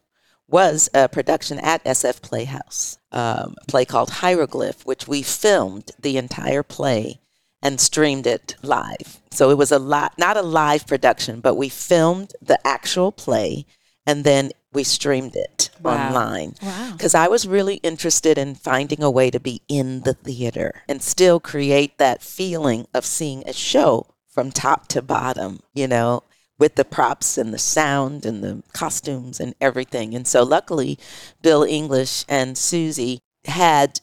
was 0.46 0.88
a 0.94 1.09
production 1.09 1.59
at 1.59 1.85
SF 1.85 2.22
Playhouse, 2.22 2.98
um, 3.11 3.56
a 3.61 3.66
play 3.66 3.85
called 3.85 4.11
Hieroglyph, 4.11 4.87
which 4.87 5.09
we 5.09 5.22
filmed 5.22 5.90
the 5.98 6.16
entire 6.16 6.62
play 6.62 7.18
and 7.61 7.80
streamed 7.80 8.28
it 8.28 8.54
live. 8.62 9.20
So 9.32 9.50
it 9.50 9.59
was 9.59 9.72
a 9.72 9.80
lot, 9.80 10.14
not 10.16 10.37
a 10.37 10.42
live 10.42 10.87
production, 10.87 11.40
but 11.40 11.56
we 11.56 11.68
filmed 11.68 12.32
the 12.40 12.64
actual 12.64 13.11
play 13.11 13.66
and 14.06 14.22
then 14.22 14.52
we 14.77 14.85
streamed 14.85 15.35
it 15.35 15.71
wow. 15.83 16.09
online 16.09 16.51
because 16.93 17.15
wow. 17.15 17.25
I 17.25 17.29
was 17.29 17.49
really 17.49 17.77
interested 17.77 18.37
in 18.37 18.55
finding 18.55 19.03
a 19.03 19.11
way 19.11 19.31
to 19.31 19.41
be 19.41 19.62
in 19.69 20.03
the 20.03 20.12
theater 20.12 20.83
and 20.87 21.03
still 21.03 21.41
create 21.41 21.97
that 21.97 22.23
feeling 22.23 22.87
of 22.93 23.07
seeing 23.07 23.43
a 23.47 23.55
show 23.55 24.07
from 24.29 24.53
top 24.53 24.87
to 24.89 25.01
bottom, 25.01 25.61
you 25.73 25.89
know, 25.89 26.23
with 26.59 26.75
the 26.75 26.85
props 26.85 27.39
and 27.39 27.55
the 27.55 27.59
sound 27.59 28.27
and 28.27 28.45
the 28.45 28.62
costumes 28.75 29.41
and 29.41 29.55
everything. 29.62 30.15
And 30.15 30.29
so 30.29 30.43
luckily, 30.43 30.99
Bill 31.41 31.62
English 31.62 32.27
and 32.29 32.59
Susie 32.59 33.21
had 33.47 34.01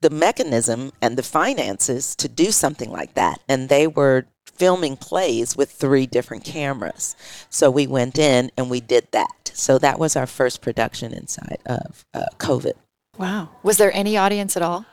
the 0.00 0.10
mechanism 0.10 0.90
and 1.00 1.16
the 1.16 1.22
finances 1.22 2.16
to 2.16 2.28
do 2.28 2.50
something 2.50 2.90
like 2.90 3.14
that. 3.14 3.40
And 3.48 3.68
they 3.68 3.86
were 3.86 4.26
filming 4.46 4.96
plays 4.96 5.56
with 5.56 5.70
three 5.70 6.06
different 6.06 6.44
cameras. 6.44 7.16
So 7.50 7.70
we 7.70 7.86
went 7.86 8.18
in 8.18 8.50
and 8.56 8.70
we 8.70 8.80
did 8.80 9.08
that. 9.12 9.50
So 9.54 9.78
that 9.78 9.98
was 9.98 10.16
our 10.16 10.26
first 10.26 10.60
production 10.60 11.12
inside 11.12 11.58
of 11.66 12.04
uh, 12.14 12.26
COVID. 12.38 12.72
Wow. 13.18 13.50
Was 13.62 13.78
there 13.78 13.94
any 13.94 14.16
audience 14.16 14.56
at 14.56 14.62
all? 14.62 14.84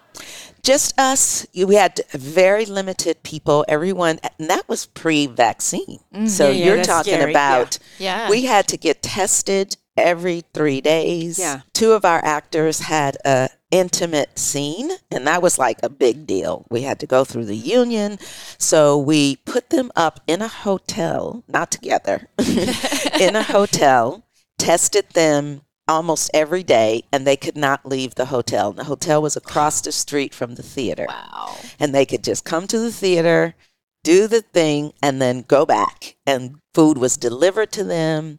Just 0.62 0.98
us. 0.98 1.46
We 1.54 1.76
had 1.76 2.00
very 2.12 2.66
limited 2.66 3.24
people. 3.24 3.66
Everyone, 3.68 4.20
and 4.40 4.50
that 4.50 4.70
was 4.70 4.86
pre-vaccine. 4.86 6.00
Mm, 6.14 6.30
so 6.30 6.50
yeah, 6.50 6.66
you're 6.66 6.84
talking 6.84 7.16
scary. 7.16 7.32
about. 7.32 7.80
Yeah. 7.98 8.24
yeah. 8.24 8.30
We 8.30 8.46
had 8.46 8.68
to 8.70 8.78
get 8.78 9.02
tested 9.02 9.76
every 9.98 10.44
three 10.54 10.82
days. 10.82 11.38
Yeah. 11.38 11.62
Two 11.74 11.92
of 11.92 12.06
our 12.06 12.24
actors 12.24 12.80
had 12.80 13.18
a 13.26 13.50
intimate 13.74 14.38
scene, 14.38 14.92
and 15.10 15.26
that 15.26 15.42
was 15.42 15.58
like 15.58 15.80
a 15.82 15.90
big 15.90 16.28
deal. 16.28 16.66
We 16.70 16.84
had 16.84 17.00
to 17.00 17.08
go 17.08 17.24
through 17.24 17.46
the 17.46 17.58
union. 17.58 18.20
So 18.60 18.96
we 18.98 19.38
put 19.38 19.72
them 19.72 19.92
up 19.96 20.20
in 20.28 20.44
a 20.44 20.48
hotel, 20.48 21.44
not 21.48 21.72
together, 21.72 22.30
in 23.20 23.36
a 23.36 23.42
hotel, 23.42 24.28
tested 24.60 25.10
them 25.14 25.62
almost 25.88 26.30
every 26.36 26.62
day, 26.62 27.04
and 27.12 27.26
they 27.26 27.36
could 27.36 27.58
not 27.58 27.84
leave 27.84 28.14
the 28.14 28.28
hotel. 28.28 28.70
And 28.70 28.78
the 28.78 28.84
hotel 28.84 29.24
was 29.24 29.36
across 29.36 29.82
the 29.82 29.92
street 29.92 30.36
from 30.36 30.54
the 30.54 30.64
theater. 30.64 31.08
Wow. 31.10 31.58
And 31.80 31.96
they 31.96 32.06
could 32.06 32.24
just 32.24 32.46
come 32.46 32.68
to 32.68 32.78
the 32.78 32.92
theater, 32.92 33.56
do 34.04 34.28
the 34.28 34.42
thing, 34.42 34.94
and 35.02 35.20
then 35.20 35.46
go 35.48 35.66
back. 35.66 36.16
And 36.28 36.60
food 36.76 37.00
was 37.00 37.18
delivered 37.18 37.72
to 37.72 37.84
them. 37.84 38.38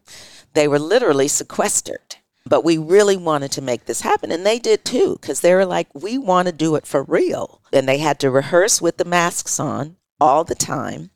They 0.53 0.69
were 0.69 0.79
literally 0.79 1.27
sequestered. 1.27 2.15
But 2.47 2.63
we 2.63 2.77
really 2.77 3.17
wanted 3.17 3.51
to 3.53 3.61
make 3.61 3.85
this 3.85 4.01
happen. 4.01 4.31
And 4.31 4.45
they 4.45 4.59
did 4.59 4.85
too, 4.85 5.17
because 5.19 5.41
they 5.41 5.53
were 5.53 5.65
like, 5.65 5.87
we 5.93 6.17
want 6.17 6.47
to 6.47 6.53
do 6.53 6.75
it 6.75 6.85
for 6.85 7.03
real. 7.03 7.61
And 7.73 7.87
they 7.87 7.97
had 7.97 8.19
to 8.19 8.29
rehearse 8.29 8.81
with 8.81 8.97
the 8.97 9.05
masks 9.05 9.59
on 9.59 9.97
all 10.21 10.43
the 10.43 10.55
time. 10.55 11.09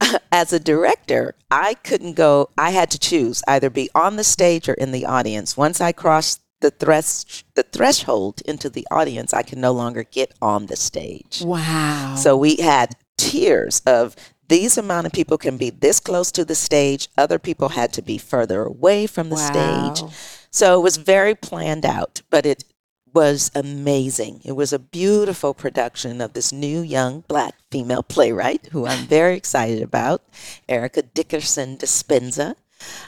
As 0.32 0.52
a 0.52 0.60
director, 0.60 1.34
I 1.50 1.74
couldn't 1.74 2.14
go, 2.14 2.50
I 2.56 2.70
had 2.70 2.90
to 2.90 2.98
choose 2.98 3.42
either 3.46 3.70
be 3.70 3.90
on 3.94 4.16
the 4.16 4.24
stage 4.24 4.68
or 4.68 4.74
in 4.74 4.92
the 4.92 5.04
audience. 5.04 5.56
Once 5.56 5.80
I 5.80 5.92
crossed 5.92 6.42
the, 6.60 6.70
thresh, 6.70 7.44
the 7.54 7.62
threshold 7.62 8.40
into 8.44 8.70
the 8.70 8.86
audience, 8.90 9.32
I 9.34 9.42
could 9.42 9.58
no 9.58 9.72
longer 9.72 10.04
get 10.04 10.34
on 10.40 10.66
the 10.66 10.76
stage. 10.76 11.42
Wow. 11.42 12.14
So 12.16 12.36
we 12.36 12.56
had 12.56 12.96
tiers 13.18 13.80
of 13.86 14.16
these 14.48 14.78
amount 14.78 15.06
of 15.06 15.12
people 15.12 15.38
can 15.38 15.56
be 15.56 15.70
this 15.70 16.00
close 16.00 16.30
to 16.32 16.44
the 16.44 16.54
stage. 16.54 17.08
Other 17.18 17.38
people 17.38 17.70
had 17.70 17.92
to 17.94 18.02
be 18.02 18.18
further 18.18 18.62
away 18.62 19.06
from 19.06 19.28
the 19.28 19.36
wow. 19.36 19.94
stage. 19.94 20.12
So 20.56 20.80
it 20.80 20.82
was 20.82 20.96
very 20.96 21.34
planned 21.34 21.84
out, 21.84 22.22
but 22.30 22.46
it 22.46 22.64
was 23.12 23.50
amazing. 23.54 24.40
It 24.42 24.52
was 24.52 24.72
a 24.72 24.78
beautiful 24.78 25.52
production 25.52 26.22
of 26.22 26.32
this 26.32 26.50
new 26.50 26.80
young 26.80 27.24
black 27.28 27.56
female 27.70 28.02
playwright 28.02 28.70
who 28.72 28.86
I'm 28.86 29.06
very 29.18 29.36
excited 29.36 29.82
about, 29.82 30.22
Erika 30.66 31.02
Dickerson 31.02 31.76
Despenza. 31.76 32.54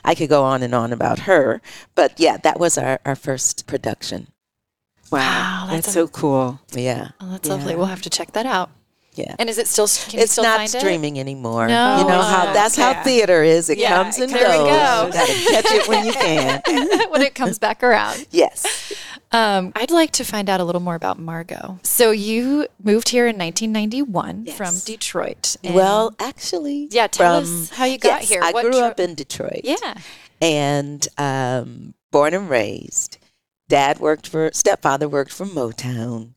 I 0.05 0.15
could 0.15 0.29
go 0.29 0.45
on 0.45 0.63
and 0.63 0.75
on 0.75 0.93
about 0.93 1.21
her, 1.21 1.63
but 1.95 2.21
yeah, 2.21 2.37
that 2.37 2.61
was 2.61 2.77
our, 2.77 3.01
our 3.07 3.17
first 3.17 3.67
production. 3.67 4.27
Wow, 5.11 5.21
wow 5.21 5.67
that's, 5.71 5.87
that's 5.87 5.95
so 5.95 6.07
cool. 6.07 6.61
Yeah. 6.73 7.13
Oh, 7.19 7.31
that's 7.31 7.49
yeah. 7.49 7.55
lovely. 7.55 7.77
We'll 7.77 7.87
have 7.87 8.03
to 8.03 8.11
check 8.11 8.33
that 8.33 8.45
out. 8.45 8.69
Yeah. 9.19 9.35
And 9.39 9.51
is 9.51 9.59
it 9.59 9.67
still? 9.67 9.89
Can 9.89 10.19
you 10.19 10.23
it's 10.25 10.33
still 10.33 10.45
not 10.45 10.59
find 10.59 10.75
it? 10.75 10.79
streaming 10.79 11.19
anymore. 11.19 11.67
No, 11.67 11.99
you 11.99 12.05
know 12.07 12.23
how 12.23 12.45
not. 12.45 12.55
that's 12.55 12.77
how 12.77 12.91
Yeah. 12.91 13.03
theater 13.03 13.43
is. 13.43 13.69
It 13.69 13.79
Yeah, 13.79 13.97
comes 14.03 14.17
and 14.19 14.33
there 14.33 14.45
goes. 14.45 14.57
go. 14.57 15.07
You 15.07 15.13
gotta 15.13 15.33
catch 15.63 15.73
it 15.75 15.89
when 15.89 16.07
you 16.07 16.13
can. 16.13 16.63
when 17.11 17.23
it 17.23 17.35
comes 17.35 17.59
back 17.59 17.83
around. 17.83 18.27
Yes. 18.31 18.93
Um, 19.33 19.73
I'd 19.77 19.91
like 19.91 20.13
to 20.13 20.25
find 20.25 20.49
out 20.49 20.61
a 20.61 20.65
little 20.65 20.81
more 20.81 20.95
about 20.95 21.19
Margot. 21.19 21.81
So 21.83 22.13
you 22.13 22.67
moved 22.83 23.11
here 23.11 23.27
in 23.27 23.37
1991 23.37 24.45
Yes. 24.47 24.57
from 24.57 24.79
Detroit. 24.87 25.57
and- 25.63 25.75
Well, 25.75 26.15
actually, 26.19 26.89
Yeah, 26.91 27.09
tell 27.09 27.43
from- 27.45 27.63
us 27.63 27.71
how 27.71 27.85
you 27.85 27.99
got 27.99 28.21
yes, 28.21 28.29
here. 28.31 28.41
I 28.43 28.53
What 28.53 28.63
grew 28.63 28.73
dro- 28.73 28.87
up 28.87 29.01
in 29.01 29.15
Detroit. 29.15 29.63
yeah. 29.65 29.95
and 30.41 31.07
um, 31.19 31.95
born 32.13 32.33
and 32.33 32.49
raised. 32.49 33.19
Dad 33.69 33.99
worked 33.99 34.27
for 34.29 34.51
stepfather 34.55 35.09
worked 35.09 35.33
for 35.33 35.45
Motown, 35.45 36.35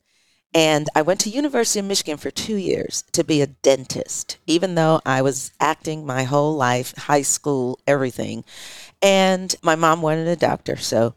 and 0.53 0.89
I 0.95 1.01
went 1.01 1.19
to 1.21 1.29
University 1.29 1.79
of 1.79 1.85
Michigan 1.85 2.17
for 2.17 2.31
two 2.31 2.55
years 2.57 3.03
to 3.13 3.23
be 3.23 3.41
a 3.41 3.47
dentist. 3.47 4.37
Even 4.47 4.75
though 4.75 5.01
I 5.05 5.21
was 5.21 5.51
acting 5.59 6.05
my 6.05 6.23
whole 6.23 6.55
life, 6.55 6.95
high 6.97 7.21
school, 7.21 7.79
everything, 7.87 8.43
and 9.01 9.55
my 9.61 9.75
mom 9.75 10.01
wanted 10.01 10.27
a 10.27 10.35
doctor, 10.35 10.77
so 10.77 11.13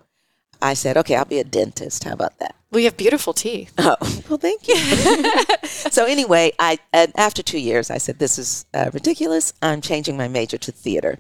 I 0.63 0.75
said, 0.75 0.97
"Okay, 0.97 1.17
I'll 1.17 1.25
be 1.25 1.41
a 1.41 1.45
dentist. 1.45 2.05
How 2.05 2.13
about 2.13 2.39
that?" 2.39 2.55
Well, 2.71 2.81
you 2.81 2.87
have 2.87 2.97
beautiful 2.97 3.33
teeth. 3.33 3.73
Oh, 3.79 3.97
well, 4.29 4.39
thank 4.39 4.67
you. 4.67 4.75
so 5.65 6.07
anyway, 6.07 6.53
I 6.59 6.79
and 6.93 7.13
after 7.17 7.43
two 7.43 7.59
years, 7.59 7.91
I 7.91 7.99
said, 7.99 8.19
"This 8.19 8.39
is 8.39 8.67
uh, 8.75 8.91
ridiculous. 8.93 9.53
I'm 9.63 9.81
changing 9.81 10.17
my 10.17 10.29
major 10.29 10.59
to 10.59 10.73
theater." 10.73 11.19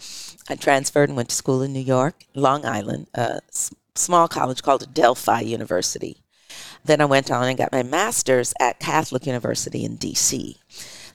I 0.49 0.57
transferred 0.57 1.09
and 1.09 1.17
went 1.17 1.31
to 1.31 1.35
school 1.35 1.63
in 1.63 1.73
New 1.73 1.81
York, 1.81 2.25
Long 2.35 2.65
Island, 2.67 3.07
a 3.15 3.41
s- 3.49 3.75
small 3.95 4.29
college 4.29 4.63
called 4.63 4.83
Adelphi 4.83 5.43
University. 5.45 6.24
Then 6.85 7.01
I 7.01 7.07
went 7.07 7.31
on 7.31 7.49
and 7.49 7.59
got 7.59 7.73
my 7.73 7.83
master's 7.83 8.53
at 8.61 8.79
Catholic 8.79 9.27
University 9.27 9.85
in 9.85 9.97
D.C. 9.97 10.59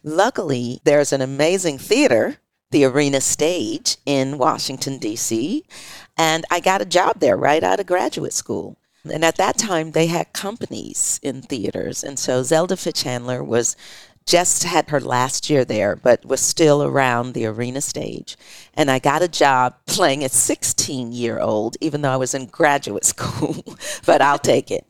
Luckily, 0.04 0.82
there's 0.84 1.14
an 1.14 1.22
amazing 1.22 1.78
theater, 1.78 2.38
the 2.72 2.86
Arena 2.86 3.22
Stage 3.22 3.98
in 4.06 4.38
Washington, 4.38 4.98
D.C., 4.98 5.64
and 6.18 6.46
I 6.52 6.60
got 6.60 6.82
a 6.82 6.86
job 6.86 7.20
there 7.20 7.38
right 7.38 7.64
out 7.64 7.80
of 7.80 7.86
graduate 7.86 8.34
school. 8.34 8.78
And 9.10 9.24
at 9.24 9.38
that 9.38 9.58
time, 9.58 9.92
they 9.92 10.08
had 10.08 10.34
companies 10.34 11.20
in 11.24 11.42
theaters. 11.42 12.04
And 12.04 12.20
so 12.20 12.44
Zelda 12.44 12.76
Fichandler 12.76 13.46
was 13.46 13.78
just 14.30 14.64
had 14.64 14.92
her 14.92 15.00
last 15.00 15.50
year 15.50 15.66
there, 15.66 15.96
but 15.96 16.24
was 16.24 16.40
still 16.40 16.84
around 16.84 17.34
the 17.34 17.48
arena 17.48 17.82
stage. 17.82 18.38
And 18.76 18.92
I 18.92 19.00
got 19.00 19.24
a 19.24 19.28
job 19.28 19.74
playing 19.88 20.24
a 20.24 20.30
16 20.30 21.12
year 21.12 21.40
old, 21.40 21.78
even 21.82 22.04
though 22.04 22.12
I 22.12 22.18
was 22.18 22.36
in 22.36 22.46
graduate 22.46 23.06
school, 23.14 23.64
but 24.06 24.22
I'll 24.22 24.38
take 24.38 24.70
it. 24.70 24.86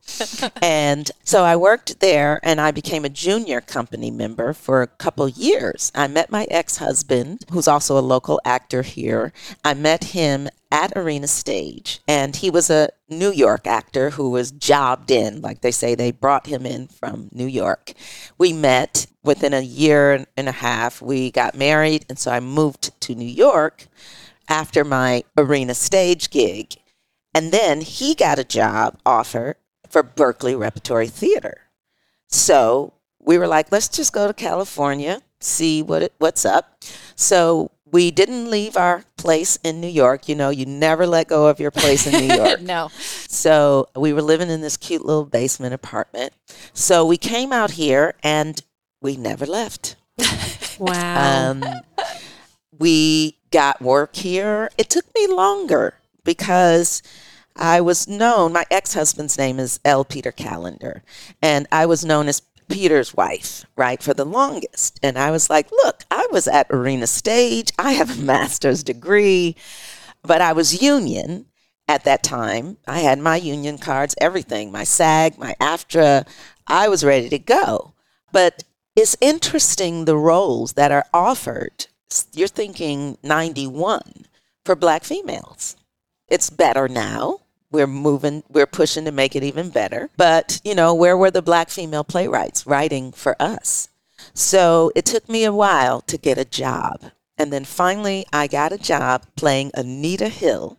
and 0.62 1.10
so 1.24 1.46
I 1.46 1.56
worked 1.56 2.02
there 2.02 2.42
and 2.44 2.60
I 2.60 2.72
became 2.72 3.06
a 3.06 3.10
junior 3.10 3.62
company 3.62 4.12
member 4.12 4.52
for 4.52 4.82
a 4.82 4.88
couple 4.88 5.30
years. 5.30 5.90
I 5.96 6.08
met 6.08 6.30
my 6.30 6.46
ex 6.52 6.78
husband, 6.78 7.46
who's 7.50 7.68
also 7.68 7.98
a 7.98 8.02
local 8.02 8.42
actor 8.44 8.82
here. 8.82 9.32
I 9.64 9.74
met 9.74 10.04
him 10.04 10.50
at 10.72 10.94
Arena 10.96 11.28
Stage, 11.28 12.00
and 12.08 12.36
he 12.36 12.50
was 12.50 12.70
a 12.70 12.90
New 13.10 13.32
York 13.32 13.66
actor 13.66 14.12
who 14.12 14.30
was 14.30 14.52
jobbed 14.52 15.10
in, 15.10 15.42
like 15.42 15.62
they 15.62 15.72
say, 15.72 15.96
they 15.96 16.12
brought 16.12 16.48
him 16.48 16.66
in 16.66 16.88
from 16.88 17.30
New 17.32 17.48
York. 17.48 17.94
We 18.38 18.54
met 18.54 19.08
within 19.24 19.54
a 19.54 19.62
year 19.62 20.26
and 20.38 20.48
a 20.48 20.54
half. 20.54 21.02
We 21.02 21.32
got 21.32 21.56
married, 21.56 22.06
and 22.08 22.20
so 22.20 22.32
I 22.32 22.40
moved 22.40 23.00
to 23.02 23.16
New 23.16 23.26
York 23.26 23.88
after 24.48 24.84
my 24.84 25.24
Arena 25.38 25.74
Stage 25.74 26.30
gig. 26.30 26.76
And 27.34 27.52
then 27.52 27.82
he 27.82 28.16
got 28.16 28.40
a 28.40 28.44
job 28.44 28.98
offer 29.06 29.58
for 29.90 30.04
Berkeley 30.04 30.56
Repertory 30.56 31.08
Theater. 31.08 31.62
So 32.28 32.94
we 33.20 33.38
were 33.38 33.48
like, 33.48 33.72
let's 33.72 33.88
just 33.88 34.14
go 34.14 34.28
to 34.28 34.34
California, 34.34 35.22
see 35.40 35.82
what 35.82 36.04
it, 36.04 36.14
what's 36.18 36.46
up. 36.46 36.84
So 37.16 37.72
we 37.92 38.12
didn't 38.12 38.50
leave 38.50 38.78
our 38.78 39.04
place 39.18 39.58
in 39.64 39.82
New 39.82 39.88
York. 39.88 40.28
You 40.30 40.36
know, 40.36 40.50
you 40.50 40.66
never 40.66 41.08
let 41.08 41.28
go 41.28 41.48
of 41.48 41.60
your 41.60 41.72
place 41.72 42.06
in 42.08 42.28
New 42.28 42.36
York. 42.42 42.62
no. 42.62 42.90
So 43.28 43.90
we 43.96 44.14
were 44.14 44.22
living 44.22 44.50
in 44.50 44.62
this 44.62 44.78
cute 44.78 45.06
little 45.06 45.26
basement 45.26 45.74
apartment. 45.74 46.34
So 46.74 47.06
we 47.06 47.18
came 47.18 47.52
out 47.52 47.72
here 47.72 48.14
and 48.24 48.62
we 49.02 49.18
never 49.18 49.46
left. 49.46 49.96
Wow. 50.80 51.50
Um, 51.52 51.64
we 52.78 53.36
got 53.52 53.82
work 53.82 54.16
here. 54.16 54.70
It 54.78 54.90
took 54.90 55.06
me 55.14 55.28
longer 55.28 55.96
because 56.24 57.04
I 57.56 57.82
was 57.82 58.08
known, 58.08 58.54
my 58.54 58.66
ex 58.72 58.94
husband's 58.94 59.38
name 59.38 59.60
is 59.60 59.82
L. 59.84 60.06
Peter 60.06 60.32
Callender, 60.32 61.04
and 61.42 61.68
I 61.70 61.86
was 61.86 62.06
known 62.06 62.30
as 62.30 62.42
Peter's 62.70 63.14
wife, 63.14 63.66
right, 63.76 64.02
for 64.02 64.14
the 64.14 64.26
longest. 64.26 65.00
And 65.04 65.18
I 65.18 65.32
was 65.32 65.50
like, 65.50 65.72
look, 65.72 66.04
I 66.10 66.28
was 66.32 66.48
at 66.48 66.68
Arena 66.70 67.08
Stage, 67.08 67.72
I 67.78 67.94
have 67.94 68.18
a 68.18 68.22
master's 68.24 68.84
degree, 68.84 69.56
but 70.22 70.42
I 70.42 70.54
was 70.54 70.82
union 70.82 71.46
at 71.88 72.04
that 72.04 72.24
time. 72.24 72.78
I 72.88 73.00
had 73.00 73.20
my 73.20 73.36
union 73.36 73.80
cards, 73.80 74.16
everything, 74.22 74.72
my 74.72 74.84
SAG, 74.84 75.38
my 75.38 75.56
AFTRA. 75.60 76.28
I 76.68 76.88
was 76.88 77.04
ready 77.04 77.30
to 77.30 77.40
go. 77.40 77.94
But 78.32 78.64
it's 78.96 79.18
interesting 79.20 80.06
the 80.06 80.18
roles 80.18 80.74
that 80.74 80.92
are 80.92 81.06
offered. 81.14 81.88
You're 82.34 82.48
thinking 82.48 83.18
91 83.24 84.26
for 84.66 84.76
black 84.76 85.04
females. 85.04 85.76
It's 86.28 86.50
better 86.50 86.88
now. 86.88 87.40
We're 87.72 87.88
moving, 87.88 88.44
we're 88.50 88.66
pushing 88.66 89.06
to 89.06 89.12
make 89.12 89.36
it 89.36 89.44
even 89.44 89.70
better. 89.70 90.10
But, 90.18 90.60
you 90.64 90.74
know, 90.74 90.94
where 90.94 91.18
were 91.18 91.32
the 91.32 91.42
black 91.42 91.70
female 91.70 92.04
playwrights 92.04 92.66
writing 92.66 93.12
for 93.12 93.36
us? 93.40 93.90
So 94.34 94.92
it 94.96 95.06
took 95.06 95.30
me 95.30 95.44
a 95.44 95.54
while 95.54 96.02
to 96.02 96.18
get 96.18 96.38
a 96.38 96.46
job. 96.46 97.12
And 97.38 97.54
then 97.54 97.66
finally, 97.66 98.26
I 98.34 98.48
got 98.48 98.74
a 98.74 98.78
job 98.78 99.26
playing 99.36 99.72
Anita 99.74 100.28
Hill 100.28 100.78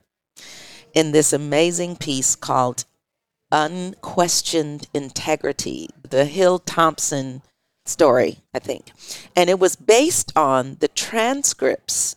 in 0.92 1.12
this 1.12 1.32
amazing 1.32 1.96
piece 1.96 2.36
called 2.36 2.84
Unquestioned 3.52 4.88
Integrity, 4.92 5.88
the 6.08 6.24
Hill 6.24 6.58
Thompson 6.58 7.42
story, 7.86 8.38
I 8.54 8.58
think. 8.58 8.92
And 9.34 9.48
it 9.48 9.58
was 9.58 9.76
based 9.76 10.32
on 10.36 10.76
the 10.80 10.88
transcripts 10.88 12.16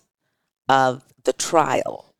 of 0.67 1.03
the 1.23 1.33
trial. 1.33 2.12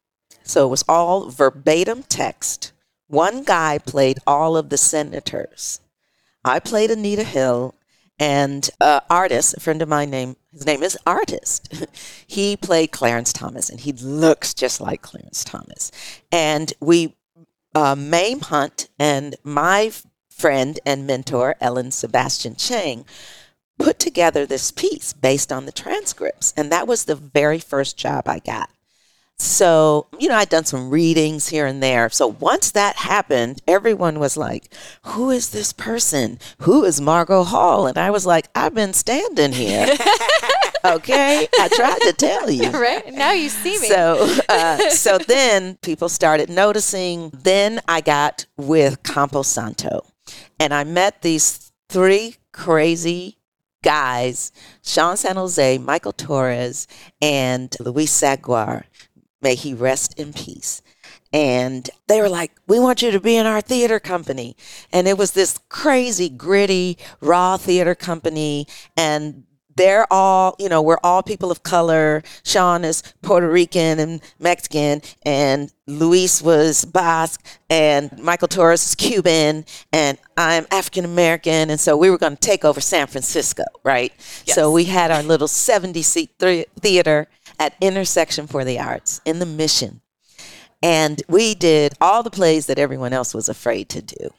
So 0.44 0.66
it 0.66 0.70
was 0.70 0.84
all 0.88 1.30
verbatim 1.30 2.04
text. 2.04 2.72
One 3.08 3.44
guy 3.44 3.78
played 3.78 4.20
all 4.28 4.58
of 4.58 4.70
the 4.70 4.78
senators. 4.78 5.80
I 6.44 6.60
played 6.60 6.92
Anita 6.92 7.24
Hill, 7.24 7.76
and 8.20 8.70
uh, 8.80 9.00
artist, 9.10 9.56
a 9.56 9.60
friend 9.60 9.82
of 9.82 9.90
mine 9.90 10.10
named 10.10 10.36
his 10.52 10.66
name 10.66 10.84
is 10.84 10.98
Artist. 11.08 11.74
he 12.28 12.56
played 12.56 12.92
Clarence 12.92 13.34
Thomas, 13.34 13.70
and 13.70 13.80
he 13.80 13.92
looks 13.92 14.54
just 14.54 14.80
like 14.80 15.02
Clarence 15.02 15.44
Thomas. 15.44 15.92
And 16.32 16.72
we 16.80 17.16
uh, 17.74 17.96
Mame 17.96 18.42
Hunt 18.42 18.88
and 19.00 19.36
my 19.44 19.92
friend 20.30 20.80
and 20.86 21.08
mentor 21.08 21.56
Ellen 21.60 21.92
Sebastian 21.92 22.56
Chang 22.56 23.06
put 23.80 23.98
together 23.98 24.46
this 24.46 24.72
piece 24.72 25.14
based 25.14 25.52
on 25.52 25.66
the 25.66 25.72
transcripts, 25.72 26.54
and 26.56 26.72
that 26.72 26.88
was 26.88 27.06
the 27.06 27.16
very 27.16 27.60
first 27.60 27.98
job 27.98 28.28
I 28.28 28.40
got. 28.40 28.70
So, 29.40 30.08
you 30.20 30.30
know, 30.30 30.36
I'd 30.36 30.50
done 30.50 30.66
some 30.66 30.90
readings 30.90 31.50
here 31.50 31.66
and 31.66 31.82
there. 31.82 32.10
So 32.10 32.28
once 32.28 32.72
that 32.72 32.96
happened, 32.98 33.62
everyone 33.68 34.20
was 34.20 34.38
like, 34.38 34.74
Who 35.06 35.32
is 35.32 35.50
this 35.50 35.74
person? 35.74 36.40
Who 36.60 36.86
is 36.86 37.02
Margot 37.02 37.44
Hall? 37.44 37.88
And 37.88 37.98
I 37.98 38.10
was 38.12 38.26
like, 38.26 38.48
I've 38.56 38.74
been 38.74 38.94
standing 38.94 39.52
here. 39.52 39.88
okay. 40.86 41.48
I 41.60 41.68
tried 41.70 42.00
to 42.02 42.14
tell 42.14 42.50
you. 42.50 42.72
Right? 42.84 43.14
Now 43.14 43.32
you 43.32 43.50
see 43.50 43.80
me. 43.80 43.88
So, 43.88 44.38
uh, 44.50 44.78
so 44.90 45.18
then 45.18 45.78
people 45.82 46.10
started 46.10 46.50
noticing. 46.50 47.30
Then 47.30 47.82
I 47.88 48.02
got 48.02 48.46
with 48.58 49.04
Campo 49.04 49.44
Santo, 49.44 50.06
and 50.60 50.74
I 50.74 50.84
met 50.84 51.22
these 51.22 51.72
three 51.88 52.36
crazy 52.52 53.38
guys: 53.84 54.52
Sean 54.84 55.16
San 55.16 55.38
Jose, 55.38 55.78
Michael 55.78 56.12
Torres, 56.14 56.88
and 57.22 57.74
Luis 57.80 58.12
Saguar. 58.12 58.86
May 59.44 59.56
he 59.56 59.74
rest 59.74 60.18
in 60.18 60.34
peace. 60.34 60.82
And 61.32 61.90
they 62.08 62.22
were 62.22 62.30
like, 62.30 62.52
"We 62.68 62.80
want 62.80 63.02
you 63.02 63.12
to 63.12 63.20
be 63.20 63.36
in 63.36 63.46
our 63.46 63.62
theater 63.62 64.00
company." 64.00 64.56
And 64.92 65.08
it 65.08 65.18
was 65.18 65.32
this 65.32 65.60
crazy, 65.70 66.30
gritty, 66.30 66.98
raw 67.22 67.58
theater 67.58 67.96
company, 67.96 68.68
and 68.96 69.44
they're 69.76 70.12
all, 70.12 70.56
you 70.60 70.70
know, 70.70 70.82
we're 70.82 71.00
all 71.04 71.24
people 71.24 71.52
of 71.52 71.64
color. 71.64 72.24
Sean 72.44 72.84
is 72.86 73.02
Puerto 73.22 73.50
Rican 73.50 74.00
and 74.00 74.22
Mexican, 74.40 75.02
and 75.24 75.72
Luis 75.88 76.42
was 76.42 76.86
Basque, 76.86 77.44
and 77.70 78.18
Michael 78.20 78.48
Torres 78.48 78.86
is 78.86 78.96
Cuban, 78.96 79.66
and 79.92 80.18
I'm 80.38 80.68
African 80.72 81.06
American. 81.06 81.70
And 81.70 81.80
so 81.80 81.98
we 81.98 82.10
were 82.10 82.18
going 82.18 82.36
to 82.36 82.40
take 82.40 82.64
over 82.64 82.80
San 82.82 83.08
Francisco, 83.08 83.64
right? 83.84 84.14
So 84.54 84.72
we 84.72 84.86
had 84.86 85.12
our 85.12 85.24
little 85.24 85.48
70 85.48 86.02
seat 86.02 86.32
thre- 86.40 86.70
theater 86.80 87.28
at 87.64 87.76
Intersection 87.80 88.46
for 88.46 88.66
the 88.66 88.78
Arts 88.78 89.22
in 89.24 89.40
the 89.40 89.46
Mission. 89.46 90.02
And 90.82 91.24
we 91.30 91.56
did 91.56 91.94
all 92.02 92.24
the 92.24 92.30
plays 92.30 92.66
that 92.66 92.78
everyone 92.78 93.14
else 93.14 93.34
was 93.34 93.48
afraid 93.48 93.88
to 93.90 94.02
do. 94.02 94.30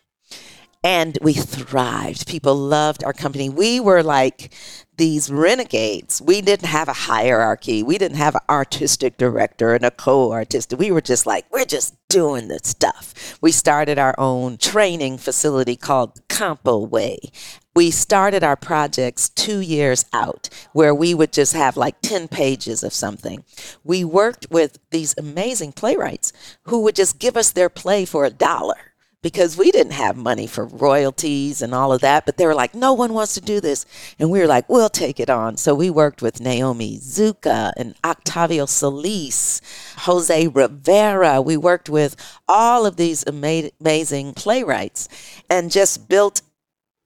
and 0.84 1.16
we 1.22 1.32
thrived. 1.32 2.28
People 2.28 2.54
loved 2.54 3.02
our 3.02 3.14
company. 3.14 3.48
We 3.48 3.80
were 3.80 4.02
like 4.02 4.52
these 4.98 5.30
renegades. 5.30 6.20
We 6.20 6.42
didn't 6.42 6.68
have 6.68 6.88
a 6.88 6.92
hierarchy. 6.92 7.82
We 7.82 7.96
didn't 7.96 8.18
have 8.18 8.34
an 8.34 8.42
artistic 8.50 9.16
director 9.16 9.74
and 9.74 9.84
a 9.84 9.90
co-artist. 9.90 10.74
We 10.74 10.90
were 10.90 11.00
just 11.00 11.24
like, 11.26 11.46
we're 11.50 11.64
just 11.64 11.94
doing 12.10 12.48
this 12.48 12.60
stuff. 12.64 13.38
We 13.40 13.50
started 13.50 13.98
our 13.98 14.14
own 14.18 14.58
training 14.58 15.18
facility 15.18 15.74
called 15.76 16.20
Campo 16.28 16.78
Way. 16.78 17.18
We 17.74 17.90
started 17.90 18.44
our 18.44 18.54
projects 18.54 19.30
two 19.30 19.58
years 19.58 20.04
out 20.12 20.48
where 20.72 20.94
we 20.94 21.12
would 21.12 21.32
just 21.32 21.54
have 21.54 21.76
like 21.76 22.00
10 22.02 22.28
pages 22.28 22.84
of 22.84 22.92
something. 22.92 23.44
We 23.82 24.04
worked 24.04 24.46
with 24.48 24.78
these 24.90 25.14
amazing 25.18 25.72
playwrights 25.72 26.32
who 26.64 26.82
would 26.82 26.94
just 26.94 27.18
give 27.18 27.37
us 27.37 27.50
their 27.50 27.68
play 27.68 28.04
for 28.04 28.24
a 28.24 28.30
dollar 28.30 28.94
because 29.22 29.56
we 29.56 29.72
didn't 29.72 29.94
have 29.94 30.16
money 30.16 30.46
for 30.46 30.66
royalties 30.66 31.62
and 31.62 31.74
all 31.74 31.92
of 31.92 32.02
that. 32.02 32.26
But 32.26 32.37
they 32.37 32.46
were 32.46 32.54
like, 32.54 32.74
no 32.76 32.92
one 32.92 33.12
wants 33.12 33.34
to 33.34 33.40
do 33.40 33.58
this. 33.58 33.87
And 34.20 34.30
we 34.30 34.38
were 34.38 34.46
like, 34.46 34.68
we'll 34.68 34.90
take 34.90 35.18
it 35.18 35.30
on. 35.30 35.56
So 35.56 35.74
we 35.74 35.90
worked 35.90 36.22
with 36.22 36.40
Naomi 36.40 36.98
Iizuka 36.98 37.72
and 37.76 37.96
Octavio 38.04 38.66
Solis, 38.66 39.60
Jose 40.00 40.46
Rivera. 40.46 41.40
We 41.40 41.56
worked 41.56 41.88
with 41.88 42.14
all 42.46 42.87
of 42.87 42.96
these 42.96 43.24
ama- 43.26 43.70
amazing 43.80 44.34
playwrights 44.34 45.08
and 45.50 45.72
just 45.72 46.06
built 46.08 46.42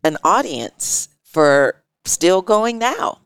an 0.04 0.16
audience 0.24 1.08
for 1.24 1.82
still 2.04 2.42
going 2.42 2.78
now. 2.78 3.18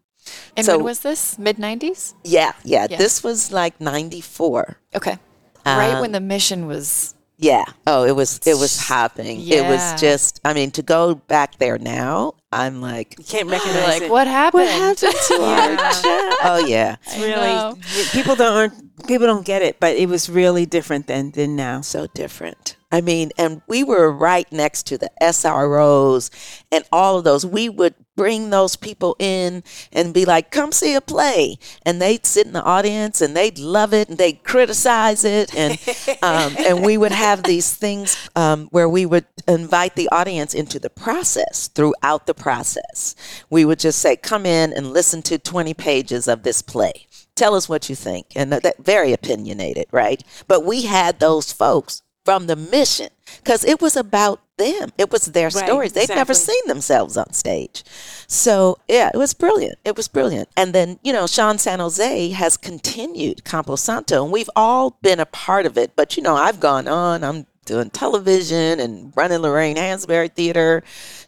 And 0.56 0.64
So- 0.66 0.76
when 0.76 0.84
was 0.84 1.00
this? 1.00 1.38
Mid 1.38 1.58
90s? 1.58 2.14
Yeah, 2.24 2.52
yeah. 2.64 2.86
Yeah. 2.90 2.96
This 2.98 3.22
was 3.24 3.52
like 3.52 3.80
94. 3.80 4.76
Okay. 4.94 5.18
right 5.66 5.94
Um, 5.94 6.00
when 6.00 6.12
the 6.12 6.20
mission 6.20 6.66
was. 6.66 7.14
Yeah. 7.38 7.64
Oh, 7.88 8.04
it 8.04 8.14
was 8.14 8.38
it 8.46 8.54
was 8.54 8.78
hopping. 8.78 9.40
It 9.48 9.66
was 9.66 10.00
just 10.00 10.38
I 10.44 10.52
mean 10.54 10.70
to 10.72 10.82
go 10.82 11.16
back 11.16 11.58
there 11.58 11.76
now, 11.78 12.34
I'm 12.52 12.80
like 12.80 13.16
You 13.18 13.24
can't 13.24 13.48
You're 13.48 13.58
recognize 13.58 13.88
like, 13.88 14.02
it. 14.06 14.10
what 14.10 14.26
happened? 14.28 14.62
what 14.62 14.70
happened 14.70 15.16
to 15.26 15.34
our 15.42 15.70
Yeah. 15.72 15.90
show? 15.90 16.30
Oh 16.44 16.64
yeah. 16.68 16.96
It's 17.02 17.18
really 17.18 18.12
people 18.12 18.36
don't 18.36 18.54
aren't- 18.56 19.06
people 19.08 19.26
don't 19.26 19.44
get 19.44 19.62
it, 19.62 19.80
but 19.80 19.96
it 19.96 20.08
was 20.08 20.28
really 20.30 20.66
different 20.66 21.08
then 21.08 21.32
than 21.32 21.56
now. 21.56 21.80
So 21.80 22.06
different. 22.14 22.76
I 22.92 23.00
mean, 23.00 23.30
and 23.38 23.62
we 23.66 23.82
were 23.82 24.12
right 24.12 24.50
next 24.52 24.86
to 24.88 24.98
the 24.98 25.10
SROs 25.20 26.30
and 26.70 26.84
all 26.92 27.18
of 27.18 27.24
those. 27.24 27.44
We 27.46 27.70
would 27.70 27.94
bring 28.14 28.50
those 28.50 28.76
people 28.76 29.16
in 29.18 29.64
and 29.90 30.12
be 30.12 30.26
like, 30.26 30.50
come 30.50 30.70
see 30.70 30.94
a 30.94 31.00
play. 31.00 31.56
And 31.86 32.00
they'd 32.00 32.26
sit 32.26 32.46
in 32.46 32.52
the 32.52 32.62
audience 32.62 33.22
and 33.22 33.34
they'd 33.34 33.58
love 33.58 33.94
it 33.94 34.10
and 34.10 34.18
they'd 34.18 34.44
criticize 34.44 35.24
it. 35.24 35.54
And, 35.56 35.78
um, 36.22 36.54
and 36.58 36.84
we 36.84 36.98
would 36.98 37.12
have 37.12 37.44
these 37.44 37.74
things 37.74 38.16
um, 38.36 38.66
where 38.66 38.90
we 38.90 39.06
would 39.06 39.24
invite 39.48 39.96
the 39.96 40.10
audience 40.10 40.52
into 40.52 40.78
the 40.78 40.90
process 40.90 41.68
throughout 41.68 42.26
the 42.26 42.34
process. 42.34 43.16
We 43.48 43.64
would 43.64 43.78
just 43.78 44.00
say, 44.00 44.16
come 44.16 44.44
in 44.44 44.72
and 44.74 44.92
listen 44.92 45.22
to 45.22 45.38
20 45.38 45.72
pages 45.72 46.28
of 46.28 46.42
this 46.42 46.60
play. 46.60 47.06
Tell 47.34 47.54
us 47.54 47.70
what 47.70 47.88
you 47.88 47.96
think. 47.96 48.26
And 48.36 48.52
that, 48.52 48.62
that 48.64 48.84
very 48.84 49.14
opinionated, 49.14 49.86
right? 49.90 50.22
But 50.46 50.66
we 50.66 50.82
had 50.82 51.18
those 51.18 51.50
folks 51.50 52.02
from 52.24 52.46
the 52.46 52.56
mission 52.56 53.08
because 53.38 53.64
it 53.64 53.80
was 53.80 53.96
about 53.96 54.40
them. 54.56 54.90
It 54.98 55.10
was 55.10 55.26
their 55.26 55.46
Right, 55.46 55.64
stories. 55.66 55.92
They'd 55.92 56.08
never 56.08 56.34
seen 56.34 56.62
themselves 56.66 57.16
on 57.16 57.32
stage. 57.32 57.84
So, 58.26 58.78
yeah, 58.88 59.10
it 59.12 59.16
was 59.16 59.34
brilliant. 59.34 59.78
It 59.84 59.96
was 59.96 60.08
brilliant. 60.08 60.48
And 60.56 60.72
then, 60.72 60.98
you 61.02 61.12
know, 61.12 61.26
Sean 61.26 61.58
San 61.58 61.80
Jose 61.80 62.30
has 62.30 62.56
continued 62.56 63.44
Campo 63.44 63.76
Santo, 63.76 64.22
and 64.22 64.32
we've 64.32 64.50
all 64.54 64.98
been 65.02 65.20
a 65.20 65.26
part 65.26 65.66
of 65.66 65.76
it. 65.76 65.92
But, 65.96 66.16
you 66.16 66.22
know, 66.22 66.36
I've 66.36 66.60
gone 66.60 66.86
on. 66.88 67.24
I'm 67.24 67.46
doing 67.64 67.90
television 67.90 68.80
and 68.80 69.12
running 69.16 69.38
Lorraine 69.38 69.76
Hansberry 69.76 70.32
Theater, 70.32 70.82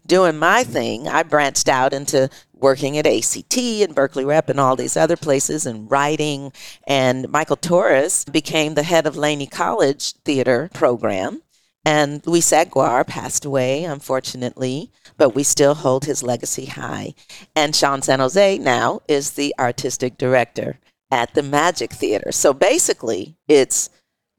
doing 0.07 0.37
my 0.37 0.65
thing. 0.65 1.09
I 1.09 1.23
branched 1.23 1.69
out 1.69 1.93
into 1.93 2.29
working 2.65 2.97
at 2.97 3.07
ACT 3.07 3.57
and 3.59 3.95
Berkeley 3.95 4.25
Rep 4.25 4.49
and 4.49 4.59
all 4.59 4.75
these 4.75 4.97
other 4.97 5.19
places 5.19 5.67
and 5.67 5.89
writing. 5.91 6.51
And 6.87 7.29
Michael 7.29 7.57
Torres 7.57 8.25
became 8.25 8.75
the 8.75 8.83
head 8.83 9.07
of 9.07 9.19
Laney 9.19 9.47
College 9.47 10.15
Theater 10.25 10.71
program. 10.73 11.43
And 11.85 12.27
Luis 12.27 12.47
Saguar 12.47 13.05
passed 13.05 13.45
away, 13.45 13.85
unfortunately, 13.85 14.91
but 15.19 15.35
we 15.35 15.43
still 15.43 15.75
hold 15.75 16.07
his 16.07 16.23
legacy 16.23 16.65
high. 16.65 17.13
And 17.55 17.77
Sean 17.77 18.01
San 18.01 18.21
Jose 18.21 18.57
now 18.57 19.01
is 19.07 19.33
the 19.33 19.55
artistic 19.59 20.17
director 20.17 20.79
at 21.11 21.35
the 21.35 21.43
Magic 21.43 21.93
Theater. 21.93 22.33
So 22.33 22.55
basically, 22.55 23.37
it's 23.47 23.91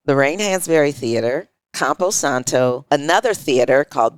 Lorraine 0.07 0.39
Hansberry 0.39 0.91
Theater, 0.91 1.47
Campo 1.75 2.09
Santo, 2.09 2.87
another 2.89 3.35
theater 3.35 3.83
called 3.83 4.17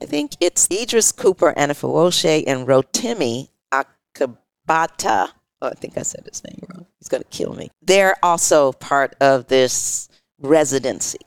I 0.00 0.06
think 0.06 0.32
it's 0.40 0.68
Idris 0.70 1.12
Cooper 1.12 1.52
Anna 1.56 1.74
Anafawoshe 1.74 2.44
and 2.46 2.66
Rotimi 2.66 3.48
Akabata. 3.72 5.30
Oh, 5.60 5.68
I 5.68 5.74
think 5.74 5.98
I 5.98 6.02
said 6.02 6.26
his 6.28 6.42
name 6.44 6.60
wrong. 6.68 6.86
He's 6.98 7.08
going 7.08 7.22
to 7.22 7.28
kill 7.28 7.54
me. 7.54 7.70
They're 7.82 8.16
also 8.22 8.72
part 8.72 9.14
of 9.20 9.48
this 9.48 10.08
residency. 10.40 11.18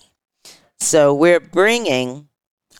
So 0.80 1.14
we're 1.14 1.40
bringing 1.40 2.30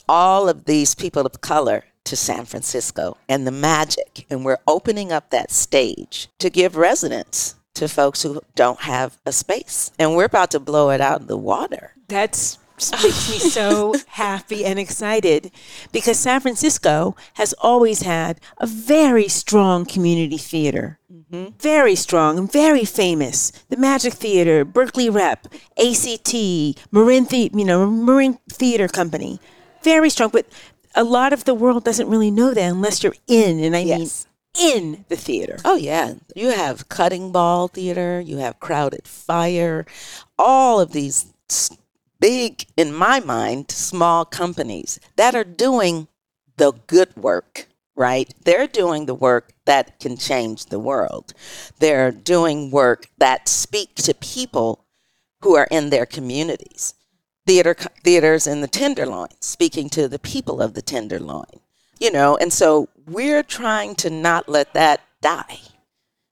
all 0.08 0.50
of 0.50 0.66
these 0.66 0.96
people 0.96 1.26
of 1.26 1.42
color 1.42 1.84
to 2.06 2.16
San 2.16 2.46
Francisco 2.46 3.18
and 3.30 3.46
the 3.46 3.52
magic, 3.52 4.26
and 4.30 4.44
we're 4.44 4.58
opening 4.68 5.12
up 5.12 5.30
that 5.30 5.52
stage 5.52 6.30
to 6.40 6.50
give 6.50 6.76
residence 6.76 7.56
to 7.76 7.88
folks 7.88 8.24
who 8.24 8.42
don't 8.56 8.82
have 8.82 9.20
a 9.26 9.32
space. 9.32 9.92
And 10.00 10.16
we're 10.16 10.26
about 10.26 10.52
to 10.52 10.60
blow 10.60 10.90
it 10.90 11.02
out 11.02 11.22
of 11.22 11.28
the 11.28 11.38
water. 11.38 11.94
That's 12.08 12.58
makes 13.04 13.30
me 13.30 13.38
so 13.40 13.94
happy 14.08 14.66
and 14.66 14.80
excited 14.80 15.52
because 15.92 16.18
San 16.20 16.40
Francisco 16.42 17.16
has 17.36 17.54
always 17.62 18.02
had 18.02 18.40
a 18.58 18.66
very 18.68 19.28
strong 19.28 19.86
community 19.86 20.38
theater. 20.38 20.98
Mm-hmm. 21.14 21.58
Very 21.60 21.96
strong 21.96 22.38
and 22.38 22.52
very 22.52 22.86
famous. 22.86 23.52
The 23.70 23.78
Magic 23.78 24.14
Theater, 24.14 24.66
Berkeley 24.66 25.10
Rep, 25.10 25.48
ACT, 25.78 26.34
Marin, 26.92 27.26
the- 27.26 27.52
you 27.54 27.66
know, 27.66 27.86
Marin 27.90 28.40
Theater 28.52 28.88
Company. 28.88 29.40
Very 29.84 30.10
strong, 30.10 30.30
but 30.30 30.46
a 30.96 31.04
lot 31.04 31.34
of 31.34 31.44
the 31.46 31.54
world 31.54 31.84
doesn't 31.84 32.10
really 32.10 32.32
know 32.32 32.54
that 32.54 32.68
unless 32.72 33.04
you're 33.04 33.16
in, 33.28 33.60
and 33.64 33.76
I 33.76 33.80
Yes. 33.80 34.28
mean 34.60 34.74
in 34.74 35.06
the 35.08 35.16
theater. 35.16 35.58
Oh, 35.64 35.76
yeah. 35.78 36.16
You 36.36 36.50
have 36.50 36.90
Cutting 36.90 37.32
Ball 37.32 37.70
Theater, 37.70 38.20
you 38.20 38.38
have 38.38 38.60
Crowded 38.60 39.08
Fire, 39.08 39.86
all 40.38 40.82
of 40.82 40.92
these 40.92 41.28
big, 42.22 42.66
in 42.78 42.94
my 42.94 43.20
mind, 43.20 43.70
small 43.72 44.24
companies 44.24 45.00
that 45.18 45.36
are 45.36 45.44
doing 45.44 46.08
the 46.56 46.72
good 46.88 47.18
work, 47.18 47.68
right? 47.96 48.34
They're 48.46 48.68
doing 48.68 49.08
the 49.08 49.16
work 49.16 49.54
that 49.66 50.00
can 50.00 50.16
change 50.16 50.68
the 50.68 50.80
world. 50.80 51.34
They're 51.80 52.12
doing 52.12 52.72
work 52.72 53.08
that 53.18 53.50
speak 53.50 53.96
to 53.96 54.14
people 54.14 54.86
who 55.42 55.56
are 55.56 55.68
in 55.72 55.90
their 55.90 56.06
communities. 56.06 56.94
Theater 57.48 57.76
theaters 58.04 58.46
in 58.46 58.62
the 58.62 58.68
Tenderloin, 58.68 59.30
speaking 59.42 59.90
to 59.90 60.08
the 60.08 60.20
people 60.20 60.62
of 60.62 60.76
the 60.76 60.84
Tenderloin. 60.84 61.60
You 62.00 62.12
know, 62.12 62.38
and 62.38 62.54
so 62.54 62.88
we're 63.08 63.44
trying 63.44 63.96
to 63.96 64.10
not 64.10 64.48
let 64.48 64.74
that 64.74 65.02
die 65.22 65.60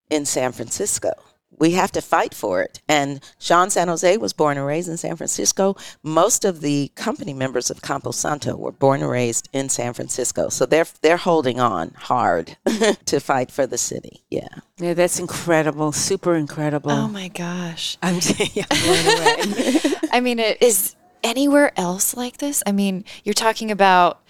in 0.08 0.24
San 0.24 0.52
Francisco. 0.52 1.12
We 1.60 1.72
have 1.72 1.92
to 1.92 2.00
fight 2.00 2.34
for 2.34 2.62
it. 2.62 2.80
And 2.88 3.20
Sean 3.38 3.70
San 3.70 3.86
Jose 3.86 4.16
was 4.16 4.32
born 4.32 4.56
and 4.56 4.66
raised 4.66 4.88
in 4.88 4.96
San 4.96 5.14
Francisco. 5.14 5.76
Most 6.02 6.44
of 6.44 6.62
the 6.62 6.90
company 6.96 7.32
members 7.32 7.70
of 7.70 7.82
Campo 7.82 8.10
Santo 8.10 8.56
were 8.56 8.72
born 8.72 9.02
and 9.02 9.10
raised 9.10 9.48
in 9.52 9.68
San 9.68 9.92
Francisco. 9.92 10.48
So 10.48 10.66
they're 10.66 10.86
they're 11.02 11.16
holding 11.18 11.60
on 11.60 11.92
hard 11.96 12.56
to 13.04 13.20
fight 13.20 13.52
for 13.52 13.66
the 13.66 13.78
city. 13.78 14.24
Yeah. 14.30 14.48
Yeah, 14.78 14.94
that's 14.94 15.20
incredible. 15.20 15.92
Super 15.92 16.34
incredible. 16.34 16.90
Oh 16.90 17.08
my 17.08 17.28
gosh. 17.28 17.98
I'm, 18.02 18.18
yeah, 18.54 18.64
I'm 18.70 18.82
blown 18.82 19.18
away. 19.18 19.82
I 20.12 20.20
mean, 20.20 20.38
it 20.38 20.60
is 20.62 20.96
anywhere 21.22 21.78
else 21.78 22.16
like 22.16 22.38
this? 22.38 22.62
I 22.66 22.72
mean, 22.72 23.04
you're 23.24 23.34
talking 23.34 23.70
about 23.70 24.22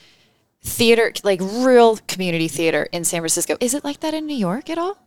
theater, 0.63 1.13
like 1.23 1.41
real 1.41 1.99
community 2.09 2.49
theater 2.49 2.89
in 2.93 3.05
San 3.05 3.21
Francisco. 3.21 3.57
Is 3.61 3.75
it 3.75 3.85
like 3.85 4.01
that 4.01 4.15
in 4.15 4.27
New 4.27 4.37
York 4.37 4.69
at 4.69 4.79
all? 4.79 4.99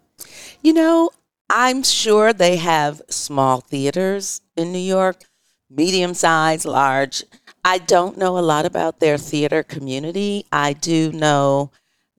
You 0.62 0.74
know, 0.74 1.12
I'm 1.50 1.84
sure 1.84 2.34
they 2.34 2.58
have 2.58 3.02
small 3.10 3.62
theaters 3.62 4.42
in 4.56 4.72
New 4.72 4.80
York, 4.80 5.24
medium 5.70 6.14
size, 6.14 6.66
large. 6.66 7.24
I 7.64 7.78
don't 7.78 8.18
know 8.18 8.38
a 8.38 8.42
lot 8.42 8.66
about 8.66 9.00
their 9.00 9.18
theater 9.18 9.64
community. 9.64 10.46
I 10.52 10.74
do 10.74 11.12
know 11.12 11.72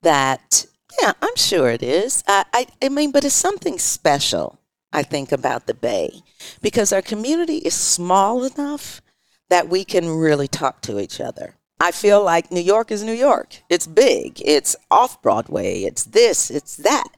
that, 0.03 0.67
yeah, 1.01 1.13
I'm 1.21 1.37
sure 1.37 1.71
it 1.71 1.83
is. 1.83 2.23
I, 2.27 2.45
I, 2.53 2.67
I 2.83 2.89
mean, 2.89 3.11
but 3.13 3.25
it's 3.25 3.35
something 3.35 3.79
special, 3.79 4.59
I 4.92 5.03
think, 5.03 5.33
about 5.33 5.67
the 5.67 5.75
Bay 5.75 6.23
because 6.63 6.92
our 6.92 7.03
community 7.03 7.59
is 7.59 7.75
small 7.75 8.44
enough 8.44 9.03
that 9.51 9.69
we 9.69 9.85
can 9.85 10.09
really 10.09 10.48
talk 10.48 10.81
to 10.83 10.98
each 10.98 11.21
other. 11.21 11.57
I 11.81 11.90
feel 11.90 12.23
like 12.23 12.51
New 12.51 12.61
York 12.61 12.90
is 12.90 13.03
New 13.03 13.13
York. 13.13 13.63
It's 13.69 13.87
big, 13.87 14.40
it's 14.44 14.77
off 14.90 15.21
Broadway, 15.21 15.83
it's 15.83 16.05
this, 16.05 16.51
it's 16.51 16.77
that. 16.77 17.09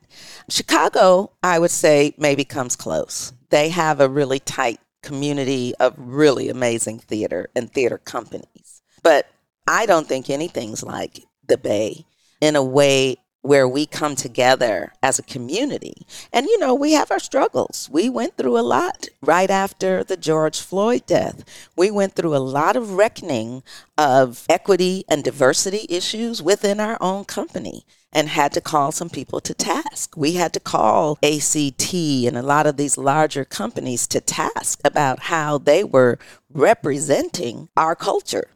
Chicago, 0.48 1.32
I 1.42 1.58
would 1.58 1.70
say, 1.70 2.14
maybe 2.18 2.44
comes 2.44 2.76
close. 2.76 3.32
They 3.50 3.70
have 3.70 4.00
a 4.00 4.08
really 4.08 4.40
tight 4.40 4.80
community 5.02 5.74
of 5.78 5.94
really 5.96 6.48
amazing 6.48 6.98
theater 6.98 7.48
and 7.54 7.70
theater 7.70 7.98
companies. 7.98 8.82
But 9.02 9.28
I 9.66 9.86
don't 9.86 10.06
think 10.06 10.28
anything's 10.28 10.82
like 10.82 11.24
the 11.46 11.58
Bay 11.58 12.06
in 12.40 12.56
a 12.56 12.64
way 12.64 13.16
where 13.46 13.68
we 13.68 13.86
come 13.86 14.16
together 14.16 14.92
as 15.02 15.18
a 15.18 15.22
community. 15.22 16.04
And, 16.32 16.46
you 16.46 16.58
know, 16.58 16.74
we 16.74 16.92
have 16.92 17.12
our 17.12 17.20
struggles. 17.20 17.88
We 17.92 18.08
went 18.08 18.36
through 18.36 18.58
a 18.58 18.60
lot 18.60 19.06
right 19.22 19.50
after 19.50 20.02
the 20.02 20.16
George 20.16 20.60
Floyd 20.60 21.06
death. 21.06 21.44
We 21.76 21.92
went 21.92 22.14
through 22.14 22.34
a 22.34 22.38
lot 22.38 22.74
of 22.74 22.94
reckoning 22.94 23.62
of 23.96 24.44
equity 24.48 25.04
and 25.08 25.22
diversity 25.22 25.86
issues 25.88 26.42
within 26.42 26.80
our 26.80 26.98
own 27.00 27.24
company 27.24 27.86
and 28.12 28.28
had 28.28 28.52
to 28.52 28.60
call 28.60 28.92
some 28.92 29.10
people 29.10 29.40
to 29.40 29.54
task. 29.54 30.16
We 30.16 30.32
had 30.32 30.52
to 30.54 30.60
call 30.60 31.18
ACT 31.22 31.92
and 31.92 32.36
a 32.36 32.42
lot 32.42 32.66
of 32.66 32.76
these 32.76 32.96
larger 32.96 33.44
companies 33.44 34.06
to 34.08 34.20
task 34.20 34.80
about 34.84 35.24
how 35.24 35.58
they 35.58 35.84
were 35.84 36.18
representing 36.52 37.68
our 37.76 37.94
culture 37.94 38.48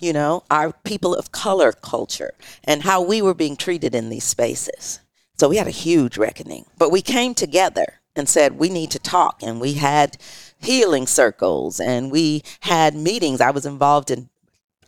you 0.00 0.12
know, 0.12 0.42
our 0.50 0.72
people 0.84 1.14
of 1.14 1.32
color 1.32 1.72
culture 1.72 2.34
and 2.64 2.82
how 2.82 3.00
we 3.00 3.22
were 3.22 3.34
being 3.34 3.56
treated 3.56 3.94
in 3.94 4.10
these 4.10 4.24
spaces. 4.24 5.00
So 5.38 5.48
we 5.48 5.56
had 5.56 5.66
a 5.66 5.70
huge 5.70 6.18
reckoning. 6.18 6.66
But 6.76 6.90
we 6.90 7.02
came 7.02 7.34
together 7.34 8.00
and 8.14 8.28
said, 8.28 8.58
we 8.58 8.68
need 8.68 8.90
to 8.92 8.98
talk. 8.98 9.42
And 9.42 9.60
we 9.60 9.74
had 9.74 10.16
healing 10.58 11.06
circles 11.06 11.80
and 11.80 12.10
we 12.10 12.42
had 12.60 12.94
meetings. 12.94 13.40
I 13.40 13.50
was 13.50 13.66
involved 13.66 14.10
in 14.10 14.28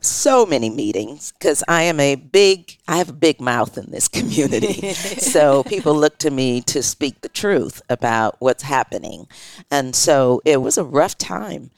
so 0.07 0.47
many 0.47 0.71
meetings 0.71 1.33
because 1.33 1.63
I 1.69 1.83
am 1.83 2.01
a 2.01 2.15
big, 2.15 2.79
I 2.89 2.99
have 2.99 3.11
a 3.11 3.15
big 3.15 3.41
mouth 3.41 3.77
in 3.77 3.91
this 3.91 4.09
community. 4.09 4.93
so 4.95 5.63
people 5.65 5.95
look 5.95 6.19
to 6.19 6.31
me 6.31 6.61
to 6.63 6.83
speak 6.83 7.21
the 7.21 7.29
truth 7.29 7.83
about 7.89 8.37
what's 8.39 8.63
happening. 8.63 9.27
And 9.71 9.95
so 9.95 10.41
it 10.45 10.63
was 10.63 10.79
a 10.79 10.85
rough 10.85 11.19
time, 11.19 11.71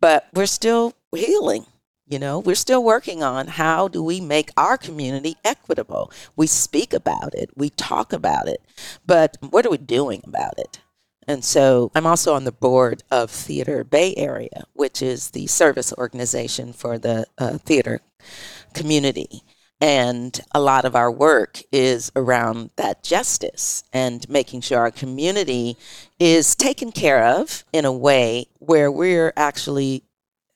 but 0.00 0.28
we're 0.34 0.46
still 0.46 0.94
healing. 1.14 1.66
You 2.06 2.18
know, 2.18 2.38
we're 2.38 2.54
still 2.54 2.84
working 2.84 3.22
on 3.22 3.46
how 3.46 3.88
do 3.88 4.02
we 4.02 4.20
make 4.20 4.50
our 4.58 4.76
community 4.76 5.36
equitable. 5.42 6.12
We 6.36 6.46
speak 6.46 6.92
about 6.92 7.34
it, 7.34 7.50
we 7.56 7.70
talk 7.70 8.12
about 8.12 8.46
it, 8.46 8.60
but 9.06 9.38
what 9.40 9.64
are 9.64 9.70
we 9.70 9.78
doing 9.78 10.20
about 10.26 10.58
it? 10.58 10.80
And 11.26 11.44
so 11.44 11.90
I'm 11.94 12.06
also 12.06 12.34
on 12.34 12.44
the 12.44 12.52
board 12.52 13.02
of 13.10 13.30
Theater 13.30 13.84
Bay 13.84 14.14
Area, 14.16 14.64
which 14.72 15.02
is 15.02 15.30
the 15.30 15.46
service 15.46 15.92
organization 15.96 16.72
for 16.72 16.98
the 16.98 17.26
uh, 17.38 17.58
theater 17.58 18.00
community. 18.74 19.42
And 19.80 20.40
a 20.54 20.60
lot 20.60 20.84
of 20.84 20.94
our 20.94 21.10
work 21.10 21.60
is 21.72 22.10
around 22.14 22.70
that 22.76 23.02
justice 23.02 23.84
and 23.92 24.26
making 24.28 24.62
sure 24.62 24.78
our 24.78 24.90
community 24.90 25.76
is 26.18 26.54
taken 26.54 26.92
care 26.92 27.24
of 27.24 27.64
in 27.72 27.84
a 27.84 27.92
way 27.92 28.46
where 28.60 28.90
we're 28.90 29.32
actually 29.36 30.04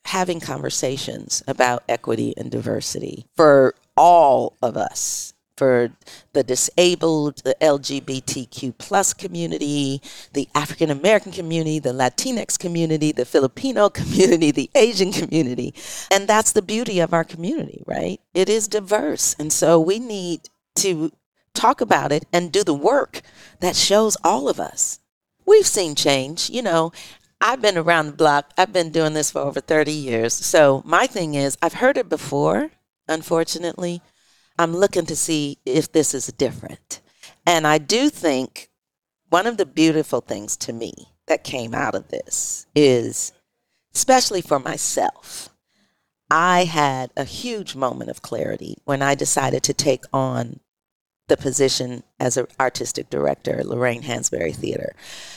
having 0.05 0.39
conversations 0.39 1.43
about 1.47 1.83
equity 1.87 2.33
and 2.37 2.49
diversity 2.49 3.25
for 3.35 3.75
all 3.95 4.57
of 4.63 4.77
us 4.77 5.33
for 5.59 5.91
the 6.31 6.41
disabled, 6.41 7.43
the 7.43 7.55
LGBTQ 7.59 8.77
plus 8.77 9.13
community, 9.13 10.01
the 10.31 10.47
African 10.55 10.89
American 10.89 11.33
community, 11.33 11.79
the 11.79 11.91
Latinx 11.91 12.57
community, 12.57 13.11
the 13.11 13.25
Filipino 13.25 13.89
community, 13.99 14.51
the 14.51 14.69
Asian 14.73 15.11
community. 15.11 15.75
And 16.09 16.29
that's 16.29 16.53
the 16.53 16.61
beauty 16.61 17.01
of 17.01 17.13
our 17.13 17.25
community, 17.25 17.83
right? 17.85 18.21
It 18.33 18.47
is 18.47 18.69
diverse. 18.69 19.35
And 19.37 19.51
so 19.51 19.79
we 19.79 19.99
need 19.99 20.49
to 20.75 21.11
talk 21.53 21.81
about 21.81 22.13
it 22.13 22.25
and 22.31 22.53
do 22.53 22.63
the 22.63 22.73
work 22.73 23.21
that 23.59 23.75
shows 23.75 24.15
all 24.23 24.47
of 24.47 24.61
us. 24.61 25.01
We've 25.45 25.67
seen 25.67 25.93
change. 25.93 26.49
You 26.49 26.61
know, 26.61 26.93
I've 27.41 27.61
been 27.61 27.77
around 27.77 28.05
the 28.07 28.13
block. 28.13 28.51
I've 28.57 28.71
been 28.71 28.91
doing 28.91 29.13
this 29.13 29.31
for 29.31 29.41
over 29.41 29.59
30 29.59 29.91
years. 29.91 30.33
So 30.33 30.81
my 30.85 31.05
thing 31.05 31.35
is, 31.35 31.57
I've 31.61 31.73
heard 31.83 31.97
it 31.97 32.07
before, 32.07 32.71
unfortunately. 33.09 34.01
I'm 34.59 34.75
looking 34.75 35.05
to 35.05 35.15
see 35.15 35.57
if 35.65 35.89
this 35.89 36.13
is 36.13 36.27
different. 36.27 36.99
And 37.45 37.65
I 37.65 37.77
do 37.77 38.09
think 38.09 38.69
one 39.29 39.47
of 39.47 39.55
the 39.55 39.65
beautiful 39.65 40.19
things 40.19 40.57
to 40.57 40.73
me 40.73 40.93
that 41.27 41.45
came 41.45 41.73
out 41.73 41.95
of 41.95 42.09
this 42.09 42.67
is, 42.75 43.31
especially 43.95 44.41
for 44.41 44.59
myself, 44.59 45.47
I 46.29 46.65
had 46.65 47.09
a 47.15 47.23
huge 47.23 47.73
moment 47.73 48.09
of 48.09 48.21
clarity 48.21 48.75
when 48.83 49.01
I 49.01 49.15
decided 49.15 49.63
to 49.63 49.73
take 49.73 50.03
on 50.11 50.59
the 51.29 51.37
position 51.37 52.03
as 52.19 52.35
an 52.35 52.47
artistic 52.59 53.09
director 53.09 53.61
at 53.61 53.65
Lorraine 53.65 54.03
Hansberry 54.03 54.53
Theater 54.53 54.93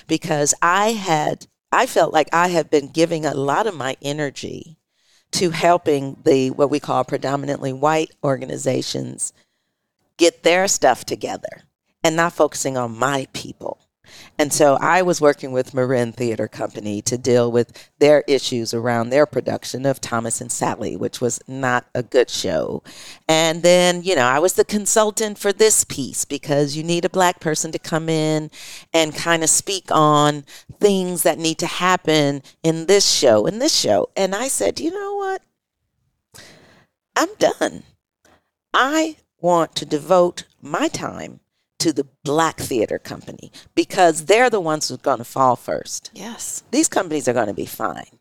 because 0.08 0.52
I 0.60 0.92
had 0.94 1.46
I 1.70 1.86
felt 1.86 2.12
like 2.12 2.28
I 2.32 2.48
had 2.48 2.70
been 2.70 2.88
giving 2.88 3.24
a 3.24 3.34
lot 3.34 3.68
of 3.68 3.76
my 3.76 3.96
energy 4.02 4.78
to 5.32 5.50
helping 5.50 6.16
the 6.24 6.50
what 6.50 6.70
we 6.70 6.80
call 6.80 7.04
predominantly 7.04 7.72
white 7.72 8.10
organizations 8.22 9.32
get 10.16 10.42
their 10.42 10.68
stuff 10.68 11.04
together 11.04 11.62
and 12.04 12.16
not 12.16 12.32
focusing 12.32 12.76
on 12.76 12.96
my 12.96 13.26
people. 13.32 13.80
And 14.38 14.52
so 14.52 14.76
I 14.80 15.02
was 15.02 15.20
working 15.20 15.52
with 15.52 15.74
Marin 15.74 16.12
Theater 16.12 16.48
Company 16.48 17.00
to 17.02 17.18
deal 17.18 17.52
with 17.52 17.90
their 17.98 18.24
issues 18.26 18.74
around 18.74 19.10
their 19.10 19.26
production 19.26 19.86
of 19.86 20.00
Thomas 20.00 20.40
and 20.40 20.50
Sally, 20.50 20.96
which 20.96 21.20
was 21.20 21.40
not 21.46 21.86
a 21.94 22.02
good 22.02 22.30
show. 22.30 22.82
And 23.28 23.62
then, 23.62 24.02
you 24.02 24.16
know, 24.16 24.24
I 24.24 24.38
was 24.38 24.54
the 24.54 24.64
consultant 24.64 25.38
for 25.38 25.52
this 25.52 25.84
piece 25.84 26.24
because 26.24 26.76
you 26.76 26.82
need 26.82 27.04
a 27.04 27.10
black 27.10 27.40
person 27.40 27.72
to 27.72 27.78
come 27.78 28.08
in 28.08 28.50
and 28.92 29.14
kind 29.14 29.44
of 29.44 29.50
speak 29.50 29.86
on 29.90 30.44
things 30.80 31.22
that 31.22 31.38
need 31.38 31.58
to 31.58 31.66
happen 31.66 32.42
in 32.62 32.86
this 32.86 33.08
show, 33.08 33.46
in 33.46 33.58
this 33.58 33.74
show. 33.74 34.08
And 34.16 34.34
I 34.34 34.48
said, 34.48 34.80
you 34.80 34.90
know 34.90 35.14
what? 35.14 35.42
I'm 37.14 37.34
done. 37.38 37.82
I 38.72 39.16
want 39.38 39.74
to 39.76 39.86
devote 39.86 40.44
my 40.60 40.88
time 40.88 41.40
to 41.82 41.92
the 41.92 42.06
black 42.24 42.58
theater 42.58 42.98
company 42.98 43.50
because 43.74 44.26
they're 44.26 44.50
the 44.50 44.60
ones 44.60 44.88
who's 44.88 44.98
going 44.98 45.18
to 45.18 45.24
fall 45.24 45.56
first. 45.56 46.10
Yes. 46.14 46.62
These 46.70 46.88
companies 46.88 47.26
are 47.26 47.32
going 47.32 47.48
to 47.48 47.54
be 47.54 47.66
fine. 47.66 48.18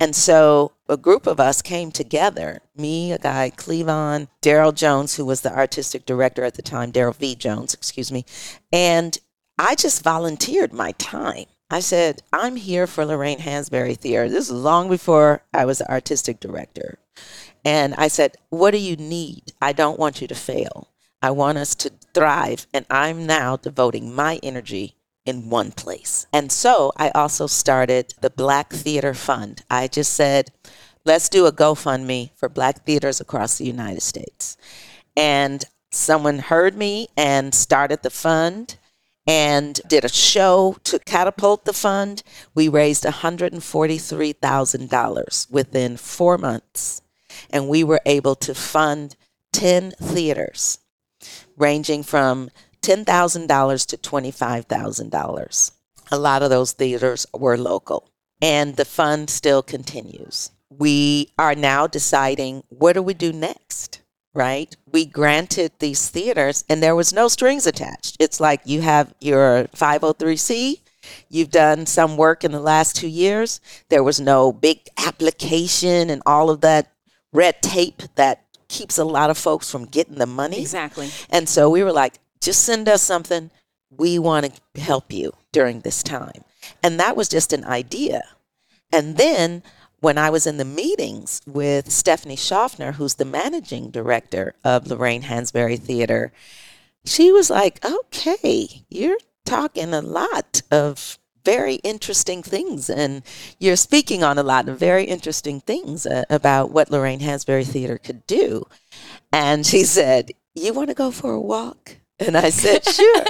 And 0.00 0.16
so 0.16 0.72
a 0.88 0.96
group 0.96 1.26
of 1.26 1.38
us 1.38 1.62
came 1.62 1.92
together, 1.92 2.62
me, 2.76 3.12
a 3.12 3.18
guy, 3.18 3.50
Cleavon, 3.50 4.28
Daryl 4.42 4.74
Jones, 4.74 5.14
who 5.14 5.24
was 5.24 5.42
the 5.42 5.54
artistic 5.54 6.04
director 6.04 6.44
at 6.44 6.54
the 6.54 6.62
time, 6.62 6.90
Daryl 6.90 7.14
V. 7.14 7.34
Jones, 7.34 7.74
excuse 7.74 8.10
me. 8.10 8.24
And 8.72 9.18
I 9.58 9.74
just 9.74 10.02
volunteered 10.02 10.72
my 10.72 10.92
time. 10.92 11.44
I 11.70 11.80
said, 11.80 12.22
I'm 12.32 12.56
here 12.56 12.86
for 12.86 13.04
Lorraine 13.04 13.38
Hansberry 13.38 13.96
Theater. 13.96 14.28
This 14.28 14.46
is 14.46 14.52
long 14.52 14.88
before 14.88 15.42
I 15.52 15.64
was 15.64 15.78
the 15.78 15.90
artistic 15.90 16.40
director. 16.40 16.98
And 17.64 17.94
I 17.94 18.08
said, 18.08 18.36
What 18.50 18.72
do 18.72 18.78
you 18.78 18.96
need? 18.96 19.52
I 19.62 19.72
don't 19.72 19.98
want 19.98 20.20
you 20.20 20.28
to 20.28 20.34
fail. 20.34 20.88
I 21.24 21.30
want 21.30 21.56
us 21.56 21.74
to 21.76 21.90
thrive. 22.12 22.66
And 22.74 22.84
I'm 22.90 23.24
now 23.24 23.56
devoting 23.56 24.14
my 24.14 24.38
energy 24.42 24.96
in 25.24 25.48
one 25.48 25.72
place. 25.72 26.26
And 26.34 26.52
so 26.52 26.92
I 26.98 27.08
also 27.14 27.46
started 27.46 28.12
the 28.20 28.28
Black 28.28 28.70
Theater 28.70 29.14
Fund. 29.14 29.62
I 29.70 29.88
just 29.88 30.12
said, 30.12 30.50
let's 31.06 31.30
do 31.30 31.46
a 31.46 31.52
GoFundMe 31.52 32.32
for 32.36 32.50
Black 32.50 32.84
theaters 32.84 33.22
across 33.22 33.56
the 33.56 33.64
United 33.64 34.02
States. 34.02 34.58
And 35.16 35.64
someone 35.90 36.40
heard 36.40 36.76
me 36.76 37.08
and 37.16 37.54
started 37.54 38.02
the 38.02 38.10
fund 38.10 38.76
and 39.26 39.80
did 39.88 40.04
a 40.04 40.10
show 40.10 40.76
to 40.84 40.98
catapult 40.98 41.64
the 41.64 41.72
fund. 41.72 42.22
We 42.54 42.68
raised 42.68 43.04
$143,000 43.04 45.50
within 45.50 45.96
four 45.96 46.36
months. 46.36 47.00
And 47.48 47.66
we 47.66 47.82
were 47.82 48.02
able 48.04 48.34
to 48.34 48.54
fund 48.54 49.16
10 49.54 49.92
theaters 49.92 50.80
ranging 51.56 52.02
from 52.02 52.50
$10,000 52.82 53.86
to 53.86 53.96
$25,000. 53.96 55.70
A 56.10 56.18
lot 56.18 56.42
of 56.42 56.50
those 56.50 56.72
theaters 56.72 57.26
were 57.32 57.56
local, 57.56 58.10
and 58.42 58.76
the 58.76 58.84
fund 58.84 59.30
still 59.30 59.62
continues. 59.62 60.50
We 60.70 61.32
are 61.38 61.54
now 61.54 61.86
deciding 61.86 62.64
what 62.68 62.94
do 62.94 63.02
we 63.02 63.14
do 63.14 63.32
next, 63.32 64.02
right? 64.34 64.74
We 64.92 65.06
granted 65.06 65.72
these 65.78 66.08
theaters, 66.08 66.64
and 66.68 66.82
there 66.82 66.96
was 66.96 67.12
no 67.12 67.28
strings 67.28 67.66
attached. 67.66 68.16
It's 68.20 68.40
like 68.40 68.60
you 68.64 68.82
have 68.82 69.14
your 69.20 69.64
503C, 69.74 70.80
You've 71.28 71.50
done 71.50 71.86
some 71.86 72.16
work 72.16 72.44
in 72.44 72.52
the 72.52 72.60
last 72.60 72.96
two 72.96 73.08
years. 73.08 73.60
There 73.88 74.02
was 74.02 74.20
no 74.20 74.52
big 74.52 74.88
application 74.96 76.10
and 76.10 76.22
all 76.26 76.50
of 76.50 76.60
that 76.62 76.92
red 77.32 77.62
tape 77.62 78.02
that 78.14 78.43
keeps 78.74 78.98
a 78.98 79.04
lot 79.04 79.30
of 79.30 79.38
folks 79.38 79.70
from 79.70 79.84
getting 79.84 80.16
the 80.16 80.26
money. 80.26 80.60
Exactly. 80.60 81.08
And 81.30 81.48
so 81.48 81.70
we 81.70 81.84
were 81.84 81.92
like, 81.92 82.14
just 82.40 82.64
send 82.64 82.88
us 82.88 83.02
something. 83.02 83.50
We 83.88 84.18
want 84.18 84.60
to 84.74 84.80
help 84.80 85.12
you 85.12 85.32
during 85.52 85.80
this 85.80 86.02
time. 86.02 86.42
And 86.82 86.98
that 86.98 87.16
was 87.16 87.28
just 87.28 87.52
an 87.52 87.64
idea. 87.64 88.22
And 88.92 89.16
then 89.16 89.62
when 90.00 90.18
I 90.18 90.28
was 90.28 90.44
in 90.44 90.56
the 90.56 90.64
meetings 90.64 91.40
with 91.46 91.92
Stephanie 91.92 92.36
Schaffner, 92.36 92.92
who's 92.92 93.14
the 93.14 93.24
managing 93.24 93.90
director 93.90 94.54
of 94.64 94.88
Lorraine 94.88 95.22
Hansberry 95.22 95.78
Theater, 95.78 96.32
she 97.04 97.30
was 97.30 97.50
like, 97.50 97.84
okay, 97.84 98.84
you're 98.88 99.18
talking 99.44 99.94
a 99.94 100.02
lot 100.02 100.62
of 100.70 101.18
very 101.44 101.76
interesting 101.76 102.42
things, 102.42 102.88
and 102.88 103.22
you're 103.58 103.76
speaking 103.76 104.22
on 104.24 104.38
a 104.38 104.42
lot 104.42 104.68
of 104.68 104.78
very 104.78 105.04
interesting 105.04 105.60
things 105.60 106.06
uh, 106.06 106.24
about 106.30 106.70
what 106.70 106.90
Lorraine 106.90 107.20
Hansberry 107.20 107.66
Theater 107.66 107.98
could 107.98 108.26
do. 108.26 108.66
And 109.32 109.66
she 109.66 109.84
said, 109.84 110.32
You 110.54 110.72
want 110.72 110.88
to 110.88 110.94
go 110.94 111.10
for 111.10 111.32
a 111.32 111.40
walk? 111.40 111.96
And 112.18 112.36
I 112.36 112.50
said, 112.50 112.84
Sure. 112.88 113.24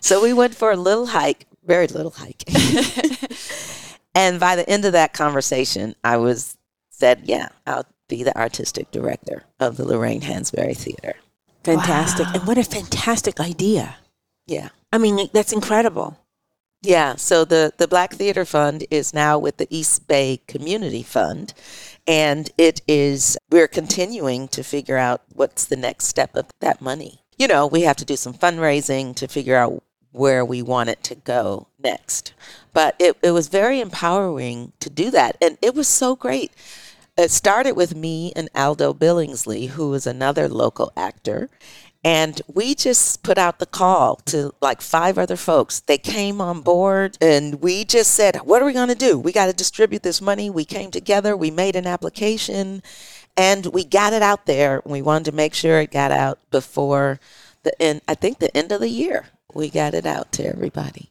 so 0.00 0.22
we 0.22 0.32
went 0.32 0.54
for 0.54 0.70
a 0.70 0.76
little 0.76 1.06
hike, 1.06 1.46
very 1.64 1.86
little 1.86 2.14
hike. 2.16 2.44
and 4.14 4.40
by 4.40 4.56
the 4.56 4.68
end 4.68 4.84
of 4.84 4.92
that 4.92 5.12
conversation, 5.12 5.94
I 6.04 6.16
was 6.16 6.56
said, 6.90 7.22
Yeah, 7.24 7.48
I'll 7.66 7.86
be 8.08 8.22
the 8.22 8.36
artistic 8.36 8.90
director 8.90 9.44
of 9.60 9.76
the 9.76 9.84
Lorraine 9.84 10.22
Hansberry 10.22 10.76
Theater. 10.76 11.14
Fantastic. 11.64 12.26
And 12.32 12.46
what 12.46 12.56
a 12.56 12.64
fantastic 12.64 13.40
idea. 13.40 13.96
Yeah. 14.46 14.70
I 14.92 14.98
mean, 14.98 15.28
that's 15.32 15.52
incredible. 15.52 16.18
Yeah, 16.80 17.16
so 17.16 17.44
the, 17.44 17.72
the 17.76 17.88
Black 17.88 18.14
Theater 18.14 18.44
Fund 18.44 18.86
is 18.88 19.12
now 19.12 19.36
with 19.36 19.56
the 19.56 19.66
East 19.68 20.06
Bay 20.06 20.40
Community 20.46 21.02
Fund, 21.02 21.52
and 22.06 22.50
it 22.56 22.82
is, 22.86 23.36
we're 23.50 23.66
continuing 23.66 24.46
to 24.48 24.62
figure 24.62 24.96
out 24.96 25.22
what's 25.32 25.64
the 25.64 25.76
next 25.76 26.04
step 26.04 26.36
of 26.36 26.46
that 26.60 26.80
money. 26.80 27.22
You 27.36 27.48
know, 27.48 27.66
we 27.66 27.82
have 27.82 27.96
to 27.96 28.04
do 28.04 28.14
some 28.14 28.32
fundraising 28.32 29.16
to 29.16 29.26
figure 29.26 29.56
out 29.56 29.82
where 30.12 30.44
we 30.44 30.62
want 30.62 30.88
it 30.88 31.02
to 31.04 31.16
go 31.16 31.66
next. 31.80 32.32
But 32.72 32.94
it, 33.00 33.16
it 33.22 33.32
was 33.32 33.48
very 33.48 33.80
empowering 33.80 34.72
to 34.78 34.88
do 34.88 35.10
that, 35.10 35.36
and 35.40 35.58
it 35.60 35.74
was 35.74 35.88
so 35.88 36.14
great. 36.14 36.52
It 37.16 37.32
started 37.32 37.72
with 37.72 37.96
me 37.96 38.32
and 38.36 38.48
Aldo 38.54 38.94
Billingslea, 38.94 39.70
who 39.70 39.92
is 39.94 40.06
another 40.06 40.48
local 40.48 40.92
actor, 40.96 41.50
and 42.08 42.40
we 42.48 42.74
just 42.74 43.22
put 43.22 43.36
out 43.36 43.58
the 43.58 43.66
call 43.66 44.16
to 44.24 44.54
like 44.62 44.80
five 44.80 45.18
other 45.18 45.36
folks. 45.36 45.80
They 45.80 45.98
came 45.98 46.40
on 46.40 46.62
board 46.62 47.18
and 47.20 47.60
we 47.60 47.84
just 47.84 48.12
said, 48.12 48.36
What 48.36 48.62
are 48.62 48.64
we 48.64 48.72
going 48.72 48.88
to 48.88 48.94
do? 48.94 49.18
We 49.18 49.30
got 49.30 49.46
to 49.46 49.52
distribute 49.52 50.02
this 50.02 50.22
money. 50.22 50.48
We 50.48 50.64
came 50.64 50.90
together, 50.90 51.36
we 51.36 51.50
made 51.50 51.76
an 51.76 51.86
application, 51.86 52.82
and 53.36 53.66
we 53.66 53.84
got 53.84 54.14
it 54.14 54.22
out 54.22 54.46
there. 54.46 54.80
We 54.86 55.02
wanted 55.02 55.26
to 55.26 55.36
make 55.36 55.52
sure 55.52 55.80
it 55.80 55.90
got 55.90 56.10
out 56.10 56.38
before 56.50 57.20
the 57.62 57.80
end, 57.80 58.00
I 58.08 58.14
think 58.14 58.38
the 58.38 58.56
end 58.56 58.72
of 58.72 58.80
the 58.80 58.88
year. 58.88 59.26
We 59.52 59.68
got 59.68 59.92
it 59.92 60.06
out 60.06 60.32
to 60.32 60.46
everybody. 60.46 61.10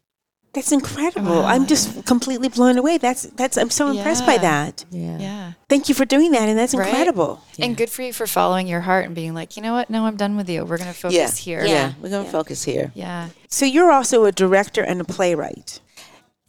That's 0.57 0.71
incredible. 0.71 1.45
I'm 1.45 1.67
just 1.67 2.03
completely 2.07 2.49
blown 2.49 2.79
away. 2.79 2.97
That's 2.97 3.21
that's 3.23 3.57
I'm 3.57 3.69
so 3.69 3.91
impressed 3.91 4.25
by 4.25 4.39
that. 4.39 4.85
Yeah. 4.89 5.19
Yeah. 5.19 5.51
Thank 5.69 5.87
you 5.87 5.93
for 5.93 6.03
doing 6.03 6.31
that 6.31 6.49
and 6.49 6.57
that's 6.57 6.73
Right? 6.73 6.87
incredible. 6.87 7.43
And 7.59 7.77
good 7.77 7.91
for 7.91 8.01
you 8.01 8.11
for 8.11 8.25
following 8.25 8.65
your 8.65 8.81
heart 8.81 9.05
and 9.05 9.13
being 9.13 9.35
like, 9.35 9.55
you 9.55 9.61
know 9.61 9.73
what? 9.73 9.91
No, 9.91 10.07
I'm 10.07 10.15
done 10.17 10.35
with 10.35 10.49
you. 10.49 10.65
We're 10.65 10.79
going 10.79 10.91
to 10.91 10.97
focus 10.99 11.15
Yeah. 11.15 11.29
here. 11.59 11.63
Yeah. 11.63 11.93
We're 12.01 12.09
going 12.09 12.25
to 12.25 12.31
focus 12.31 12.63
here. 12.63 12.91
Yeah. 12.95 13.29
So 13.49 13.67
you're 13.67 13.91
also 13.91 14.25
a 14.25 14.31
director 14.31 14.81
and 14.81 14.99
a 14.99 15.03
playwright. 15.03 15.79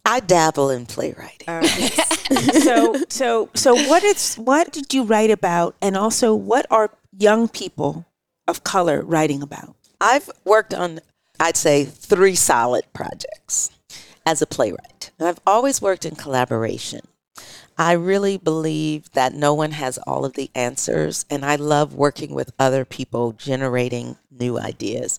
I 0.03 0.21
dabble 0.21 0.71
in 0.71 0.87
playwriting. 0.87 1.47
Uh, 1.47 1.61
so 2.63 2.95
so 3.09 3.49
so 3.53 3.75
what 3.75 4.03
is 4.03 4.37
what 4.37 4.71
did 4.71 4.91
you 4.91 5.03
write 5.03 5.29
about 5.29 5.75
and 5.83 5.95
also 5.95 6.33
what 6.33 6.65
are 6.71 6.89
young 7.15 7.47
people 7.47 8.07
of 8.47 8.63
color 8.63 9.03
writing 9.03 9.43
about? 9.43 9.75
I've 10.01 10.31
worked 10.45 10.73
on, 10.73 10.99
I'd 11.39 11.57
say, 11.57 11.85
three 11.85 12.33
solid 12.33 12.85
projects 12.91 13.69
as 14.25 14.41
a 14.41 14.47
playwright. 14.47 15.11
I've 15.19 15.39
always 15.45 15.81
worked 15.81 16.05
in 16.05 16.15
collaboration. 16.15 17.01
I 17.77 17.93
really 17.93 18.37
believe 18.37 19.09
that 19.13 19.33
no 19.33 19.53
one 19.53 19.71
has 19.71 19.97
all 19.99 20.25
of 20.25 20.33
the 20.33 20.51
answers, 20.53 21.25
and 21.29 21.45
I 21.45 21.55
love 21.55 21.93
working 21.93 22.33
with 22.33 22.51
other 22.59 22.83
people 22.83 23.31
generating 23.31 24.17
new 24.29 24.59
ideas. 24.59 25.17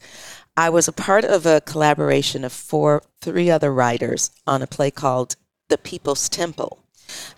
I 0.57 0.68
was 0.68 0.86
a 0.86 0.92
part 0.92 1.24
of 1.24 1.46
a 1.46 1.62
collaboration 1.62 2.44
of 2.44 2.53
four, 2.53 3.03
three 3.22 3.51
other 3.51 3.72
writers 3.72 4.30
on 4.46 4.61
a 4.61 4.66
play 4.66 4.90
called 4.90 5.36
The 5.68 5.78
People's 5.78 6.28
Temple. 6.28 6.78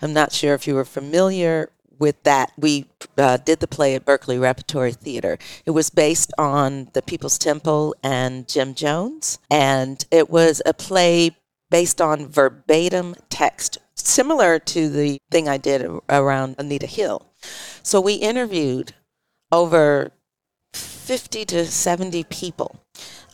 I'm 0.01 0.13
not 0.13 0.33
sure 0.33 0.53
if 0.55 0.67
you 0.67 0.75
were 0.75 0.85
familiar 0.85 1.69
with 1.97 2.21
that. 2.23 2.51
We 2.57 2.87
uh, 3.17 3.37
did 3.37 3.61
the 3.61 3.67
play 3.67 3.95
at 3.95 4.03
Berkeley 4.03 4.37
Repertory 4.37 4.91
Theater. 4.91 5.37
It 5.65 5.71
was 5.71 5.89
based 5.89 6.33
on 6.37 6.89
the 6.91 7.01
People's 7.01 7.37
Temple 7.37 7.95
and 8.03 8.47
Jim 8.47 8.73
Jones, 8.73 9.39
and 9.49 10.03
it 10.11 10.29
was 10.29 10.61
a 10.65 10.73
play 10.73 11.37
based 11.73 11.99
on 11.99 12.27
verbatim 12.27 13.15
text, 13.31 13.79
similar 13.95 14.59
to 14.59 14.89
the 14.89 15.17
thing 15.31 15.49
I 15.49 15.57
did 15.57 15.83
around 16.07 16.53
Anita 16.59 16.85
Hill. 16.85 17.25
So 17.81 17.99
we 17.99 18.13
interviewed 18.13 18.93
over 19.51 20.11
50 20.71 21.45
to 21.45 21.65
70 21.65 22.25
people 22.25 22.79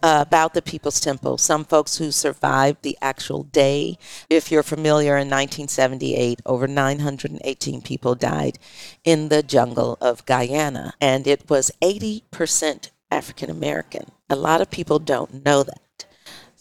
uh, 0.01 0.23
about 0.25 0.53
the 0.53 0.61
People's 0.61 1.01
Temple. 1.01 1.37
Some 1.37 1.65
folks 1.65 1.97
who 1.97 2.11
survived 2.11 2.81
the 2.81 2.97
actual 3.01 3.43
day. 3.43 3.97
If 4.29 4.53
you're 4.53 4.63
familiar, 4.63 5.17
in 5.17 5.27
1978, 5.27 6.39
over 6.45 6.65
918 6.65 7.81
people 7.81 8.15
died 8.15 8.57
in 9.03 9.27
the 9.27 9.43
jungle 9.43 9.97
of 9.99 10.25
Guyana, 10.25 10.93
and 11.01 11.27
it 11.27 11.49
was 11.49 11.71
80% 11.81 12.91
African 13.11 13.49
American. 13.49 14.11
A 14.29 14.37
lot 14.37 14.61
of 14.61 14.71
people 14.71 14.99
don't 14.99 15.43
know 15.43 15.63
that. 15.63 15.81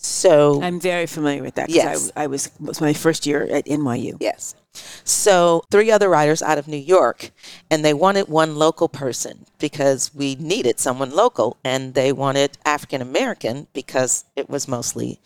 So 0.01 0.63
I'm 0.63 0.79
very 0.81 1.07
familiar 1.07 1.43
with 1.43 1.57
that 1.57 1.69
Yes. 1.69 2.13
I, 2.15 2.25
I 2.25 2.27
was 2.29 2.47
it 2.47 2.53
was 2.61 2.81
my 2.81 2.93
first 2.93 3.27
year 3.27 3.43
at 3.51 3.67
NYU. 3.67 4.17
Yes. 4.21 4.55
So, 5.03 5.65
three 5.73 5.91
other 5.91 6.09
writers 6.09 6.41
out 6.41 6.57
of 6.57 6.69
New 6.69 6.77
York, 6.77 7.33
and 7.69 7.85
they 7.85 7.95
wanted 7.95 8.29
one 8.29 8.55
local 8.55 8.89
person 8.89 9.47
because 9.59 10.15
we 10.15 10.37
needed 10.37 10.79
someone 10.79 11.11
local, 11.11 11.57
and 11.65 11.95
they 11.95 12.13
wanted 12.13 12.59
African 12.65 13.03
American 13.03 13.67
because 13.73 14.25
it 14.37 14.49
was 14.49 14.69
mostly 14.69 15.21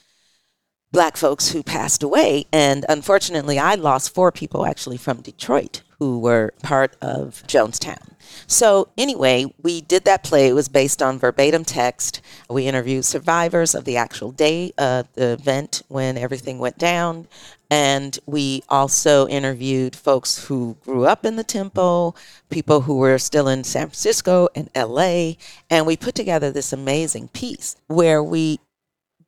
black 0.91 1.19
folks 1.19 1.49
who 1.51 1.63
passed 1.63 2.03
away. 2.03 2.47
And 2.53 2.87
unfortunately, 2.89 3.59
I 3.59 3.75
lost 3.75 4.15
four 4.15 4.33
people 4.33 4.65
actually 4.65 4.97
from 4.97 5.21
Detroit 5.21 5.83
who 6.03 6.19
were 6.19 6.53
part 6.65 6.97
of 7.01 7.45
Jonestown. 7.47 8.09
So, 8.49 8.89
anyway, 8.99 9.47
we 9.63 9.83
did 9.83 10.05
that 10.05 10.25
play. 10.25 10.49
It 10.49 10.53
was 10.53 10.69
based 10.69 11.01
on 11.01 11.21
verbatim 11.21 11.65
text. 11.65 12.21
We 12.51 12.67
interviewed 12.67 13.05
survivors 13.05 13.73
of 13.73 13.85
the 13.85 13.97
actual 13.97 14.33
day, 14.33 14.73
uh, 14.77 15.05
the 15.15 15.35
event 15.35 15.83
when 15.87 16.19
everything 16.19 16.59
went 16.59 16.77
down. 16.77 17.29
And 17.71 18.19
we 18.27 18.65
also 18.69 19.29
interviewed 19.29 19.95
folks 19.95 20.47
who 20.47 20.77
grew 20.85 21.05
up 21.05 21.25
in 21.25 21.37
the 21.37 21.45
temple, 21.45 22.17
people 22.51 22.81
who 22.81 22.97
were 22.97 23.19
still 23.19 23.47
in 23.47 23.63
San 23.63 23.87
Francisco 23.87 24.49
and 24.57 24.71
LA. 24.75 25.35
And 25.71 25.87
we 25.87 25.97
put 25.97 26.17
together 26.17 26.51
this 26.51 26.73
amazing 26.73 27.29
piece 27.29 27.77
where 27.87 28.25
we 28.25 28.59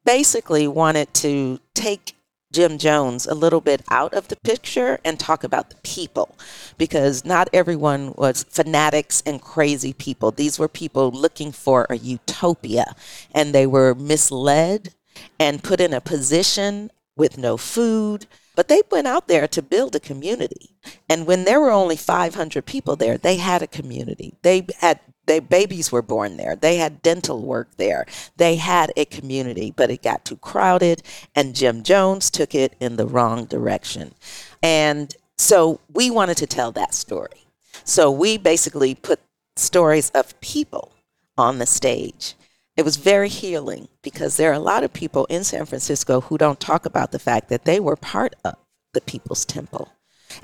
basically 0.04 0.66
wanted 0.66 1.14
to 1.14 1.60
take 1.72 2.16
Jim 2.54 2.78
Jones 2.78 3.26
a 3.26 3.34
little 3.34 3.60
bit 3.60 3.82
out 3.90 4.14
of 4.14 4.28
the 4.28 4.36
picture 4.36 4.98
and 5.04 5.18
talk 5.18 5.44
about 5.44 5.70
the 5.70 5.76
people 5.82 6.38
because 6.78 7.24
not 7.24 7.48
everyone 7.52 8.14
was 8.16 8.44
fanatics 8.44 9.22
and 9.26 9.42
crazy 9.42 9.92
people. 9.92 10.30
These 10.30 10.58
were 10.58 10.68
people 10.68 11.10
looking 11.10 11.52
for 11.52 11.86
a 11.90 11.96
utopia 11.96 12.94
and 13.34 13.52
they 13.52 13.66
were 13.66 13.94
misled 13.94 14.94
and 15.38 15.62
put 15.62 15.80
in 15.80 15.92
a 15.92 16.00
position 16.00 16.90
with 17.16 17.38
no 17.38 17.56
food. 17.56 18.26
But 18.56 18.68
they 18.68 18.82
went 18.90 19.08
out 19.08 19.26
there 19.26 19.48
to 19.48 19.62
build 19.62 19.96
a 19.96 20.00
community. 20.00 20.76
And 21.08 21.26
when 21.26 21.44
there 21.44 21.60
were 21.60 21.72
only 21.72 21.96
500 21.96 22.64
people 22.64 22.94
there, 22.94 23.18
they 23.18 23.36
had 23.36 23.62
a 23.62 23.66
community. 23.66 24.34
They 24.42 24.66
had 24.78 25.00
their 25.26 25.40
babies 25.40 25.90
were 25.90 26.02
born 26.02 26.36
there. 26.36 26.56
They 26.56 26.76
had 26.76 27.02
dental 27.02 27.42
work 27.42 27.68
there. 27.76 28.06
They 28.36 28.56
had 28.56 28.92
a 28.96 29.04
community, 29.04 29.72
but 29.74 29.90
it 29.90 30.02
got 30.02 30.24
too 30.24 30.36
crowded, 30.36 31.02
and 31.34 31.54
Jim 31.54 31.82
Jones 31.82 32.30
took 32.30 32.54
it 32.54 32.74
in 32.80 32.96
the 32.96 33.06
wrong 33.06 33.46
direction. 33.46 34.14
And 34.62 35.14
so 35.38 35.80
we 35.92 36.10
wanted 36.10 36.36
to 36.38 36.46
tell 36.46 36.72
that 36.72 36.94
story. 36.94 37.46
So 37.84 38.10
we 38.10 38.38
basically 38.38 38.94
put 38.94 39.20
stories 39.56 40.10
of 40.10 40.38
people 40.40 40.92
on 41.36 41.58
the 41.58 41.66
stage. 41.66 42.34
It 42.76 42.84
was 42.84 42.96
very 42.96 43.28
healing 43.28 43.88
because 44.02 44.36
there 44.36 44.50
are 44.50 44.54
a 44.54 44.58
lot 44.58 44.82
of 44.82 44.92
people 44.92 45.26
in 45.26 45.44
San 45.44 45.64
Francisco 45.64 46.22
who 46.22 46.38
don't 46.38 46.58
talk 46.58 46.86
about 46.86 47.12
the 47.12 47.18
fact 47.18 47.48
that 47.48 47.64
they 47.64 47.78
were 47.78 47.96
part 47.96 48.34
of 48.44 48.56
the 48.94 49.00
People's 49.00 49.44
Temple. 49.44 49.92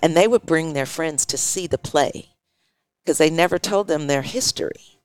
And 0.01 0.17
they 0.17 0.29
would 0.29 0.43
bring 0.43 0.73
their 0.73 0.87
friends 0.87 1.27
to 1.27 1.37
see 1.37 1.67
the 1.67 1.79
play 1.79 2.29
because 3.05 3.19
they 3.19 3.31
never 3.31 3.59
told 3.59 3.89
them 3.89 4.07
their 4.07 4.23
history 4.23 5.01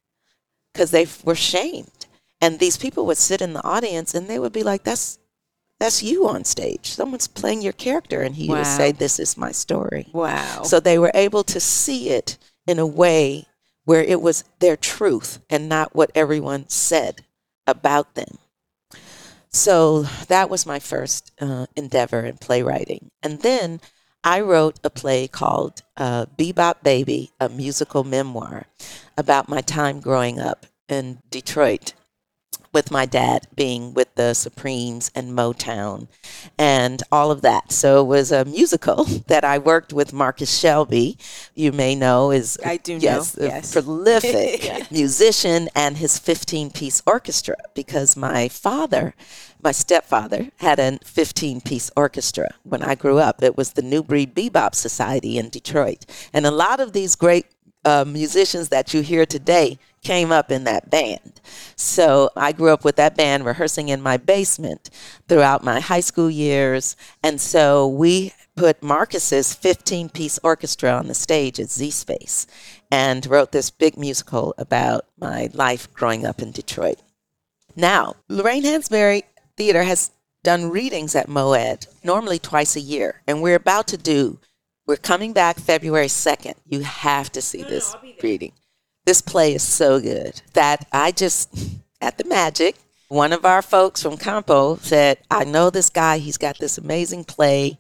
because 0.74 0.92
they 0.92 1.04
f- 1.04 1.24
were 1.24 1.36
shamed. 1.36 2.06
And 2.42 2.60
these 2.60 2.78
people 2.78 3.06
would 3.06 3.18
sit 3.18 3.42
in 3.42 3.54
the 3.54 3.64
audience 3.64 4.14
and 4.14 4.28
they 4.28 4.40
would 4.40 4.52
be 4.54 4.64
like, 4.64 4.84
that's, 4.84 5.18
that's 5.80 6.04
you 6.04 6.28
on 6.28 6.44
stage. 6.44 6.92
Someone's 6.92 7.28
playing 7.28 7.62
your 7.62 7.74
character. 7.74 8.22
And 8.22 8.36
he 8.36 8.50
would 8.50 8.66
say, 8.66 8.92
this 8.92 9.20
is 9.20 9.38
my 9.38 9.52
story. 9.52 10.08
Wow. 10.14 10.64
So 10.64 10.80
they 10.80 11.00
were 11.00 11.12
able 11.14 11.44
to 11.46 11.60
see 11.60 12.10
it 12.10 12.38
in 12.68 12.78
a 12.78 12.86
way 12.86 13.46
where 13.86 14.04
it 14.04 14.22
was 14.22 14.44
their 14.60 14.76
truth 14.76 15.40
and 15.50 15.70
not 15.70 15.96
what 15.96 16.12
everyone 16.14 16.68
said 16.70 17.24
about 17.66 18.16
them. 18.16 18.38
So 19.50 20.02
that 20.28 20.50
was 20.50 20.66
my 20.66 20.80
first 20.80 21.32
uh, 21.40 21.68
endeavor 21.78 22.26
in 22.26 22.38
playwriting. 22.38 23.10
And 23.24 23.40
then 23.42 23.80
I 24.28 24.42
wrote 24.42 24.80
a 24.84 24.90
play 24.90 25.28
called 25.28 25.84
uh, 25.98 26.26
Bebop 26.36 26.82
Baby, 26.82 27.30
a 27.40 27.48
musical 27.48 28.04
memoir 28.04 28.66
about 29.16 29.48
my 29.48 29.62
time 29.62 30.00
growing 30.00 30.40
up 30.40 30.66
in 30.90 31.20
Detroit. 31.30 31.94
With 32.76 32.92
my 32.92 33.06
dad 33.06 33.48
being 33.56 33.94
with 33.94 34.14
the 34.16 34.34
Supremes 34.34 35.10
and 35.16 35.32
Motown 35.32 36.10
and 36.58 37.02
all 37.10 37.32
of 37.32 37.42
that. 37.42 37.72
So 37.72 38.02
it 38.02 38.08
was 38.08 38.34
a 38.34 38.44
musical 38.44 39.06
that 39.28 39.46
I 39.46 39.58
worked 39.58 39.94
with 39.94 40.12
Marcus 40.12 40.60
Shelby, 40.60 41.18
you 41.56 41.72
may 41.72 41.96
know 41.96 42.32
is 42.32 42.60
I 42.66 42.76
do 42.76 42.96
know, 42.96 43.00
yes, 43.00 43.38
a 43.38 43.46
yes. 43.46 43.72
prolific 43.72 44.92
musician 44.92 45.70
and 45.74 45.96
his 45.96 46.20
15 46.20 46.72
piece 46.72 47.02
orchestra 47.08 47.56
because 47.74 48.18
my 48.18 48.50
father 48.50 49.16
my 49.64 49.72
stepfather 49.72 50.50
had 50.58 50.78
a 50.78 51.00
15 51.06 51.62
piece 51.62 51.90
orchestra 51.96 52.50
when 52.64 52.84
I 52.84 52.94
grew 52.94 53.20
up. 53.20 53.42
It 53.42 53.56
was 53.56 53.72
the 53.72 53.82
New 53.82 54.04
Breed 54.04 54.36
Bebop 54.36 54.76
Society 54.76 55.38
in 55.38 55.50
Detroit. 55.50 56.06
And 56.34 56.46
a 56.46 56.52
lot 56.52 56.82
of 56.82 56.92
these 56.92 57.16
great 57.16 57.46
uh, 57.86 58.04
musicians 58.06 58.70
that 58.70 58.94
you 58.94 59.02
hear 59.02 59.26
today 59.26 59.80
came 60.06 60.32
up 60.32 60.52
in 60.52 60.64
that 60.66 60.90
band. 60.90 61.42
So 61.76 62.30
I 62.38 62.52
grew 62.52 62.72
up 62.72 62.86
with 62.86 62.96
that 62.98 63.18
band 63.18 63.44
rehearsing 63.44 63.90
in 63.90 64.02
my 64.02 64.18
basement 64.18 64.92
throughout 65.28 65.64
my 65.64 65.80
high 65.80 66.00
school 66.00 66.30
years. 66.30 66.96
And 67.24 67.42
so 67.42 67.88
we 67.88 68.32
put 68.56 68.84
Marcus's 68.84 69.54
15 69.56 70.10
piece 70.10 70.40
orchestra 70.44 70.92
on 70.92 71.08
the 71.08 71.16
stage 71.16 71.60
at 71.60 71.72
Z 71.72 71.90
Space 71.90 72.46
and 72.92 73.26
wrote 73.26 73.52
this 73.52 73.72
big 73.72 73.98
musical 73.98 74.54
about 74.60 75.06
my 75.20 75.50
life 75.54 75.92
growing 75.92 76.24
up 76.24 76.40
in 76.40 76.52
Detroit. 76.52 77.00
Now, 77.76 78.16
Lorraine 78.30 78.64
Hansberry 78.64 79.24
Theater 79.58 79.84
has 79.84 80.12
done 80.44 80.70
readings 80.70 81.16
at 81.16 81.28
MoAD 81.28 81.88
normally 82.04 82.38
twice 82.38 82.76
a 82.76 82.80
year, 82.80 83.24
and 83.26 83.42
we're 83.42 83.56
about 83.56 83.88
to 83.88 83.98
do. 83.98 84.40
We're 84.86 84.98
coming 84.98 85.34
back 85.34 85.58
February 85.58 86.08
2nd. 86.08 86.54
You 86.68 86.82
have 86.82 87.32
to 87.32 87.42
see 87.42 87.64
this 87.64 87.96
reading. 88.22 88.52
This 89.06 89.22
play 89.22 89.54
is 89.54 89.62
so 89.62 90.00
good 90.00 90.42
that 90.54 90.88
I 90.92 91.12
just, 91.12 91.56
at 92.02 92.18
the 92.18 92.24
Magic, 92.24 92.76
one 93.08 93.34
of 93.34 93.46
our 93.46 93.62
folks 93.62 94.02
from 94.02 94.18
Campo 94.18 94.78
said, 94.78 95.20
I 95.30 95.44
know 95.44 95.70
this 95.70 95.92
guy, 95.92 96.18
he's 96.18 96.38
got 96.38 96.58
this 96.58 96.80
amazing 96.80 97.26
play. 97.26 97.80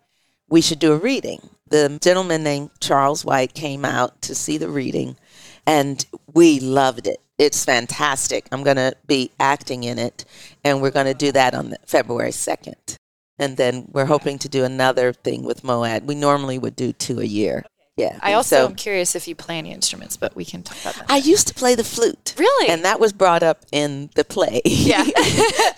We 0.49 0.61
should 0.61 0.77
do 0.77 0.93
a 0.93 0.97
reading. 0.97 1.49
The 1.67 1.97
gentleman 1.99 2.43
named 2.43 2.69
Charles 2.79 3.25
White 3.25 3.55
came 3.55 3.83
out 3.83 4.21
to 4.21 4.35
see 4.35 4.59
the 4.59 4.69
reading, 4.69 5.17
and 5.65 6.05
we 6.31 6.59
loved 6.59 7.07
it. 7.07 7.17
It's 7.39 7.65
fantastic. 7.65 8.47
I'm 8.51 8.63
going 8.63 8.77
to 8.77 8.93
be 9.07 9.31
acting 9.39 9.83
in 9.83 9.97
it, 9.97 10.25
and 10.63 10.79
we're 10.79 10.91
going 10.91 11.07
to 11.07 11.15
do 11.15 11.31
that 11.31 11.55
on 11.55 11.73
February 11.87 12.29
2nd. 12.29 12.97
And 13.39 13.57
then 13.57 13.89
we're 13.91 14.05
hoping 14.05 14.37
to 14.39 14.47
do 14.47 14.63
another 14.63 15.11
thing 15.11 15.43
with 15.43 15.63
MoAD. 15.63 16.03
We 16.03 16.13
normally 16.13 16.59
would 16.59 16.75
do 16.75 16.93
two 16.93 17.19
a 17.19 17.25
year. 17.25 17.65
Yeah. 17.97 18.19
I 18.21 18.33
also 18.33 18.57
so- 18.57 18.65
am 18.65 18.75
curious 18.75 19.15
if 19.15 19.25
you 19.27 19.35
play 19.35 19.57
any 19.57 19.71
instruments, 19.71 20.17
but 20.17 20.35
we 20.35 20.43
can 20.43 20.63
talk 20.63 20.77
about 20.81 20.95
that. 20.95 21.05
I 21.09 21.17
used 21.17 21.47
to 21.47 21.53
play 21.53 21.75
the 21.75 21.83
flute. 21.83 22.35
Really? 22.37 22.67
And 22.67 22.83
that 22.83 22.99
was 22.99 23.13
brought 23.13 23.41
up 23.41 23.65
in 23.71 24.09
the 24.15 24.25
play. 24.25 24.61
Yeah. 24.65 25.03
yeah, 25.07 25.13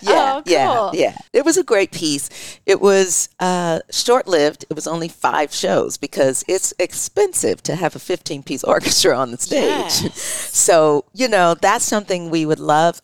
Oh, 0.38 0.42
yeah, 0.44 0.74
cool. 0.74 0.90
yeah. 0.94 1.16
It 1.32 1.44
was 1.44 1.56
a 1.56 1.62
great 1.62 1.92
piece. 1.92 2.28
It 2.66 2.80
was 2.80 3.28
uh, 3.38 3.80
short 3.92 4.26
lived. 4.26 4.64
It 4.68 4.74
was 4.74 4.88
only 4.88 5.06
five 5.08 5.52
shows 5.54 5.96
because 5.96 6.44
it's 6.48 6.74
expensive 6.80 7.62
to 7.62 7.76
have 7.76 7.94
a 7.94 8.00
15 8.00 8.42
piece 8.42 8.64
orchestra 8.74 9.16
on 9.16 9.30
the 9.30 9.38
stage. 9.38 10.02
Yes. 10.02 10.12
So, 10.56 11.04
you 11.14 11.28
know, 11.28 11.54
that's 11.54 11.84
something 11.84 12.30
we 12.30 12.44
would 12.44 12.60
love. 12.60 13.00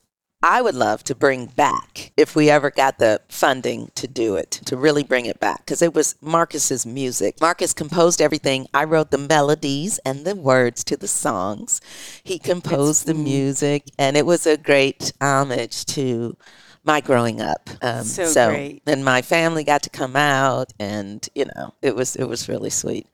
I 0.47 0.61
would 0.61 0.75
love 0.75 1.03
to 1.05 1.15
bring 1.15 1.47
back 1.47 2.13
if 2.19 2.37
we 2.37 2.51
ever 2.51 2.71
got 2.71 2.99
the 2.99 3.23
funding 3.31 3.91
to 3.95 4.07
do 4.07 4.37
it, 4.37 4.51
to 4.67 4.77
really 4.77 5.03
bring 5.03 5.25
it 5.25 5.41
back, 5.41 5.61
because 5.61 5.81
it 5.81 5.95
was 5.95 6.17
Marcus's 6.21 6.85
music. 6.85 7.41
Marcus 7.41 7.73
composed 7.73 8.21
everything. 8.21 8.67
I 8.75 8.85
wrote 8.85 9.11
the 9.11 9.17
melodies 9.17 9.99
and 10.05 10.27
the 10.27 10.35
words 10.37 10.85
to 10.85 10.99
the 10.99 11.09
songs. 11.09 11.81
He 12.23 12.39
composed 12.39 13.07
the 13.07 13.15
music, 13.15 13.85
and 13.99 14.19
it 14.19 14.27
was 14.27 14.47
a 14.47 14.59
great 14.59 15.15
homage 15.19 15.87
to 15.87 16.37
my 16.85 17.01
growing 17.01 17.41
up. 17.41 17.71
Um, 17.81 18.05
So 18.05 18.51
great. 18.51 18.83
and 18.87 19.03
my 19.03 19.23
family 19.23 19.65
got 19.65 19.83
to 19.85 19.91
come 19.91 20.15
out, 20.15 20.75
and 20.79 21.27
you 21.35 21.47
know, 21.57 21.73
it 21.81 21.97
was 21.97 22.17
it 22.17 22.25
was 22.25 22.51
really 22.51 22.71
sweet. 22.71 23.07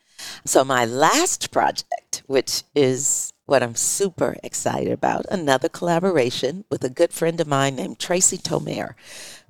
So 0.45 0.65
my 0.65 0.85
last 0.85 1.53
project, 1.53 2.25
which 2.27 2.65
is 2.75 3.30
what 3.51 3.63
I'm 3.65 3.75
super 3.75 4.37
excited 4.45 4.93
about, 4.93 5.27
another 5.29 5.69
collaboration 5.69 6.65
with 6.71 6.85
a 6.85 6.89
good 6.89 7.13
friend 7.13 7.41
of 7.41 7.49
mine 7.49 7.75
named 7.75 7.99
Tracy 7.99 8.39
Tomer, 8.39 8.95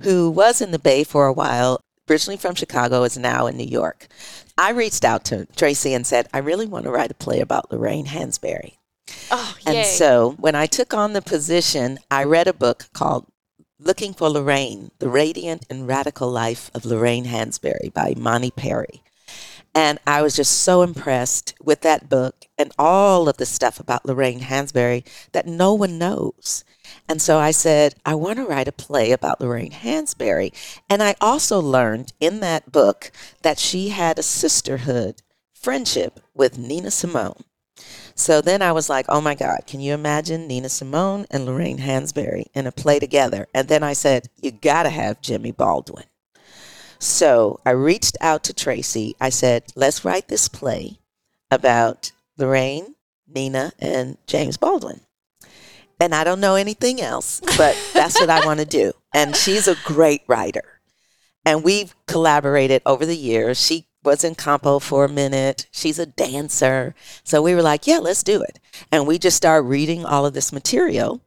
who 0.01 0.31
was 0.31 0.63
in 0.63 0.71
the 0.71 0.79
Bay 0.79 1.05
for 1.05 1.27
a 1.27 1.33
while, 1.35 1.83
originally 2.09 2.39
from 2.39 2.55
Chicago, 2.55 3.03
is 3.03 3.19
now 3.19 3.47
in 3.47 3.59
New 3.59 3.67
York. 3.67 4.09
I 4.57 4.71
reached 4.71 5.05
out 5.05 5.25
to 5.27 5.47
Tracy 5.55 5.93
and 5.93 6.07
said, 6.07 6.29
I 6.33 6.39
really 6.39 6.67
want 6.67 6.87
to 6.87 6.91
write 6.91 7.11
a 7.11 7.15
play 7.15 7.41
about 7.41 7.71
Lorraine 7.71 8.07
Hansberry. 8.07 8.79
oh, 9.31 9.55
yeah. 9.61 9.73
And 9.73 9.87
so 9.87 10.35
when 10.39 10.55
I 10.55 10.65
took 10.65 10.95
on 10.95 11.13
the 11.13 11.23
position, 11.23 11.99
I 12.11 12.25
read 12.25 12.49
a 12.49 12.55
book 12.55 12.87
called 12.95 13.27
Looking 13.79 14.15
for 14.15 14.31
Lorraine 14.31 14.93
The 14.99 15.11
Radiant 15.11 15.67
and 15.69 15.87
Radical 15.87 16.31
Life 16.31 16.71
of 16.75 16.87
Lorraine 16.87 17.27
Hansberry 17.27 17.93
by 17.93 18.15
Imani 18.17 18.51
Perry. 18.51 19.03
And 19.75 19.99
I 20.07 20.23
was 20.23 20.35
just 20.35 20.63
so 20.63 20.83
impressed 20.83 21.55
with 21.63 21.83
that 21.83 22.09
book 22.09 22.40
and 22.61 22.73
all 22.79 23.27
of 23.27 23.39
the 23.39 23.47
stuff 23.47 23.81
about 23.81 24.05
Lorraine 24.05 24.41
Hansberry 24.41 25.03
that 25.33 25.47
no 25.47 25.73
one 25.73 25.97
knows. 25.97 26.63
And 27.09 27.23
so 27.23 27.39
I 27.39 27.53
said, 27.53 27.95
I 28.05 28.15
want 28.15 28.37
to 28.37 28.45
write 28.45 28.69
a 28.69 28.73
play 28.73 29.13
about 29.13 29.41
Lorraine 29.41 29.73
Hansberry. 29.73 30.53
And 30.89 31.03
I 31.03 31.15
also 31.23 31.59
learned 31.59 32.13
in 32.21 32.41
that 32.41 32.71
book 32.71 33.13
that 33.41 33.59
she 33.59 33.89
had 33.89 34.19
a 34.19 34.23
sisterhood 34.23 35.23
friendship 35.55 36.21
with 36.35 36.59
Nina 36.59 36.91
Simone. 36.91 37.45
So 38.15 38.43
then 38.43 38.61
I 38.61 38.73
was 38.73 38.91
like, 38.91 39.07
oh 39.09 39.23
my 39.23 39.35
God, 39.35 39.61
can 39.67 39.81
you 39.81 39.95
imagine 39.95 40.47
Nina 40.47 40.69
Simone 40.69 41.25
and 41.31 41.47
Lorraine 41.47 41.79
Hansberry 41.79 42.45
in 42.53 42.67
a 42.67 42.73
play 42.73 42.99
together? 42.99 43.47
And 43.55 43.69
then 43.69 43.83
I 43.83 43.95
said, 43.95 44.29
you 44.43 44.51
got 44.51 44.83
to 44.83 44.91
have 44.91 45.23
Jimmy 45.23 45.53
Baldwin. 45.53 46.05
So 46.99 47.59
I 47.65 47.71
reached 47.71 48.19
out 48.21 48.45
to 48.45 48.53
Tracy. 48.53 49.17
I 49.19 49.31
said, 49.31 49.65
let's 49.75 50.05
write 50.05 50.29
this 50.29 50.49
play 50.49 50.99
about 51.51 52.13
Lorraine, 52.39 52.95
Nina, 53.27 53.73
and 53.79 54.17
James 54.27 54.57
Baldwin. 54.57 55.01
And 56.01 56.15
I 56.15 56.25
don't 56.25 56.41
know 56.41 56.55
anything 56.55 57.01
else, 57.01 57.41
but 57.59 57.77
that's 57.93 58.19
what 58.19 58.31
I 58.31 58.45
want 58.47 58.61
to 58.61 58.67
do. 58.67 58.93
And 59.15 59.37
she's 59.37 59.69
a 59.69 59.77
great 59.85 60.23
writer. 60.27 60.81
And 61.45 61.63
we've 61.63 61.95
collaborated 62.07 62.83
over 62.87 63.05
the 63.05 63.17
years. 63.17 63.61
She 63.61 63.87
was 64.03 64.25
in 64.25 64.35
Campo 64.35 64.79
for 64.79 65.05
a 65.05 65.09
minute. 65.09 65.67
She's 65.71 65.99
a 65.99 66.07
dancer. 66.07 66.95
So 67.23 67.43
we 67.43 67.55
were 67.55 67.63
like, 67.63 67.87
yeah, 67.87 67.99
let's 67.99 68.23
do 68.23 68.43
it. 68.43 68.59
And 68.91 69.07
we 69.07 69.19
just 69.19 69.37
started 69.37 69.69
reading 69.69 70.05
all 70.05 70.25
of 70.25 70.33
this 70.33 70.53
material. 70.53 71.21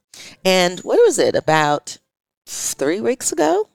And 0.44 0.80
what 0.80 0.98
was 1.04 1.18
it, 1.18 1.34
about 1.34 1.98
three 2.46 3.00
weeks 3.00 3.32
ago? 3.32 3.68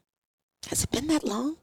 Has 0.69 0.83
it 0.83 0.91
been 0.91 1.07
that 1.07 1.23
long? 1.23 1.57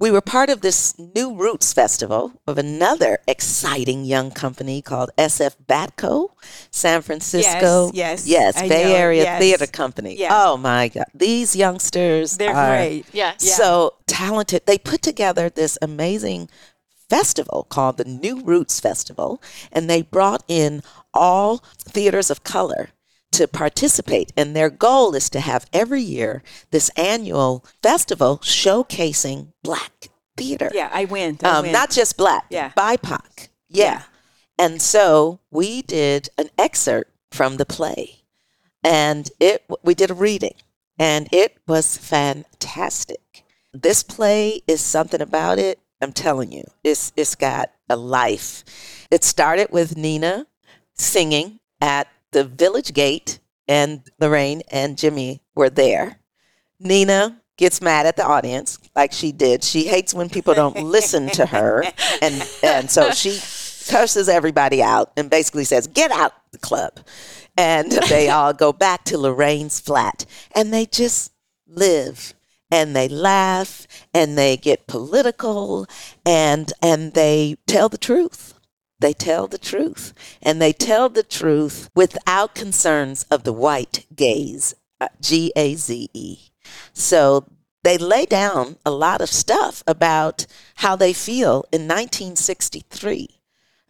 We 0.00 0.10
were 0.10 0.20
part 0.20 0.50
of 0.50 0.60
this 0.60 0.98
New 0.98 1.36
Roots 1.36 1.72
Festival 1.72 2.32
of 2.48 2.58
another 2.58 3.18
exciting 3.28 4.04
young 4.04 4.32
company 4.32 4.82
called 4.82 5.10
SF 5.16 5.54
BATCO, 5.68 6.30
San 6.70 7.00
Francisco. 7.00 7.90
yes, 7.94 8.26
Yes, 8.26 8.56
I 8.58 8.68
Bay 8.68 8.84
know, 8.84 8.94
Area 8.96 9.22
yes. 9.22 9.40
Theater 9.40 9.66
Company. 9.68 10.16
Yeah. 10.18 10.30
Oh 10.32 10.56
my 10.56 10.88
God. 10.88 11.04
These 11.14 11.54
youngsters 11.54 12.36
They're 12.36 12.52
great. 12.52 13.04
yes. 13.12 13.36
Yeah. 13.40 13.54
so 13.54 13.94
talented. 14.06 14.62
They 14.66 14.78
put 14.78 15.00
together 15.00 15.48
this 15.48 15.78
amazing 15.80 16.50
festival 17.08 17.64
called 17.70 17.96
the 17.96 18.04
New 18.04 18.42
Roots 18.42 18.80
Festival, 18.80 19.40
and 19.70 19.88
they 19.88 20.02
brought 20.02 20.42
in 20.48 20.82
all 21.12 21.58
theaters 21.78 22.30
of 22.30 22.42
color 22.42 22.88
to 23.34 23.48
participate. 23.48 24.32
And 24.36 24.54
their 24.54 24.70
goal 24.70 25.14
is 25.14 25.28
to 25.30 25.40
have 25.40 25.66
every 25.72 26.02
year 26.02 26.42
this 26.70 26.88
annual 26.96 27.64
festival 27.82 28.38
showcasing 28.38 29.52
Black 29.62 30.08
theater. 30.36 30.70
Yeah, 30.74 30.90
I 30.92 31.04
went. 31.04 31.44
I 31.44 31.50
Um, 31.50 31.62
went. 31.62 31.72
not 31.72 31.90
just 31.90 32.16
Black, 32.16 32.46
Yeah. 32.50 32.72
BIPOC. 32.76 33.48
Yeah. 33.68 33.84
Yeah. 33.84 34.02
And 34.58 34.80
so 34.80 35.40
we 35.50 35.82
did 35.82 36.28
an 36.38 36.48
excerpt 36.58 37.10
from 37.32 37.56
the 37.56 37.66
play, 37.66 38.22
and 38.84 39.28
it 39.40 39.64
we 39.82 39.94
did 39.94 40.10
a 40.12 40.14
reading, 40.14 40.54
and 40.96 41.28
it 41.32 41.56
was 41.66 41.96
fantastic. 41.98 43.44
This 43.72 44.02
play 44.04 44.62
is 44.68 44.80
something 44.80 45.20
about 45.20 45.58
it. 45.58 45.80
I'm 46.00 46.12
telling 46.12 46.52
you, 46.52 46.64
it's 46.84 47.12
it's 47.16 47.34
got 47.34 47.72
a 47.88 47.96
life. 47.96 48.62
It 49.10 49.24
started 49.24 49.68
with 49.72 49.96
Nina 49.96 50.46
singing 50.96 51.58
at 51.80 52.06
the 52.34 52.44
village 52.44 52.92
gate, 52.92 53.38
and 53.66 54.02
Lorraine 54.20 54.60
and 54.70 54.98
Jimmy 54.98 55.40
were 55.54 55.70
there. 55.70 56.18
Nina 56.78 57.40
gets 57.56 57.80
mad 57.80 58.04
at 58.04 58.16
the 58.16 58.26
audience, 58.26 58.78
like 58.94 59.12
she 59.12 59.30
did. 59.32 59.62
She 59.62 59.84
hates 59.84 60.12
when 60.12 60.28
people 60.28 60.52
don't 60.52 60.76
listen 60.82 61.28
to 61.28 61.46
her, 61.46 61.84
and 62.20 62.46
and 62.62 62.90
so 62.90 63.12
she 63.12 63.38
curses 63.88 64.28
everybody 64.28 64.82
out 64.82 65.12
and 65.16 65.30
basically 65.30 65.64
says, 65.64 65.86
"Get 65.86 66.10
out 66.10 66.32
the 66.50 66.58
club." 66.58 67.00
And 67.56 67.92
they 68.08 68.28
all 68.28 68.52
go 68.52 68.72
back 68.72 69.04
to 69.04 69.16
Lorraine's 69.16 69.78
flat, 69.78 70.26
and 70.54 70.74
they 70.74 70.86
just 70.86 71.32
live 71.66 72.34
and 72.70 72.96
they 72.96 73.08
laugh 73.08 73.86
and 74.12 74.36
they 74.36 74.56
get 74.56 74.86
political 74.86 75.86
and 76.26 76.72
and 76.82 77.12
they 77.12 77.56
tell 77.66 77.88
the 77.88 77.98
truth 77.98 78.53
they 78.98 79.12
tell 79.12 79.46
the 79.46 79.58
truth 79.58 80.14
and 80.42 80.60
they 80.62 80.72
tell 80.72 81.08
the 81.08 81.22
truth 81.22 81.90
without 81.94 82.54
concerns 82.54 83.24
of 83.30 83.44
the 83.44 83.52
white 83.52 84.06
gaze 84.14 84.74
uh, 85.00 85.08
G 85.20 85.52
A 85.56 85.74
Z 85.74 86.08
E. 86.14 86.38
So 86.92 87.46
they 87.82 87.98
lay 87.98 88.24
down 88.24 88.76
a 88.86 88.90
lot 88.90 89.20
of 89.20 89.28
stuff 89.28 89.82
about 89.86 90.46
how 90.76 90.96
they 90.96 91.12
feel 91.12 91.64
in 91.72 91.82
1963 91.88 93.28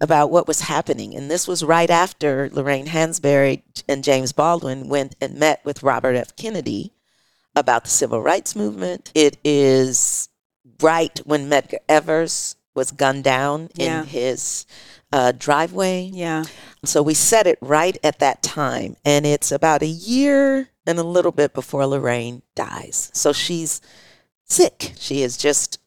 about 0.00 0.30
what 0.30 0.48
was 0.48 0.62
happening. 0.62 1.14
And 1.14 1.30
this 1.30 1.46
was 1.46 1.62
right 1.64 1.88
after 1.90 2.48
Lorraine 2.52 2.86
Hansberry 2.88 3.62
and 3.88 4.02
James 4.02 4.32
Baldwin 4.32 4.88
went 4.88 5.14
and 5.20 5.38
met 5.38 5.64
with 5.64 5.82
Robert 5.84 6.16
F. 6.16 6.34
Kennedy 6.36 6.92
about 7.54 7.84
the 7.84 7.90
civil 7.90 8.20
rights 8.20 8.56
movement. 8.56 9.12
It 9.14 9.36
is 9.44 10.28
right 10.80 11.16
when 11.24 11.48
Medgar 11.48 11.78
Evers 11.88 12.56
was 12.74 12.90
gunned 12.90 13.22
down 13.24 13.70
Yeah. 13.74 14.00
in 14.00 14.06
his 14.08 14.66
uh, 15.14 15.30
driveway. 15.30 16.10
Yeah. 16.12 16.44
So 16.84 17.00
we 17.00 17.14
set 17.14 17.46
it 17.46 17.56
right 17.60 17.96
at 18.02 18.18
that 18.18 18.42
time. 18.42 18.96
And 19.04 19.24
it's 19.24 19.52
about 19.52 19.82
a 19.82 19.86
year 19.86 20.70
and 20.84 20.98
a 20.98 21.04
little 21.04 21.30
bit 21.30 21.54
before 21.54 21.86
Lorraine 21.86 22.42
dies. 22.56 23.12
So 23.14 23.32
she's 23.32 23.80
sick. 24.44 24.92
She 24.98 25.22
has 25.22 25.36
just 25.36 25.78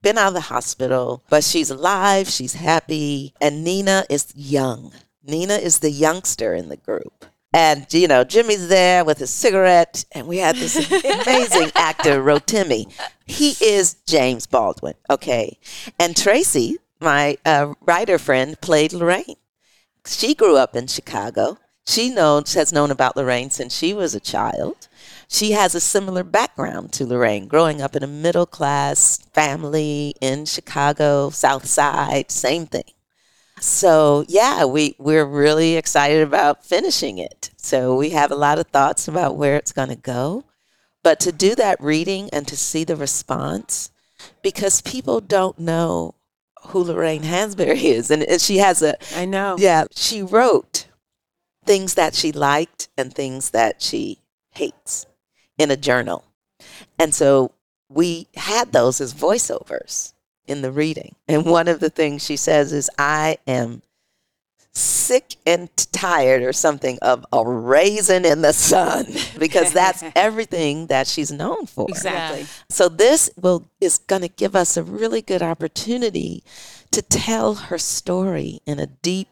been 0.00 0.16
out 0.16 0.28
of 0.28 0.34
the 0.34 0.40
hospital, 0.40 1.22
but 1.28 1.44
she's 1.44 1.68
alive. 1.68 2.28
She's 2.28 2.54
happy. 2.54 3.34
And 3.42 3.62
Nina 3.62 4.06
is 4.08 4.32
young. 4.34 4.92
Nina 5.22 5.54
is 5.54 5.80
the 5.80 5.90
youngster 5.90 6.54
in 6.54 6.70
the 6.70 6.78
group. 6.78 7.26
And, 7.52 7.86
you 7.92 8.08
know, 8.08 8.24
Jimmy's 8.24 8.68
there 8.68 9.04
with 9.04 9.18
his 9.18 9.28
cigarette. 9.28 10.06
And 10.12 10.26
we 10.26 10.38
had 10.38 10.56
this 10.56 10.76
amazing 10.90 11.72
actor, 11.76 12.22
Rotimi. 12.22 12.90
He 13.26 13.54
is 13.60 13.96
James 14.06 14.46
Baldwin. 14.46 14.94
Okay. 15.10 15.58
And 16.00 16.16
Tracy, 16.16 16.78
my 17.02 17.36
uh, 17.44 17.74
writer 17.82 18.18
friend, 18.18 18.60
played 18.60 18.92
Lorraine 18.92 19.36
she 20.06 20.34
grew 20.34 20.56
up 20.56 20.74
in 20.74 20.86
Chicago. 20.86 21.58
She 21.86 22.10
knows 22.10 22.54
has 22.54 22.72
known 22.72 22.90
about 22.90 23.16
Lorraine 23.16 23.50
since 23.50 23.76
she 23.76 23.92
was 23.92 24.14
a 24.14 24.20
child. 24.20 24.88
She 25.28 25.52
has 25.52 25.74
a 25.74 25.80
similar 25.80 26.22
background 26.22 26.92
to 26.94 27.06
Lorraine, 27.06 27.48
growing 27.48 27.80
up 27.80 27.96
in 27.96 28.02
a 28.02 28.08
middle 28.08 28.46
class 28.46 29.18
family 29.32 30.14
in 30.20 30.44
Chicago, 30.44 31.30
South 31.30 31.66
Side, 31.66 32.30
same 32.30 32.66
thing. 32.66 32.84
So 33.60 34.24
yeah, 34.28 34.64
we 34.64 34.94
we're 34.98 35.24
really 35.24 35.76
excited 35.76 36.22
about 36.22 36.64
finishing 36.64 37.18
it. 37.18 37.50
So 37.56 37.96
we 37.96 38.10
have 38.10 38.30
a 38.30 38.36
lot 38.36 38.58
of 38.58 38.68
thoughts 38.68 39.08
about 39.08 39.36
where 39.36 39.56
it's 39.56 39.72
going 39.72 39.88
to 39.88 39.96
go. 39.96 40.44
But 41.02 41.18
to 41.20 41.32
do 41.32 41.54
that 41.56 41.80
reading 41.80 42.30
and 42.30 42.46
to 42.46 42.56
see 42.56 42.84
the 42.84 42.96
response, 42.96 43.90
because 44.40 44.80
people 44.82 45.20
don't 45.20 45.58
know 45.58 46.14
who 46.68 46.84
Lorraine 46.84 47.22
Hansberry 47.22 47.82
is, 47.82 48.10
and 48.10 48.40
she 48.40 48.58
has 48.58 48.82
a 48.82 48.96
I 49.16 49.24
know. 49.24 49.56
yeah, 49.58 49.84
she 49.92 50.22
wrote 50.22 50.86
things 51.64 51.94
that 51.94 52.14
she 52.14 52.32
liked 52.32 52.88
and 52.96 53.14
things 53.14 53.50
that 53.50 53.80
she 53.82 54.18
hates 54.50 55.06
in 55.58 55.70
a 55.70 55.76
journal. 55.76 56.24
And 56.98 57.14
so 57.14 57.52
we 57.88 58.28
had 58.36 58.72
those 58.72 59.00
as 59.00 59.14
voiceovers 59.14 60.14
in 60.46 60.62
the 60.62 60.72
reading. 60.72 61.14
And 61.28 61.44
one 61.44 61.68
of 61.68 61.80
the 61.80 61.90
things 61.90 62.24
she 62.24 62.36
says 62.36 62.72
is, 62.72 62.90
I 62.98 63.38
am 63.46 63.82
sick 64.74 65.36
and 65.46 65.68
tired 65.92 66.42
or 66.42 66.52
something 66.52 66.98
of 67.02 67.24
a 67.32 67.46
raisin 67.46 68.24
in 68.24 68.40
the 68.42 68.52
sun 68.52 69.06
because 69.38 69.72
that's 69.72 70.02
everything 70.16 70.86
that 70.86 71.06
she's 71.06 71.30
known 71.30 71.66
for. 71.66 71.86
Exactly. 71.88 72.46
So 72.70 72.88
this 72.88 73.30
will 73.40 73.68
is 73.80 73.98
going 73.98 74.22
to 74.22 74.28
give 74.28 74.56
us 74.56 74.76
a 74.76 74.82
really 74.82 75.20
good 75.22 75.42
opportunity 75.42 76.42
to 76.90 77.02
tell 77.02 77.54
her 77.54 77.78
story 77.78 78.60
in 78.66 78.78
a 78.78 78.86
deep 78.86 79.28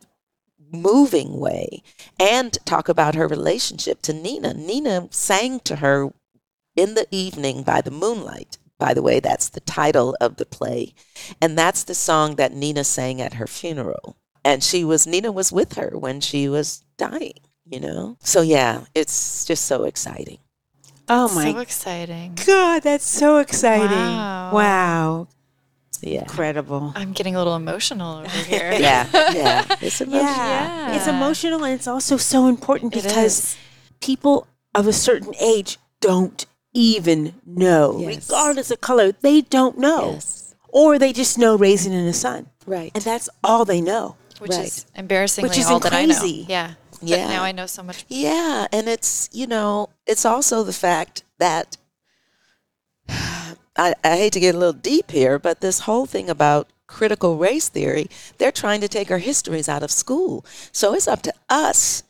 moving 0.72 1.38
way 1.38 1.82
and 2.18 2.58
talk 2.64 2.88
about 2.88 3.14
her 3.14 3.26
relationship 3.26 4.02
to 4.02 4.12
Nina. 4.12 4.54
Nina 4.54 5.08
sang 5.10 5.60
to 5.60 5.76
her 5.76 6.12
in 6.76 6.94
the 6.94 7.06
evening 7.10 7.62
by 7.62 7.80
the 7.80 7.90
moonlight. 7.90 8.58
By 8.78 8.94
the 8.94 9.02
way, 9.02 9.20
that's 9.20 9.48
the 9.48 9.60
title 9.60 10.16
of 10.20 10.36
the 10.36 10.46
play. 10.46 10.94
And 11.40 11.56
that's 11.58 11.84
the 11.84 11.94
song 11.94 12.36
that 12.36 12.54
Nina 12.54 12.84
sang 12.84 13.20
at 13.20 13.34
her 13.34 13.46
funeral. 13.46 14.16
And 14.44 14.62
she 14.62 14.84
was 14.84 15.06
Nina 15.06 15.32
was 15.32 15.52
with 15.52 15.74
her 15.74 15.90
when 15.94 16.20
she 16.20 16.48
was 16.48 16.82
dying, 16.96 17.40
you 17.64 17.80
know? 17.80 18.16
So 18.20 18.40
yeah, 18.40 18.84
it's 18.94 19.44
just 19.44 19.66
so 19.66 19.84
exciting. 19.84 20.38
Oh 21.08 21.28
my 21.34 21.52
so 21.52 21.58
exciting. 21.58 22.38
God, 22.46 22.82
that's 22.82 23.04
so 23.04 23.38
exciting. 23.38 23.90
Wow. 23.90 24.52
Wow. 24.54 25.28
Yeah. 26.02 26.20
Incredible. 26.20 26.92
I'm 26.96 27.12
getting 27.12 27.34
a 27.34 27.38
little 27.38 27.56
emotional 27.56 28.18
over 28.18 28.28
here. 28.46 28.72
Yeah. 28.72 29.06
Yeah. 29.12 29.64
It's 29.80 30.00
emotional. 30.00 30.24
Yeah. 30.24 30.94
It's 30.96 31.06
emotional 31.06 31.64
and 31.64 31.74
it's 31.74 31.88
also 31.88 32.16
so 32.16 32.46
important 32.46 32.92
because 32.92 33.56
people 34.00 34.46
of 34.74 34.86
a 34.86 34.92
certain 34.92 35.34
age 35.40 35.78
don't 36.00 36.46
even 36.72 37.34
know. 37.44 37.98
Yes. 37.98 38.28
Regardless 38.30 38.70
of 38.70 38.80
color, 38.80 39.12
they 39.12 39.40
don't 39.42 39.78
know. 39.78 40.12
Yes. 40.12 40.54
Or 40.68 40.98
they 40.98 41.12
just 41.12 41.36
know 41.38 41.56
raising 41.56 41.92
in 41.92 42.06
the 42.06 42.12
sun. 42.12 42.46
Right. 42.66 42.92
And 42.94 43.02
that's 43.02 43.28
all 43.42 43.64
they 43.64 43.80
know. 43.80 44.16
Which 44.40 44.50
Right. 44.50 44.66
is 44.66 44.86
embarrassingly 44.96 45.48
Which 45.48 45.58
is 45.58 45.66
all 45.66 45.80
that 45.80 45.92
I 45.92 46.04
know. 46.06 46.18
crazy. 46.18 46.46
Yeah. 46.48 46.72
But 47.00 47.08
Yeah. 47.08 47.28
now 47.28 47.42
I 47.44 47.52
know 47.52 47.66
so 47.66 47.82
much. 47.82 48.04
Yeah, 48.08 48.66
and 48.72 48.88
it's 48.88 49.28
you 49.32 49.46
know 49.46 49.90
it's 50.06 50.24
also 50.24 50.64
the 50.64 50.72
fact 50.72 51.22
that 51.38 51.76
I, 53.08 53.94
I 54.04 54.16
hate 54.16 54.32
to 54.34 54.40
get 54.40 54.54
a 54.54 54.58
little 54.58 54.72
deep 54.72 55.10
here, 55.10 55.38
but 55.38 55.60
this 55.60 55.80
whole 55.80 56.06
thing 56.06 56.28
about 56.28 56.68
critical 56.86 57.36
race 57.36 57.68
theory, 57.68 58.08
they're 58.38 58.52
trying 58.52 58.80
to 58.80 58.88
take 58.88 59.10
our 59.10 59.18
histories 59.18 59.68
out 59.68 59.82
of 59.82 59.90
school. 59.90 60.44
So 60.72 60.92
it's 60.94 61.06
up 61.08 61.22
to 61.22 61.32
us 61.48 62.02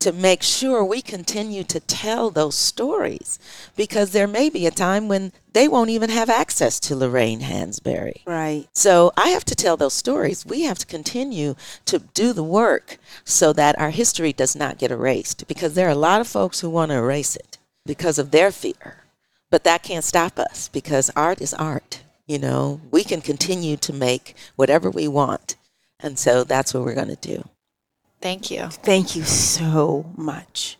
to 0.00 0.12
make 0.12 0.42
sure 0.42 0.84
we 0.84 1.02
continue 1.02 1.64
to 1.64 1.80
tell 1.80 2.30
those 2.30 2.54
stories 2.54 3.38
because 3.76 4.10
there 4.10 4.28
may 4.28 4.48
be 4.48 4.66
a 4.66 4.70
time 4.70 5.08
when 5.08 5.32
they 5.52 5.66
won't 5.66 5.90
even 5.90 6.10
have 6.10 6.30
access 6.30 6.78
to 6.78 6.94
Lorraine 6.94 7.40
Hansberry. 7.40 8.24
Right. 8.24 8.68
So 8.72 9.12
I 9.16 9.30
have 9.30 9.44
to 9.46 9.56
tell 9.56 9.76
those 9.76 9.94
stories. 9.94 10.46
We 10.46 10.62
have 10.62 10.78
to 10.78 10.86
continue 10.86 11.56
to 11.86 11.98
do 11.98 12.32
the 12.32 12.44
work 12.44 12.98
so 13.24 13.52
that 13.54 13.78
our 13.78 13.90
history 13.90 14.32
does 14.32 14.54
not 14.54 14.78
get 14.78 14.92
erased 14.92 15.48
because 15.48 15.74
there 15.74 15.88
are 15.88 15.92
a 15.92 15.96
lot 15.96 16.20
of 16.20 16.28
folks 16.28 16.60
who 16.60 16.70
want 16.70 16.92
to 16.92 16.98
erase 16.98 17.34
it 17.34 17.58
because 17.84 18.18
of 18.18 18.30
their 18.30 18.52
fear. 18.52 19.04
But 19.50 19.64
that 19.64 19.82
can't 19.82 20.04
stop 20.04 20.38
us 20.38 20.68
because 20.68 21.10
art 21.16 21.40
is 21.40 21.54
art. 21.54 22.02
You 22.26 22.38
know, 22.38 22.80
we 22.90 23.02
can 23.02 23.20
continue 23.20 23.76
to 23.78 23.92
make 23.92 24.36
whatever 24.54 24.90
we 24.90 25.08
want. 25.08 25.56
And 25.98 26.18
so 26.18 26.44
that's 26.44 26.72
what 26.72 26.84
we're 26.84 26.94
going 26.94 27.08
to 27.08 27.16
do. 27.16 27.48
Thank 28.20 28.50
you. 28.50 28.68
Thank 28.68 29.14
you 29.16 29.24
so 29.24 30.12
much. 30.16 30.78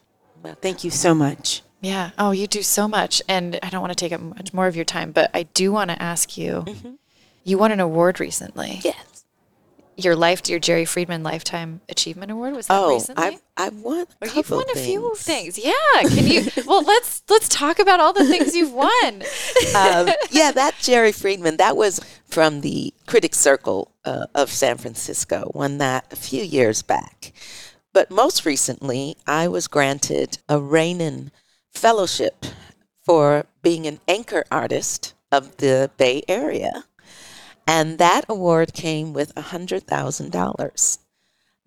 Thank 0.61 0.84
you 0.84 0.91
so 0.91 1.14
much. 1.14 1.62
Yeah. 1.80 2.11
Oh, 2.18 2.32
you 2.32 2.47
do 2.47 2.62
so 2.62 2.89
much. 2.89 3.22
And 3.28 3.59
I 3.62 3.70
don't 3.70 3.80
want 3.80 3.93
to 3.93 3.97
take 3.97 4.12
up 4.12 4.20
much 4.20 4.53
more 4.53 4.66
of 4.66 4.74
your 4.74 4.84
time, 4.84 5.12
but 5.12 5.30
I 5.34 5.45
do 5.45 5.70
want 5.72 5.91
to 5.91 6.03
ask 6.03 6.36
you 6.36 6.64
mm-hmm. 6.66 6.93
you 7.45 7.59
won 7.59 7.70
an 7.72 7.80
award 7.80 8.18
recently. 8.18 8.80
Yes. 8.82 8.97
Your 10.01 10.14
life, 10.14 10.49
your 10.49 10.61
Jerry 10.61 10.84
Friedman 10.84 11.24
Lifetime 11.24 11.80
Achievement 11.88 12.30
Award 12.30 12.55
was 12.55 12.68
that 12.68 12.78
Oh, 12.80 12.94
recently? 12.94 13.24
I've, 13.24 13.42
I've 13.57 13.74
won 13.80 14.07
a 14.22 14.26
couple 14.26 14.36
you've 14.36 14.51
won 14.51 14.64
a 14.76 14.78
few 14.78 15.14
things. 15.16 15.59
Yeah. 15.59 15.72
Can 16.03 16.26
you? 16.28 16.46
well, 16.66 16.84
let's 16.84 17.22
let's 17.28 17.49
talk 17.49 17.80
about 17.80 17.99
all 17.99 18.12
the 18.12 18.24
things 18.24 18.55
you've 18.55 18.72
won. 18.72 19.22
um, 19.74 20.09
yeah, 20.30 20.53
that 20.53 20.76
Jerry 20.80 21.11
Friedman, 21.11 21.57
that 21.57 21.76
was 21.76 21.99
from 22.26 22.61
the 22.61 22.94
Critics 23.07 23.40
Circle 23.40 23.92
uh, 24.05 24.26
of 24.36 24.51
San 24.51 24.76
Francisco, 24.78 25.51
won 25.53 25.78
that 25.78 26.12
a 26.12 26.16
few 26.16 26.44
years 26.44 26.82
back. 26.82 27.32
But 27.92 28.09
most 28.09 28.46
recently, 28.46 29.16
I 29.26 29.49
was 29.49 29.66
granted 29.66 30.38
a 30.49 30.61
Rainin 30.61 31.32
Fellowship 31.72 32.46
for 33.05 33.46
being 33.62 33.86
an 33.88 33.99
anchor 34.07 34.44
artist 34.53 35.14
of 35.32 35.57
the 35.57 35.90
Bay 35.96 36.22
Area. 36.28 36.84
And 37.68 37.98
that 37.98 38.24
award 38.30 38.72
came 38.72 39.12
with 39.12 39.34
$100,000 39.34 40.98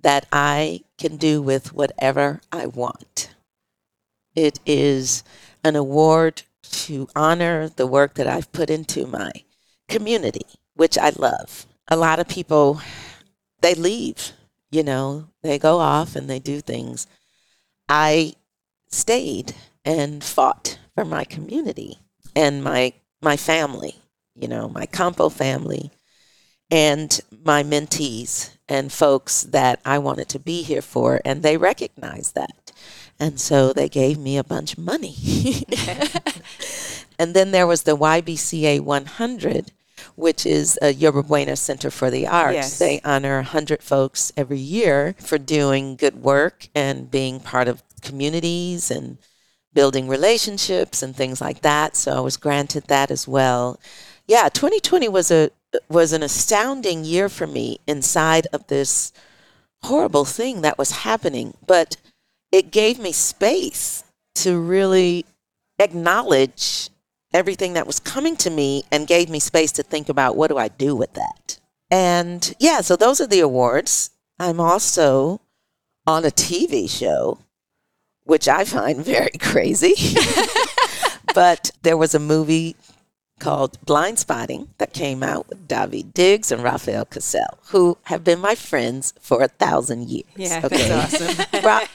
that 0.02 0.26
I 0.34 0.82
can 0.98 1.16
do 1.16 1.44
with 1.44 1.74
whatever 1.74 2.42
I 2.52 2.66
want. 2.66 3.36
It 4.36 4.60
is 4.66 5.24
an 5.64 5.76
award 5.76 6.42
to 6.64 7.08
honor 7.16 7.70
the 7.70 7.86
work 7.86 8.16
that 8.16 8.26
I've 8.26 8.52
put 8.52 8.72
into 8.72 9.06
my 9.06 9.32
community, 9.88 10.48
which 10.74 10.98
I 10.98 11.12
love. 11.12 11.68
A 11.88 11.96
lot 11.96 12.20
of 12.20 12.28
people, 12.28 12.82
they 13.62 13.76
leave, 13.76 14.32
you 14.72 14.82
know, 14.82 15.28
they 15.44 15.60
go 15.60 15.78
off 15.78 16.16
and 16.16 16.28
they 16.28 16.40
do 16.40 16.62
things. 16.62 17.06
I 17.88 18.34
stayed 18.90 19.54
and 19.86 20.24
fought 20.24 20.80
for 20.96 21.06
my 21.06 21.26
community 21.26 22.00
and 22.36 22.64
my 22.64 22.94
my 23.22 23.38
family, 23.38 24.01
you 24.36 24.48
know, 24.48 24.70
my 24.70 24.86
Campo 24.86 25.30
family 25.30 25.92
and 26.70 27.20
my 27.44 27.64
mentees 27.64 28.52
and 28.68 28.92
folks 28.92 29.44
that 29.44 29.82
I 29.84 29.98
wanted 29.98 30.30
to 30.30 30.40
be 30.40 30.62
here 30.64 30.82
for 30.82 31.20
and 31.26 31.44
they 31.44 31.58
recognized 31.58 32.36
that. 32.36 32.72
And 33.20 33.40
so 33.40 33.72
they 33.72 33.88
gave 33.88 34.18
me 34.18 34.38
a 34.38 34.44
bunch 34.44 34.74
of 34.74 34.80
money. 34.80 35.16
and 37.20 37.36
then 37.36 37.52
there 37.52 37.68
was 37.68 37.84
the 37.84 37.96
YBCA 37.96 38.80
100, 38.80 39.72
which 40.16 40.46
is 40.46 40.80
a 40.82 40.92
Yerba 40.92 41.22
Buena 41.22 41.56
Center 41.56 41.92
for 41.92 42.10
the 42.10 42.26
Arts. 42.26 42.56
Yes. 42.56 42.80
They 42.80 43.00
honor 43.04 43.36
100 43.36 43.84
folks 43.84 44.32
every 44.36 44.58
year 44.58 45.16
for 45.20 45.38
doing 45.38 45.98
good 45.98 46.24
work 46.24 46.70
and 46.74 47.12
being 47.12 47.40
part 47.40 47.68
of 47.68 47.84
communities 48.02 48.90
and 48.90 49.20
building 49.74 50.08
relationships 50.08 51.04
and 51.04 51.16
things 51.16 51.40
like 51.40 51.62
that. 51.62 51.96
So 51.96 52.14
I 52.14 52.20
was 52.22 52.38
granted 52.38 52.86
that 52.86 53.12
as 53.12 53.28
well. 53.28 53.80
Yeah, 54.32 54.48
2020 54.48 55.10
was 55.10 55.30
a 55.30 55.52
was 55.90 56.14
an 56.14 56.24
astounding 56.24 57.04
year 57.04 57.28
for 57.28 57.46
me 57.46 57.80
inside 57.86 58.48
of 58.54 58.66
this 58.68 59.12
horrible 59.84 60.24
thing 60.24 60.62
that 60.62 60.78
was 60.78 61.04
happening, 61.04 61.54
but 61.68 61.98
it 62.50 62.72
gave 62.72 62.98
me 62.98 63.12
space 63.12 64.06
to 64.36 64.58
really 64.58 65.26
acknowledge 65.80 66.90
everything 67.34 67.74
that 67.74 67.86
was 67.86 68.00
coming 68.00 68.38
to 68.38 68.50
me 68.50 68.86
and 68.90 69.06
gave 69.06 69.30
me 69.30 69.42
space 69.42 69.74
to 69.74 69.84
think 69.84 70.08
about 70.08 70.38
what 70.38 70.48
do 70.50 70.58
I 70.58 70.70
do 70.70 70.96
with 70.96 71.12
that. 71.16 71.60
And 71.90 72.56
yeah, 72.58 72.80
so 72.80 72.96
those 72.96 73.20
are 73.20 73.28
the 73.28 73.42
awards. 73.42 74.12
I'm 74.40 74.62
also 74.62 75.42
on 76.08 76.24
a 76.24 76.32
TV 76.32 76.90
show, 76.90 77.40
which 78.24 78.48
I 78.48 78.64
find 78.64 79.04
very 79.16 79.38
crazy. 79.42 79.96
but 81.36 81.72
there 81.82 81.98
was 81.98 82.16
a 82.16 82.20
movie 82.20 82.78
called 83.42 83.78
Blindspotting 83.86 84.70
that 84.78 84.94
came 84.94 85.24
out 85.24 85.50
with 85.50 85.68
Daveed 85.68 86.14
Diggs 86.14 86.52
and 86.52 86.64
Rafael 86.64 87.06
Casal, 87.06 87.58
who 87.72 87.98
have 88.04 88.24
been 88.24 88.40
my 88.40 88.56
friends 88.56 89.14
for 89.20 89.42
a 89.42 89.48
thousand 89.50 90.10
years. 90.10 90.30
Yeah, 90.38 90.62
that's 90.62 91.22
awesome. 91.22 91.46
Ra- 91.64 91.88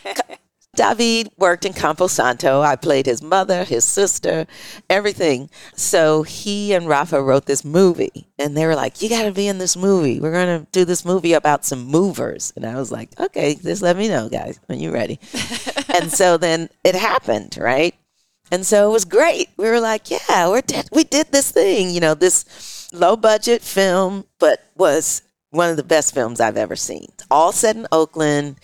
David 0.76 1.30
worked 1.38 1.64
in 1.64 1.72
Campo 1.72 2.06
Santo. 2.06 2.60
I 2.60 2.76
played 2.76 3.06
his 3.06 3.22
mother, 3.22 3.64
his 3.64 3.84
sister, 3.84 4.46
everything. 4.90 5.48
So 5.74 6.22
he 6.22 6.74
and 6.74 6.86
Rafa 6.86 7.22
wrote 7.22 7.46
this 7.46 7.64
movie, 7.64 8.28
and 8.38 8.54
they 8.54 8.66
were 8.66 8.76
like, 8.76 9.00
"You 9.00 9.08
got 9.08 9.22
to 9.22 9.32
be 9.32 9.48
in 9.48 9.56
this 9.58 9.76
movie. 9.76 10.20
We're 10.20 10.32
gonna 10.32 10.66
do 10.72 10.84
this 10.84 11.04
movie 11.04 11.32
about 11.32 11.64
some 11.64 11.84
movers." 11.86 12.52
And 12.56 12.66
I 12.66 12.76
was 12.76 12.92
like, 12.92 13.08
"Okay, 13.18 13.54
just 13.54 13.80
let 13.80 13.96
me 13.96 14.08
know, 14.08 14.28
guys, 14.28 14.60
when 14.66 14.78
you're 14.78 14.92
ready." 14.92 15.18
and 15.94 16.12
so 16.12 16.36
then 16.36 16.68
it 16.84 16.94
happened, 16.94 17.56
right? 17.58 17.94
And 18.50 18.64
so 18.64 18.88
it 18.88 18.92
was 18.92 19.04
great. 19.04 19.48
We 19.56 19.68
were 19.68 19.80
like, 19.80 20.10
"Yeah, 20.10 20.48
we're 20.48 20.62
we 20.92 21.04
did 21.04 21.32
this 21.32 21.50
thing, 21.50 21.90
you 21.90 22.00
know, 22.00 22.14
this 22.14 22.88
low 22.92 23.16
budget 23.16 23.62
film, 23.62 24.24
but 24.38 24.60
was 24.76 25.22
one 25.50 25.70
of 25.70 25.76
the 25.76 25.82
best 25.82 26.14
films 26.14 26.40
I've 26.40 26.56
ever 26.56 26.76
seen. 26.76 27.08
All 27.30 27.52
set 27.52 27.76
in 27.76 27.86
Oakland. 27.90 28.56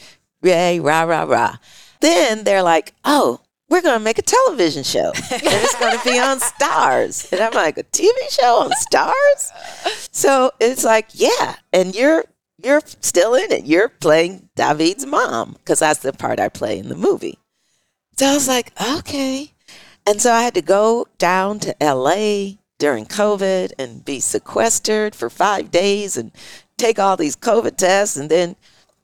Yay, 0.43 0.81
rah 0.81 1.03
rah 1.03 1.25
rah." 1.25 1.57
Then 2.03 2.43
they're 2.43 2.65
like, 2.65 2.95
oh, 3.05 3.41
we're 3.71 3.81
going 3.81 3.99
to 3.99 4.05
make 4.05 4.19
a 4.19 4.23
television 4.23 4.83
show 4.83 5.13
and 5.31 5.41
it's 5.43 5.79
going 5.79 5.97
to 5.97 6.05
be 6.05 6.19
on 6.19 6.41
Starz. 6.41 7.33
And 7.33 7.41
I'm 7.41 7.53
like, 7.55 7.79
a 7.79 7.85
TV 7.85 8.11
show 8.29 8.57
on 8.57 8.71
Starz? 8.73 10.09
So 10.13 10.51
it's 10.61 10.85
like, 10.85 11.09
yeah. 11.15 11.57
And 11.73 11.95
you're 11.95 12.25
you're 12.63 12.83
still 13.01 13.35
in 13.35 13.51
it. 13.51 13.65
You're 13.65 13.89
playing 13.89 14.49
Daveed's 14.57 15.07
mom 15.07 15.53
because 15.53 15.79
that's 15.79 16.01
the 16.01 16.13
part 16.13 16.39
I 16.39 16.49
play 16.49 16.79
in 16.79 16.89
the 16.89 16.97
movie. 16.97 17.39
So 18.17 18.27
I 18.27 18.35
was 18.35 18.47
like, 18.47 18.73
okay. 18.99 19.52
And 20.07 20.21
so 20.21 20.33
I 20.33 20.43
had 20.43 20.55
to 20.55 20.63
go 20.63 21.07
down 21.19 21.59
to 21.61 21.75
LA 21.81 22.55
during 22.79 23.07
COVID 23.07 23.73
and 23.79 24.05
be 24.05 24.19
sequestered 24.21 25.15
for 25.15 25.31
five 25.31 25.71
days 25.71 26.17
and 26.17 26.33
take 26.77 26.99
all 26.99 27.17
these 27.17 27.37
COVID 27.37 27.77
tests 27.77 28.17
and 28.17 28.29
then 28.29 28.57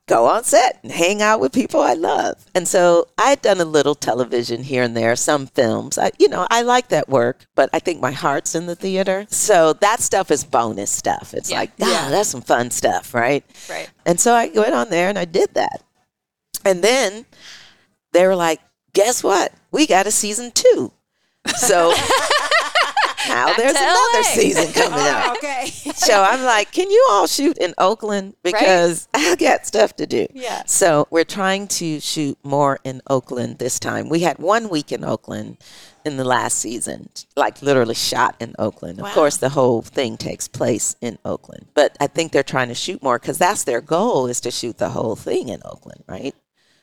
go 0.07 0.25
on 0.25 0.43
set 0.43 0.79
and 0.81 0.91
hang 0.91 1.21
out 1.21 1.39
with 1.39 1.53
people 1.53 1.79
I 1.79 1.93
love. 1.93 2.43
And 2.55 2.67
so 2.67 3.07
I 3.17 3.29
had 3.29 3.41
done 3.43 3.61
a 3.61 3.65
little 3.65 3.93
television 3.95 4.63
here 4.63 4.81
and 4.83 4.97
there, 4.97 5.15
some 5.15 5.45
films. 5.47 5.97
I, 5.99 6.11
you 6.17 6.27
know, 6.27 6.47
I 6.49 6.63
like 6.63 6.89
that 6.89 7.07
work, 7.07 7.45
but 7.55 7.69
I 7.71 7.79
think 7.79 8.01
my 8.01 8.11
heart's 8.11 8.55
in 8.55 8.65
the 8.65 8.75
theater. 8.75 9.27
So 9.29 9.73
that 9.73 10.01
stuff 10.01 10.31
is 10.31 10.43
bonus 10.43 10.89
stuff. 10.91 11.33
It's 11.33 11.51
Yeah. 11.51 11.59
like, 11.59 11.71
ah, 11.81 12.07
that's 12.09 12.27
some 12.29 12.41
fun 12.41 12.71
stuff, 12.71 13.13
right? 13.13 13.45
Right. 13.69 13.87
And 14.05 14.19
so 14.19 14.33
I 14.33 14.47
went 14.53 14.73
on 14.73 14.89
there 14.89 15.09
and 15.09 15.17
I 15.19 15.25
did 15.25 15.53
that. 15.53 15.83
And 16.65 16.83
then 16.83 17.25
they 18.11 18.25
were 18.25 18.35
like, 18.35 18.59
guess 18.93 19.23
what? 19.23 19.53
We 19.71 19.87
got 19.87 20.07
a 20.07 20.11
season 20.11 20.51
two. 20.51 20.91
So 21.57 21.93
now 23.27 23.53
there's 23.53 23.75
another 23.75 24.23
season 24.23 24.71
coming 24.73 24.99
up. 24.99 25.37
okay. 25.37 25.65
So 25.95 26.21
I'm 26.21 26.43
like, 26.43 26.71
can 26.71 26.89
you 26.89 27.05
all 27.11 27.27
shoot 27.27 27.57
in 27.57 27.73
Oakland? 27.77 28.35
Because 28.43 29.07
I 29.13 29.35
got 29.35 29.65
stuff 29.65 29.95
to 29.97 30.07
do. 30.07 30.27
Yeah. 30.33 30.63
So 30.65 31.07
we're 31.11 31.23
trying 31.23 31.67
to 31.67 31.99
shoot 31.99 32.37
more 32.43 32.79
in 32.83 33.01
Oakland 33.07 33.59
this 33.59 33.79
time. 33.79 34.09
We 34.09 34.19
had 34.21 34.39
one 34.39 34.69
week 34.69 34.91
in 34.91 35.03
Oakland 35.03 35.57
in 36.05 36.17
the 36.17 36.23
last 36.23 36.57
season, 36.57 37.09
like 37.35 37.61
literally 37.61 37.93
shot 37.95 38.35
in 38.39 38.55
Oakland. 38.57 38.99
Of 38.99 39.11
course, 39.11 39.37
the 39.37 39.49
whole 39.49 39.81
thing 39.81 40.17
takes 40.17 40.47
place 40.47 40.95
in 41.01 41.17
Oakland. 41.25 41.67
But 41.73 41.97
I 41.99 42.07
think 42.07 42.31
they're 42.31 42.41
trying 42.43 42.69
to 42.69 42.75
shoot 42.75 43.03
more 43.03 43.19
because 43.19 43.37
that's 43.37 43.65
their 43.65 43.81
goal 43.81 44.27
is 44.27 44.41
to 44.41 44.51
shoot 44.51 44.77
the 44.77 44.89
whole 44.89 45.15
thing 45.15 45.49
in 45.49 45.61
Oakland, 45.65 46.03
right? 46.07 46.33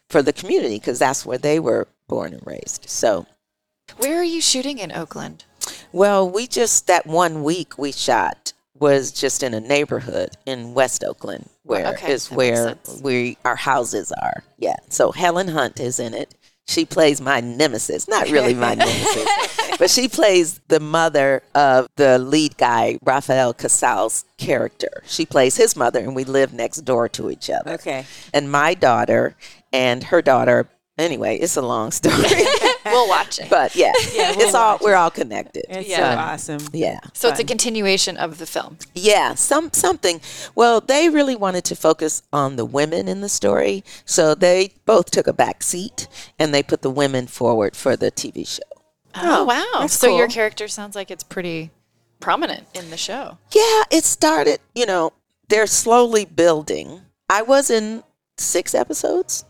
For 0.08 0.22
the 0.22 0.32
community, 0.32 0.78
because 0.78 0.98
that's 0.98 1.26
where 1.26 1.38
they 1.38 1.58
were 1.58 1.88
born 2.08 2.32
and 2.32 2.46
raised. 2.46 2.88
So 2.88 3.26
Where 3.96 4.16
are 4.18 4.24
you 4.24 4.40
shooting 4.40 4.78
in 4.78 4.92
Oakland? 4.92 5.44
well, 5.92 6.28
we 6.28 6.46
just 6.46 6.86
that 6.86 7.06
one 7.06 7.42
week 7.42 7.76
we 7.78 7.92
shot 7.92 8.52
was 8.78 9.10
just 9.10 9.42
in 9.42 9.54
a 9.54 9.60
neighborhood 9.60 10.30
in 10.44 10.74
West 10.74 11.02
Oakland, 11.02 11.48
where 11.62 11.86
is 11.86 11.94
okay, 11.94 12.08
makes 12.08 12.30
where 12.30 12.76
we 13.02 13.38
our 13.44 13.56
houses 13.56 14.12
are. 14.12 14.44
Yeah. 14.58 14.76
So 14.90 15.12
Helen 15.12 15.48
Hunt 15.48 15.80
is 15.80 15.98
in 15.98 16.12
it. 16.14 16.34
She 16.68 16.84
plays 16.84 17.20
my 17.20 17.40
nemesis. 17.40 18.06
Not 18.08 18.28
really 18.28 18.52
my 18.52 18.74
nemesis, 18.84 19.28
but 19.78 19.88
she 19.88 20.08
plays 20.08 20.60
the 20.68 20.80
mother 20.80 21.42
of 21.54 21.86
the 21.96 22.18
lead 22.18 22.56
guy, 22.58 22.98
Rafael 23.02 23.54
Casal's 23.54 24.24
character. 24.36 25.02
She 25.06 25.24
plays 25.24 25.56
his 25.56 25.76
mother, 25.76 26.00
and 26.00 26.14
we 26.16 26.24
live 26.24 26.52
next 26.52 26.78
door 26.78 27.08
to 27.10 27.30
each 27.30 27.48
other. 27.48 27.72
Okay. 27.74 28.04
And 28.34 28.50
my 28.50 28.74
daughter 28.74 29.36
and 29.72 30.04
her 30.04 30.20
daughter. 30.22 30.68
Anyway, 30.98 31.36
it's 31.36 31.56
a 31.58 31.62
long 31.62 31.90
story, 31.90 32.14
We'll 32.86 33.06
watch 33.08 33.38
it. 33.38 33.50
but 33.50 33.76
yeah, 33.76 33.92
we'll 34.14 34.40
it's 34.40 34.54
all 34.54 34.78
we're 34.80 34.94
all 34.94 35.10
connected. 35.10 35.64
It's 35.68 35.88
Yeah. 35.88 36.14
so 36.14 36.18
awesome. 36.54 36.68
Yeah. 36.72 37.00
so 37.12 37.28
it's 37.28 37.38
a 37.40 37.44
continuation 37.44 38.16
of 38.16 38.38
the 38.38 38.46
film. 38.46 38.78
Yeah, 38.94 39.34
some 39.34 39.70
something. 39.74 40.22
Well, 40.54 40.80
they 40.80 41.10
really 41.10 41.36
wanted 41.36 41.64
to 41.66 41.76
focus 41.76 42.22
on 42.32 42.56
the 42.56 42.64
women 42.64 43.08
in 43.08 43.20
the 43.20 43.28
story, 43.28 43.84
so 44.06 44.34
they 44.34 44.72
both 44.86 45.10
took 45.10 45.26
a 45.26 45.34
back 45.34 45.62
seat 45.62 46.08
and 46.38 46.54
they 46.54 46.62
put 46.62 46.80
the 46.80 46.90
women 46.90 47.26
forward 47.26 47.76
for 47.76 47.94
the 47.96 48.10
TV 48.10 48.46
show. 48.48 48.62
Oh, 49.14 49.42
oh, 49.42 49.44
wow. 49.44 49.80
that's 49.80 49.94
So 49.94 50.16
your 50.16 50.28
character 50.28 50.66
sounds 50.68 50.94
like 50.96 51.10
it's 51.10 51.24
pretty 51.24 51.70
prominent 52.20 52.66
in 52.74 52.88
the 52.90 52.96
show. 52.96 53.36
Yeah, 53.54 53.82
it 53.90 54.04
started. 54.04 54.60
You 54.74 54.86
know, 54.86 55.12
they're 55.48 55.66
slowly 55.66 56.24
building. 56.24 57.02
I 57.28 57.42
was 57.42 57.68
in 57.70 58.02
six 58.38 58.74
episodes, 58.74 59.44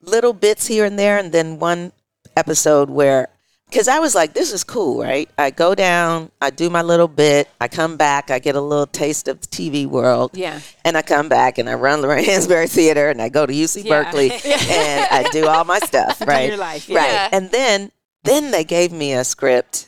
little 0.00 0.32
bits 0.32 0.66
here 0.66 0.84
and 0.84 0.98
there, 0.98 1.18
and 1.18 1.32
then 1.32 1.58
one 1.58 1.92
episode 2.36 2.90
where. 2.90 3.28
Because 3.68 3.86
I 3.86 3.98
was 3.98 4.14
like, 4.14 4.32
this 4.32 4.50
is 4.50 4.64
cool, 4.64 5.02
right? 5.02 5.28
I 5.36 5.50
go 5.50 5.74
down, 5.74 6.30
I 6.40 6.48
do 6.48 6.70
my 6.70 6.80
little 6.80 7.06
bit, 7.06 7.48
I 7.60 7.68
come 7.68 7.98
back, 7.98 8.30
I 8.30 8.38
get 8.38 8.56
a 8.56 8.62
little 8.62 8.86
taste 8.86 9.28
of 9.28 9.42
the 9.42 9.46
TV 9.46 9.86
world. 9.86 10.30
Yeah. 10.32 10.60
And 10.86 10.96
I 10.96 11.02
come 11.02 11.28
back 11.28 11.58
and 11.58 11.68
I 11.68 11.74
run 11.74 12.00
Lorraine 12.02 12.24
Hansberry 12.24 12.66
Theater 12.70 13.10
and 13.10 13.20
I 13.20 13.28
go 13.28 13.44
to 13.44 13.52
UC 13.52 13.84
Yeah. 13.84 14.04
Berkeley 14.04 14.30
and 14.44 15.06
I 15.10 15.28
do 15.32 15.46
all 15.46 15.66
my 15.66 15.80
stuff, 15.80 16.18
right? 16.26 16.58
life, 16.58 16.88
yeah. 16.88 17.24
Right. 17.24 17.28
And 17.34 17.50
then 17.50 17.92
then 18.24 18.52
they 18.52 18.64
gave 18.64 18.90
me 18.90 19.12
a 19.12 19.22
script 19.22 19.87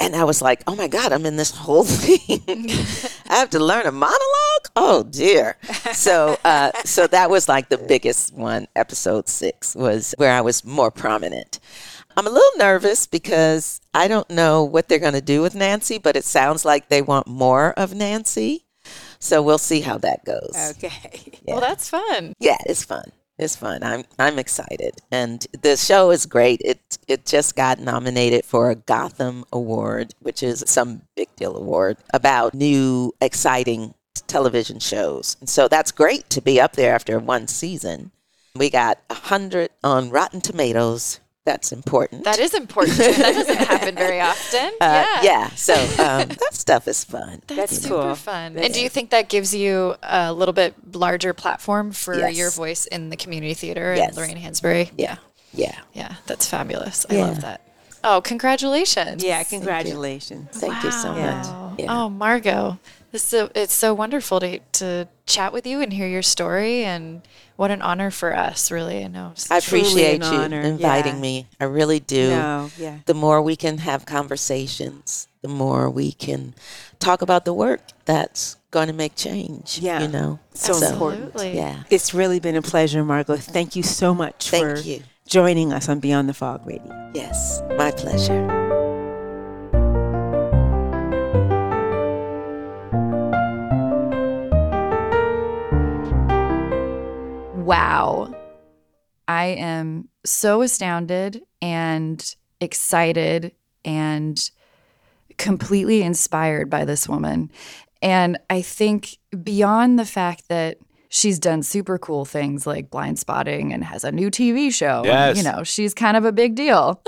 and 0.00 0.16
I 0.16 0.24
was 0.24 0.40
like, 0.42 0.62
oh 0.66 0.74
my 0.74 0.88
God, 0.88 1.12
I'm 1.12 1.26
in 1.26 1.36
this 1.36 1.50
whole 1.50 1.84
thing. 1.84 2.42
I 3.28 3.36
have 3.36 3.50
to 3.50 3.60
learn 3.60 3.86
a 3.86 3.92
monologue? 3.92 4.66
Oh 4.74 5.06
dear. 5.08 5.56
So 5.92 6.38
uh, 6.44 6.72
so 6.84 7.06
that 7.08 7.30
was 7.30 7.48
like 7.48 7.68
the 7.68 7.78
biggest 7.78 8.34
one, 8.34 8.66
episode 8.74 9.28
six, 9.28 9.76
was 9.76 10.14
where 10.18 10.32
I 10.32 10.40
was 10.40 10.64
more 10.64 10.90
prominent. 10.90 11.60
I'm 12.16 12.26
a 12.26 12.30
little 12.30 12.58
nervous 12.58 13.06
because 13.06 13.80
I 13.94 14.08
don't 14.08 14.28
know 14.30 14.64
what 14.64 14.88
they're 14.88 14.98
going 14.98 15.14
to 15.14 15.20
do 15.20 15.42
with 15.42 15.54
Nancy, 15.54 15.98
but 15.98 16.16
it 16.16 16.24
sounds 16.24 16.64
like 16.64 16.88
they 16.88 17.02
want 17.02 17.26
more 17.28 17.72
of 17.74 17.94
Nancy. 17.94 18.64
So 19.20 19.42
we'll 19.42 19.58
see 19.58 19.80
how 19.80 19.98
that 19.98 20.24
goes. 20.24 20.74
Okay. 20.76 20.90
Yeah. 21.42 21.54
Well, 21.54 21.62
that's 21.62 21.88
fun. 21.88 22.34
Yeah, 22.38 22.58
it's 22.66 22.84
fun. 22.84 23.10
It's 23.40 23.56
fun. 23.56 23.82
I'm 23.82 24.04
I'm 24.18 24.38
excited, 24.38 24.96
and 25.10 25.46
the 25.62 25.74
show 25.74 26.10
is 26.10 26.26
great. 26.26 26.60
It 26.62 26.98
it 27.08 27.24
just 27.24 27.56
got 27.56 27.80
nominated 27.80 28.44
for 28.44 28.70
a 28.70 28.74
Gotham 28.74 29.46
Award, 29.50 30.12
which 30.20 30.42
is 30.42 30.62
some 30.66 31.02
big 31.16 31.34
deal 31.36 31.56
award 31.56 31.96
about 32.12 32.52
new 32.52 33.14
exciting 33.18 33.94
television 34.26 34.78
shows. 34.78 35.38
And 35.40 35.48
so 35.48 35.68
that's 35.68 35.90
great 35.90 36.28
to 36.30 36.42
be 36.42 36.60
up 36.60 36.74
there 36.74 36.94
after 36.94 37.18
one 37.18 37.48
season. 37.48 38.10
We 38.54 38.68
got 38.68 38.98
a 39.08 39.14
hundred 39.14 39.70
on 39.82 40.10
Rotten 40.10 40.42
Tomatoes. 40.42 41.20
That's 41.46 41.72
important. 41.72 42.24
That 42.24 42.38
is 42.38 42.52
important. 42.54 42.98
that 42.98 43.16
doesn't 43.34 43.56
happen 43.68 43.94
very 43.94 44.20
often. 44.20 44.66
uh, 44.80 45.06
yeah. 45.16 45.22
yeah. 45.22 45.48
So 45.50 45.72
um, 45.74 46.28
that 46.28 46.50
stuff 46.52 46.86
is 46.86 47.02
fun. 47.02 47.40
That's, 47.46 47.56
That's 47.72 47.82
super 47.82 47.94
cool. 48.02 48.14
fun. 48.14 48.56
And 48.58 48.74
do 48.74 48.80
you 48.82 48.88
think 48.90 49.10
that 49.10 49.28
gives 49.30 49.54
you 49.54 49.94
a 50.02 50.32
little 50.32 50.52
bit 50.52 50.74
larger 50.94 51.32
platform 51.32 51.92
for 51.92 52.14
Yes. 52.18 52.36
your 52.36 52.50
voice 52.50 52.84
in 52.86 53.08
the 53.08 53.16
community 53.16 53.54
theater 53.54 53.94
Yes. 53.96 54.08
and 54.08 54.16
Lorraine 54.18 54.36
Hansberry? 54.36 54.90
Yeah. 54.98 55.16
Yeah. 55.52 55.78
Yeah, 55.94 56.14
that's 56.26 56.46
fabulous. 56.46 57.06
I 57.08 57.14
Yeah. 57.14 57.24
love 57.26 57.40
that. 57.40 57.62
Oh, 58.04 58.20
congratulations. 58.22 59.22
Yeah, 59.24 59.42
congratulations. 59.42 60.48
Thank 60.52 60.84
you 60.84 60.90
so 60.90 61.12
Wow. 61.12 61.70
much. 61.70 61.80
Yeah. 61.80 61.86
Oh, 62.04 62.08
Margot, 62.10 62.78
This 63.12 63.24
so 63.24 63.50
it's 63.54 63.74
so 63.74 63.92
wonderful 63.92 64.38
to 64.40 64.58
to 64.58 65.08
chat 65.26 65.52
with 65.52 65.66
you 65.66 65.80
and 65.80 65.92
hear 65.92 66.06
your 66.06 66.22
story, 66.22 66.84
and 66.84 67.22
what 67.56 67.70
an 67.70 67.82
honor 67.82 68.10
for 68.10 68.36
us, 68.36 68.70
really. 68.70 69.04
I 69.04 69.08
know. 69.08 69.34
I 69.50 69.58
appreciate 69.58 70.22
you 70.22 70.26
honor, 70.28 70.60
inviting 70.60 71.16
yeah. 71.16 71.20
me. 71.20 71.46
I 71.60 71.64
really 71.64 72.00
do. 72.00 72.30
No, 72.30 72.70
yeah. 72.78 72.98
The 73.06 73.14
more 73.14 73.42
we 73.42 73.56
can 73.56 73.78
have 73.78 74.06
conversations, 74.06 75.28
the 75.42 75.48
more 75.48 75.90
we 75.90 76.12
can 76.12 76.54
talk 77.00 77.22
about 77.22 77.44
the 77.44 77.52
work 77.52 77.80
that's 78.04 78.56
going 78.70 78.86
to 78.86 78.92
make 78.92 79.16
change. 79.16 79.78
Yeah. 79.78 80.02
You 80.02 80.08
know? 80.08 80.38
So 80.54 80.74
important. 80.74 81.34
Absolutely. 81.34 81.58
Yeah. 81.58 81.82
It's 81.90 82.14
really 82.14 82.40
been 82.40 82.56
a 82.56 82.62
pleasure, 82.62 83.04
Margot. 83.04 83.36
Thank 83.36 83.74
you 83.74 83.82
so 83.82 84.14
much 84.14 84.50
Thank 84.50 84.78
for 84.78 84.82
you. 84.82 85.02
joining 85.26 85.72
us 85.72 85.88
on 85.88 86.00
Beyond 86.00 86.28
the 86.28 86.34
Fog 86.34 86.66
Radio. 86.66 87.10
Yes. 87.14 87.62
My 87.76 87.90
pleasure. 87.90 88.59
Wow. 97.70 98.34
I 99.28 99.44
am 99.44 100.08
so 100.24 100.62
astounded 100.62 101.42
and 101.62 102.34
excited 102.60 103.52
and 103.84 104.50
completely 105.38 106.02
inspired 106.02 106.68
by 106.68 106.84
this 106.84 107.08
woman. 107.08 107.52
And 108.02 108.38
I 108.50 108.60
think 108.62 109.18
beyond 109.44 110.00
the 110.00 110.04
fact 110.04 110.48
that 110.48 110.78
she's 111.10 111.38
done 111.38 111.62
super 111.62 111.96
cool 111.96 112.24
things 112.24 112.66
like 112.66 112.90
Blindspotting 112.90 113.72
and 113.72 113.84
has 113.84 114.02
a 114.02 114.10
new 114.10 114.32
TV 114.32 114.74
show, 114.74 115.04
and, 115.04 115.38
you 115.38 115.44
know, 115.44 115.62
she's 115.62 115.94
kind 115.94 116.16
of 116.16 116.24
a 116.24 116.32
big 116.32 116.56
deal. 116.56 117.00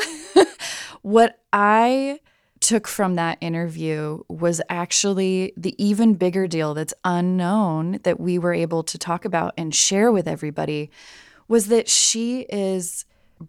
what 1.02 1.40
I 1.52 2.20
took 2.72 2.88
from 2.88 3.16
that 3.16 3.36
interview 3.42 4.18
was 4.30 4.58
actually 4.70 5.52
the 5.58 5.74
even 5.76 6.14
bigger 6.14 6.46
deal 6.46 6.72
that's 6.72 6.94
unknown 7.04 8.00
that 8.02 8.18
we 8.18 8.38
were 8.38 8.54
able 8.54 8.82
to 8.82 8.96
talk 8.96 9.26
about 9.26 9.52
and 9.58 9.74
share 9.74 10.10
with 10.10 10.26
everybody 10.26 10.90
was 11.48 11.66
that 11.66 11.86
she 11.86 12.46
is 12.48 13.04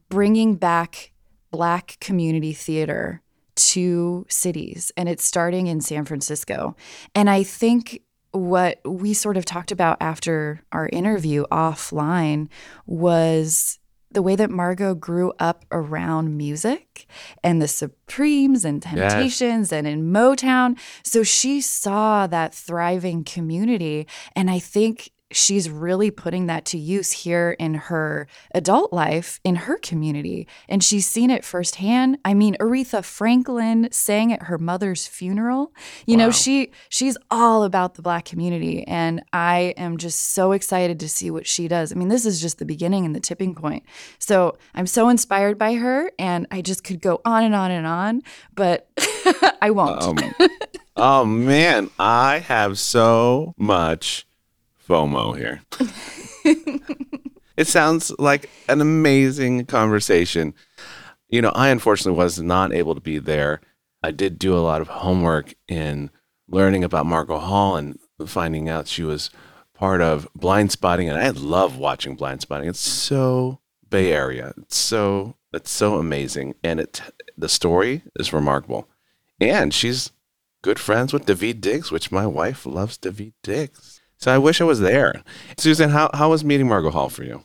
bringing 0.10 0.56
back 0.56 1.14
black 1.52 1.96
community 2.02 2.52
theater 2.52 3.22
to 3.56 4.26
cities 4.28 4.92
and 4.98 5.08
it's 5.08 5.24
starting 5.24 5.68
in 5.68 5.80
San 5.80 6.04
Francisco. 6.04 6.76
And 7.16 7.30
I 7.30 7.44
think 7.44 8.02
what 8.32 8.82
we 8.84 9.14
sort 9.14 9.38
of 9.38 9.46
talked 9.46 9.72
about 9.72 9.96
after 10.02 10.66
our 10.74 10.90
interview 10.92 11.46
offline 11.50 12.50
was 12.86 13.80
the 14.14 14.22
way 14.22 14.36
that 14.36 14.50
Margot 14.50 14.96
grew 14.96 15.34
up 15.40 15.66
around 15.72 16.38
music 16.38 17.06
and 17.44 17.62
the 17.62 17.68
Supremes 17.68 18.66
and 18.66 18.84
Yes. 18.84 19.14
Temptations 19.14 19.72
and 19.72 19.88
in 19.88 20.12
Motown. 20.12 20.78
So 21.04 21.24
she 21.24 21.62
saw 21.62 22.28
that 22.28 22.54
thriving 22.54 23.24
community. 23.24 24.08
And 24.36 24.50
I 24.50 24.60
think 24.60 25.12
she's 25.36 25.70
really 25.70 26.12
putting 26.12 26.48
that 26.48 26.66
to 26.66 26.78
use 26.78 27.12
here 27.12 27.56
in 27.60 27.74
her 27.76 28.28
adult 28.54 28.94
life 28.94 29.40
in 29.44 29.56
her 29.56 29.78
community. 29.78 30.48
And 30.70 30.84
she's 30.84 31.08
seen 31.08 31.30
it 31.30 31.44
firsthand. 31.44 32.18
I 32.24 32.34
mean 32.34 32.56
aretha 32.60 33.04
franklin 33.04 33.90
sang 33.92 34.32
at 34.34 34.44
her 34.44 34.58
mother's 34.58 35.08
funeral. 35.08 35.74
You 36.06 36.18
know 36.18 36.32
she 36.32 36.72
she's 36.90 37.18
all 37.32 37.64
about 37.64 37.96
the 37.96 38.02
black 38.02 38.26
community. 38.26 38.86
And 38.88 39.24
i 39.34 39.74
am 39.78 39.98
just 39.98 40.34
so 40.34 40.52
excited 40.52 41.00
to 41.00 41.10
see 41.10 41.32
what 41.32 41.48
she 41.48 41.68
does. 41.68 41.92
I 41.92 41.96
mean 41.96 42.10
this 42.10 42.26
is 42.26 42.42
just 42.42 42.60
the 42.60 42.66
beginning 42.66 43.06
and 43.06 43.16
the 43.16 43.20
tipping 43.20 43.56
point. 43.56 43.84
So 44.20 44.58
i'm 44.76 44.88
so 44.88 45.10
inspired 45.10 45.58
by 45.58 45.74
her 45.76 46.12
and 46.20 46.48
i 46.52 46.62
just 46.62 46.84
could 46.84 47.02
go 47.02 47.22
on 47.26 47.44
and 47.44 47.56
on 47.56 47.72
and 47.72 47.88
on 47.88 48.22
but 48.56 48.88
i 49.62 49.70
won't. 49.72 50.02
Um, 50.04 50.50
oh 50.96 51.26
man, 51.26 51.90
I 52.00 52.40
have 52.40 52.80
so 52.80 53.54
much 53.58 54.26
FOMO 54.88 55.38
here. 55.38 55.62
it 57.58 57.68
sounds 57.68 58.12
like 58.20 58.50
an 58.68 58.82
amazing 58.82 59.66
conversation. 59.66 60.54
You 61.30 61.42
know, 61.42 61.52
I 61.56 61.70
unfortunately 61.70 62.18
was 62.18 62.40
not 62.40 62.74
able 62.74 62.96
to 62.96 63.02
be 63.02 63.20
there. 63.20 63.62
I 64.04 64.12
did 64.12 64.38
do 64.38 64.56
a 64.56 64.60
lot 64.60 64.82
of 64.82 64.90
homework 64.90 65.54
in 65.68 66.10
learning 66.48 66.84
about 66.84 67.06
Margot 67.06 67.40
Hall 67.40 67.78
and 67.78 67.98
finding 68.26 68.70
out 68.70 68.88
she 68.88 69.04
was 69.04 69.30
part 69.74 70.02
of 70.02 70.28
Blindspotting, 70.38 71.10
and 71.10 71.20
I 71.20 71.30
love 71.30 71.78
watching 71.78 72.18
Blindspotting. 72.18 72.68
It's 72.68 72.80
so 72.80 73.60
Bay 73.90 74.12
Area. 74.12 74.54
It's 74.58 74.78
so 74.78 75.36
it's 75.54 75.72
so 75.72 75.98
amazing, 75.98 76.56
and 76.64 76.80
it 76.80 77.02
the 77.38 77.50
story 77.50 78.04
is 78.20 78.34
remarkable. 78.34 78.88
And 79.40 79.74
she's 79.74 80.12
good 80.62 80.80
friends 80.80 81.14
with 81.14 81.26
Daveed 81.26 81.62
Diggs, 81.62 81.92
which 81.92 82.12
my 82.12 82.26
wife 82.26 82.66
loves 82.66 82.98
Daveed 82.98 83.34
Diggs. 83.44 83.93
So 84.24 84.34
I 84.34 84.38
wish 84.38 84.62
I 84.62 84.64
was 84.64 84.80
there. 84.80 85.22
Susan, 85.58 85.90
how, 85.90 86.10
how 86.14 86.30
was 86.30 86.46
meeting 86.46 86.70
Margot 86.70 86.92
Hall 86.92 87.10
for 87.10 87.26
you? 87.26 87.44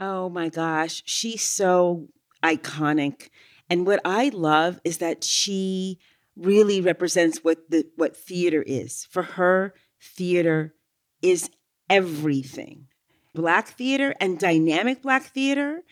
Oh 0.00 0.28
my 0.28 0.48
gosh, 0.48 1.04
she's 1.06 1.42
so 1.42 2.08
iconic. 2.42 3.28
And 3.70 3.86
what 3.86 4.00
I 4.04 4.30
love 4.30 4.80
is 4.82 4.98
that 4.98 5.22
she 5.22 6.00
really 6.34 6.80
represents 6.80 7.44
what 7.44 7.70
the 7.70 7.84
what 7.94 8.16
theater 8.16 8.64
is. 8.66 9.06
For 9.08 9.22
her, 9.22 9.72
theater 10.02 10.74
is 11.22 11.48
everything. 11.88 12.88
Black 13.32 13.68
theater 13.68 14.12
and 14.20 14.36
dynamic 14.36 15.02
black 15.02 15.26
theater 15.26 15.82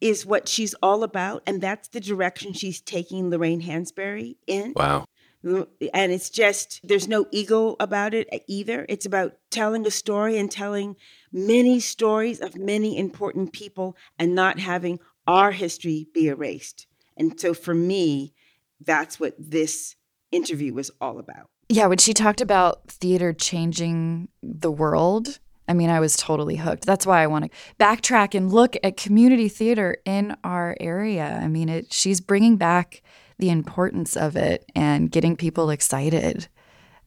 is 0.00 0.24
what 0.24 0.48
she's 0.48 0.72
all 0.82 1.02
about 1.02 1.42
and 1.46 1.60
that's 1.60 1.88
the 1.88 2.00
direction 2.00 2.54
she's 2.54 2.80
taking 2.80 3.28
Lorraine 3.28 3.60
Hansberry 3.60 4.36
in. 4.46 4.72
Wow. 4.74 5.04
And 5.46 6.12
it's 6.12 6.28
just, 6.28 6.80
there's 6.82 7.06
no 7.06 7.26
ego 7.30 7.76
about 7.78 8.14
it 8.14 8.28
either. 8.48 8.84
It's 8.88 9.06
about 9.06 9.36
telling 9.50 9.86
a 9.86 9.90
story 9.90 10.38
and 10.38 10.50
telling 10.50 10.96
many 11.32 11.78
stories 11.78 12.40
of 12.40 12.56
many 12.56 12.98
important 12.98 13.52
people 13.52 13.96
and 14.18 14.34
not 14.34 14.58
having 14.58 14.98
our 15.26 15.52
history 15.52 16.08
be 16.12 16.28
erased. 16.28 16.86
And 17.16 17.38
so 17.38 17.54
for 17.54 17.74
me, 17.74 18.34
that's 18.84 19.20
what 19.20 19.34
this 19.38 19.96
interview 20.32 20.74
was 20.74 20.90
all 21.00 21.18
about. 21.18 21.48
Yeah, 21.68 21.86
when 21.86 21.98
she 21.98 22.12
talked 22.12 22.40
about 22.40 22.88
theater 22.88 23.32
changing 23.32 24.28
the 24.42 24.70
world, 24.70 25.38
I 25.68 25.74
mean, 25.74 25.90
I 25.90 26.00
was 26.00 26.16
totally 26.16 26.56
hooked. 26.56 26.86
That's 26.86 27.06
why 27.06 27.22
I 27.22 27.26
want 27.26 27.44
to 27.44 27.50
backtrack 27.78 28.34
and 28.34 28.52
look 28.52 28.76
at 28.84 28.96
community 28.96 29.48
theater 29.48 29.98
in 30.04 30.36
our 30.44 30.76
area. 30.78 31.40
I 31.42 31.48
mean, 31.48 31.68
it 31.68 31.92
she's 31.92 32.20
bringing 32.20 32.56
back 32.56 33.02
the 33.38 33.50
importance 33.50 34.16
of 34.16 34.36
it 34.36 34.70
and 34.74 35.10
getting 35.10 35.36
people 35.36 35.70
excited 35.70 36.48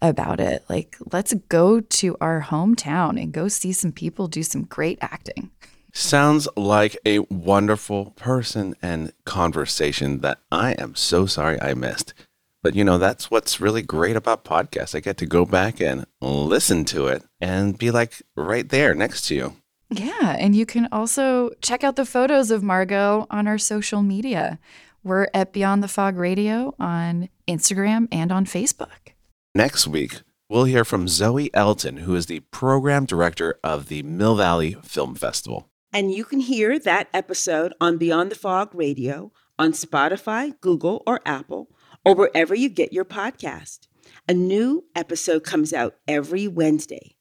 about 0.02 0.40
it. 0.40 0.64
Like, 0.70 0.96
let's 1.12 1.34
go 1.50 1.82
to 1.82 2.18
our 2.22 2.42
hometown 2.42 3.22
and 3.22 3.32
go 3.32 3.48
see 3.48 3.72
some 3.72 3.92
people 3.92 4.28
do 4.28 4.44
some 4.44 4.64
great 4.64 4.98
acting. 5.02 5.52
Sounds 5.92 6.48
like 6.56 6.98
a 7.06 7.20
wonderful 7.20 8.12
person 8.12 8.76
and 8.82 9.12
conversation 9.26 10.20
that 10.20 10.40
I 10.52 10.74
am 10.74 10.96
so 10.96 11.26
sorry 11.26 11.60
I 11.62 11.74
missed. 11.74 12.14
But 12.62 12.76
you 12.76 12.84
know, 12.84 12.98
that's 12.98 13.32
what's 13.32 13.62
really 13.62 13.82
great 13.82 14.16
about 14.16 14.44
podcasts. 14.44 14.94
I 14.94 15.00
get 15.00 15.18
to 15.18 15.26
go 15.26 15.46
back 15.46 15.82
and 15.82 16.06
listen 16.22 16.86
to 16.86 17.08
it 17.08 17.24
and 17.40 17.78
be 17.78 17.90
like 17.90 18.22
right 18.36 18.68
there 18.68 18.94
next 18.94 19.28
to 19.28 19.36
you. 19.36 19.56
Yeah, 19.90 20.36
and 20.38 20.56
you 20.56 20.66
can 20.68 20.88
also 20.92 21.52
check 21.62 21.84
out 21.84 21.96
the 21.96 22.06
photos 22.06 22.52
of 22.52 22.62
Margot 22.62 23.26
on 23.32 23.48
our 23.48 23.58
social 23.58 24.04
media. 24.04 24.60
We're 25.04 25.28
at 25.34 25.54
Beyond 25.54 25.82
the 25.82 25.88
Fog 25.88 26.18
Radio 26.18 26.76
on 26.78 27.30
Instagram 27.48 28.08
and 28.12 28.32
on 28.32 28.46
Facebook. 28.46 29.14
Next 29.56 29.88
week, 29.88 30.22
we'll 30.50 30.66
hear 30.66 30.84
from 30.84 31.08
Zoe 31.08 31.50
Elton, 31.54 31.98
who 31.98 32.16
is 32.16 32.26
the 32.26 32.42
program 32.52 33.06
director 33.06 33.58
of 33.64 33.88
the 33.88 34.04
Mill 34.04 34.36
Valley 34.36 34.76
Film 34.84 35.16
Festival. 35.16 35.70
And 35.94 36.12
you 36.12 36.26
can 36.26 36.42
hear 36.42 36.78
that 36.80 37.08
episode 37.14 37.74
on 37.80 37.98
Beyond 37.98 38.32
the 38.32 38.36
Fog 38.36 38.76
Radio 38.76 39.32
on 39.58 39.72
Spotify, 39.72 40.60
Google, 40.60 41.02
or 41.08 41.22
Apple, 41.26 41.70
or 42.04 42.14
wherever 42.14 42.54
you 42.54 42.70
get 42.70 42.94
your 42.94 43.06
podcast. 43.06 43.88
A 44.28 44.34
new 44.34 44.86
episode 44.96 45.44
comes 45.44 45.74
out 45.74 45.96
every 46.08 46.48
Wednesday. 46.48 47.16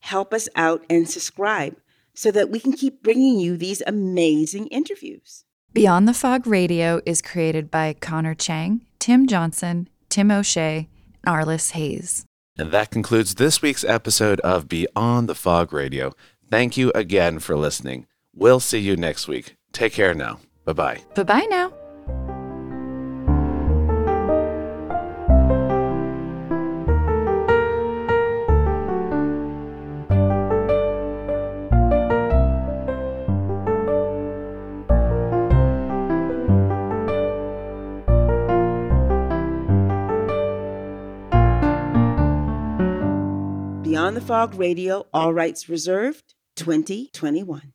Help 0.00 0.32
us 0.32 0.48
out 0.56 0.84
and 0.88 1.08
subscribe 1.08 1.76
so 2.14 2.30
that 2.30 2.50
we 2.50 2.58
can 2.58 2.72
keep 2.72 3.02
bringing 3.02 3.38
you 3.38 3.56
these 3.56 3.82
amazing 3.86 4.66
interviews. 4.68 5.44
Beyond 5.74 6.08
the 6.08 6.14
Fog 6.14 6.46
Radio 6.46 7.00
is 7.04 7.20
created 7.20 7.70
by 7.70 7.94
Connor 8.00 8.34
Chang, 8.34 8.80
Tim 8.98 9.26
Johnson, 9.26 9.88
Tim 10.08 10.30
O'Shea, 10.30 10.88
and 11.24 11.34
Arliss 11.36 11.72
Hayes. 11.72 12.24
And 12.56 12.72
that 12.72 12.90
concludes 12.90 13.34
this 13.34 13.60
week's 13.62 13.84
episode 13.84 14.40
of 14.40 14.68
Beyond 14.68 15.28
the 15.28 15.34
Fog 15.34 15.72
Radio. 15.72 16.14
Thank 16.50 16.76
you 16.76 16.90
again 16.94 17.38
for 17.38 17.54
listening. 17.54 18.06
We'll 18.34 18.60
see 18.60 18.78
you 18.78 18.96
next 18.96 19.28
week. 19.28 19.54
Take 19.72 19.92
care 19.92 20.14
now. 20.14 20.40
Bye 20.64 20.72
bye. 20.72 21.02
Bye 21.14 21.22
bye 21.24 21.46
now. 21.50 21.72
Beyond 44.08 44.16
the 44.16 44.26
Fog 44.26 44.54
Radio, 44.54 45.06
all 45.12 45.34
rights 45.34 45.68
reserved, 45.68 46.32
2021. 46.56 47.74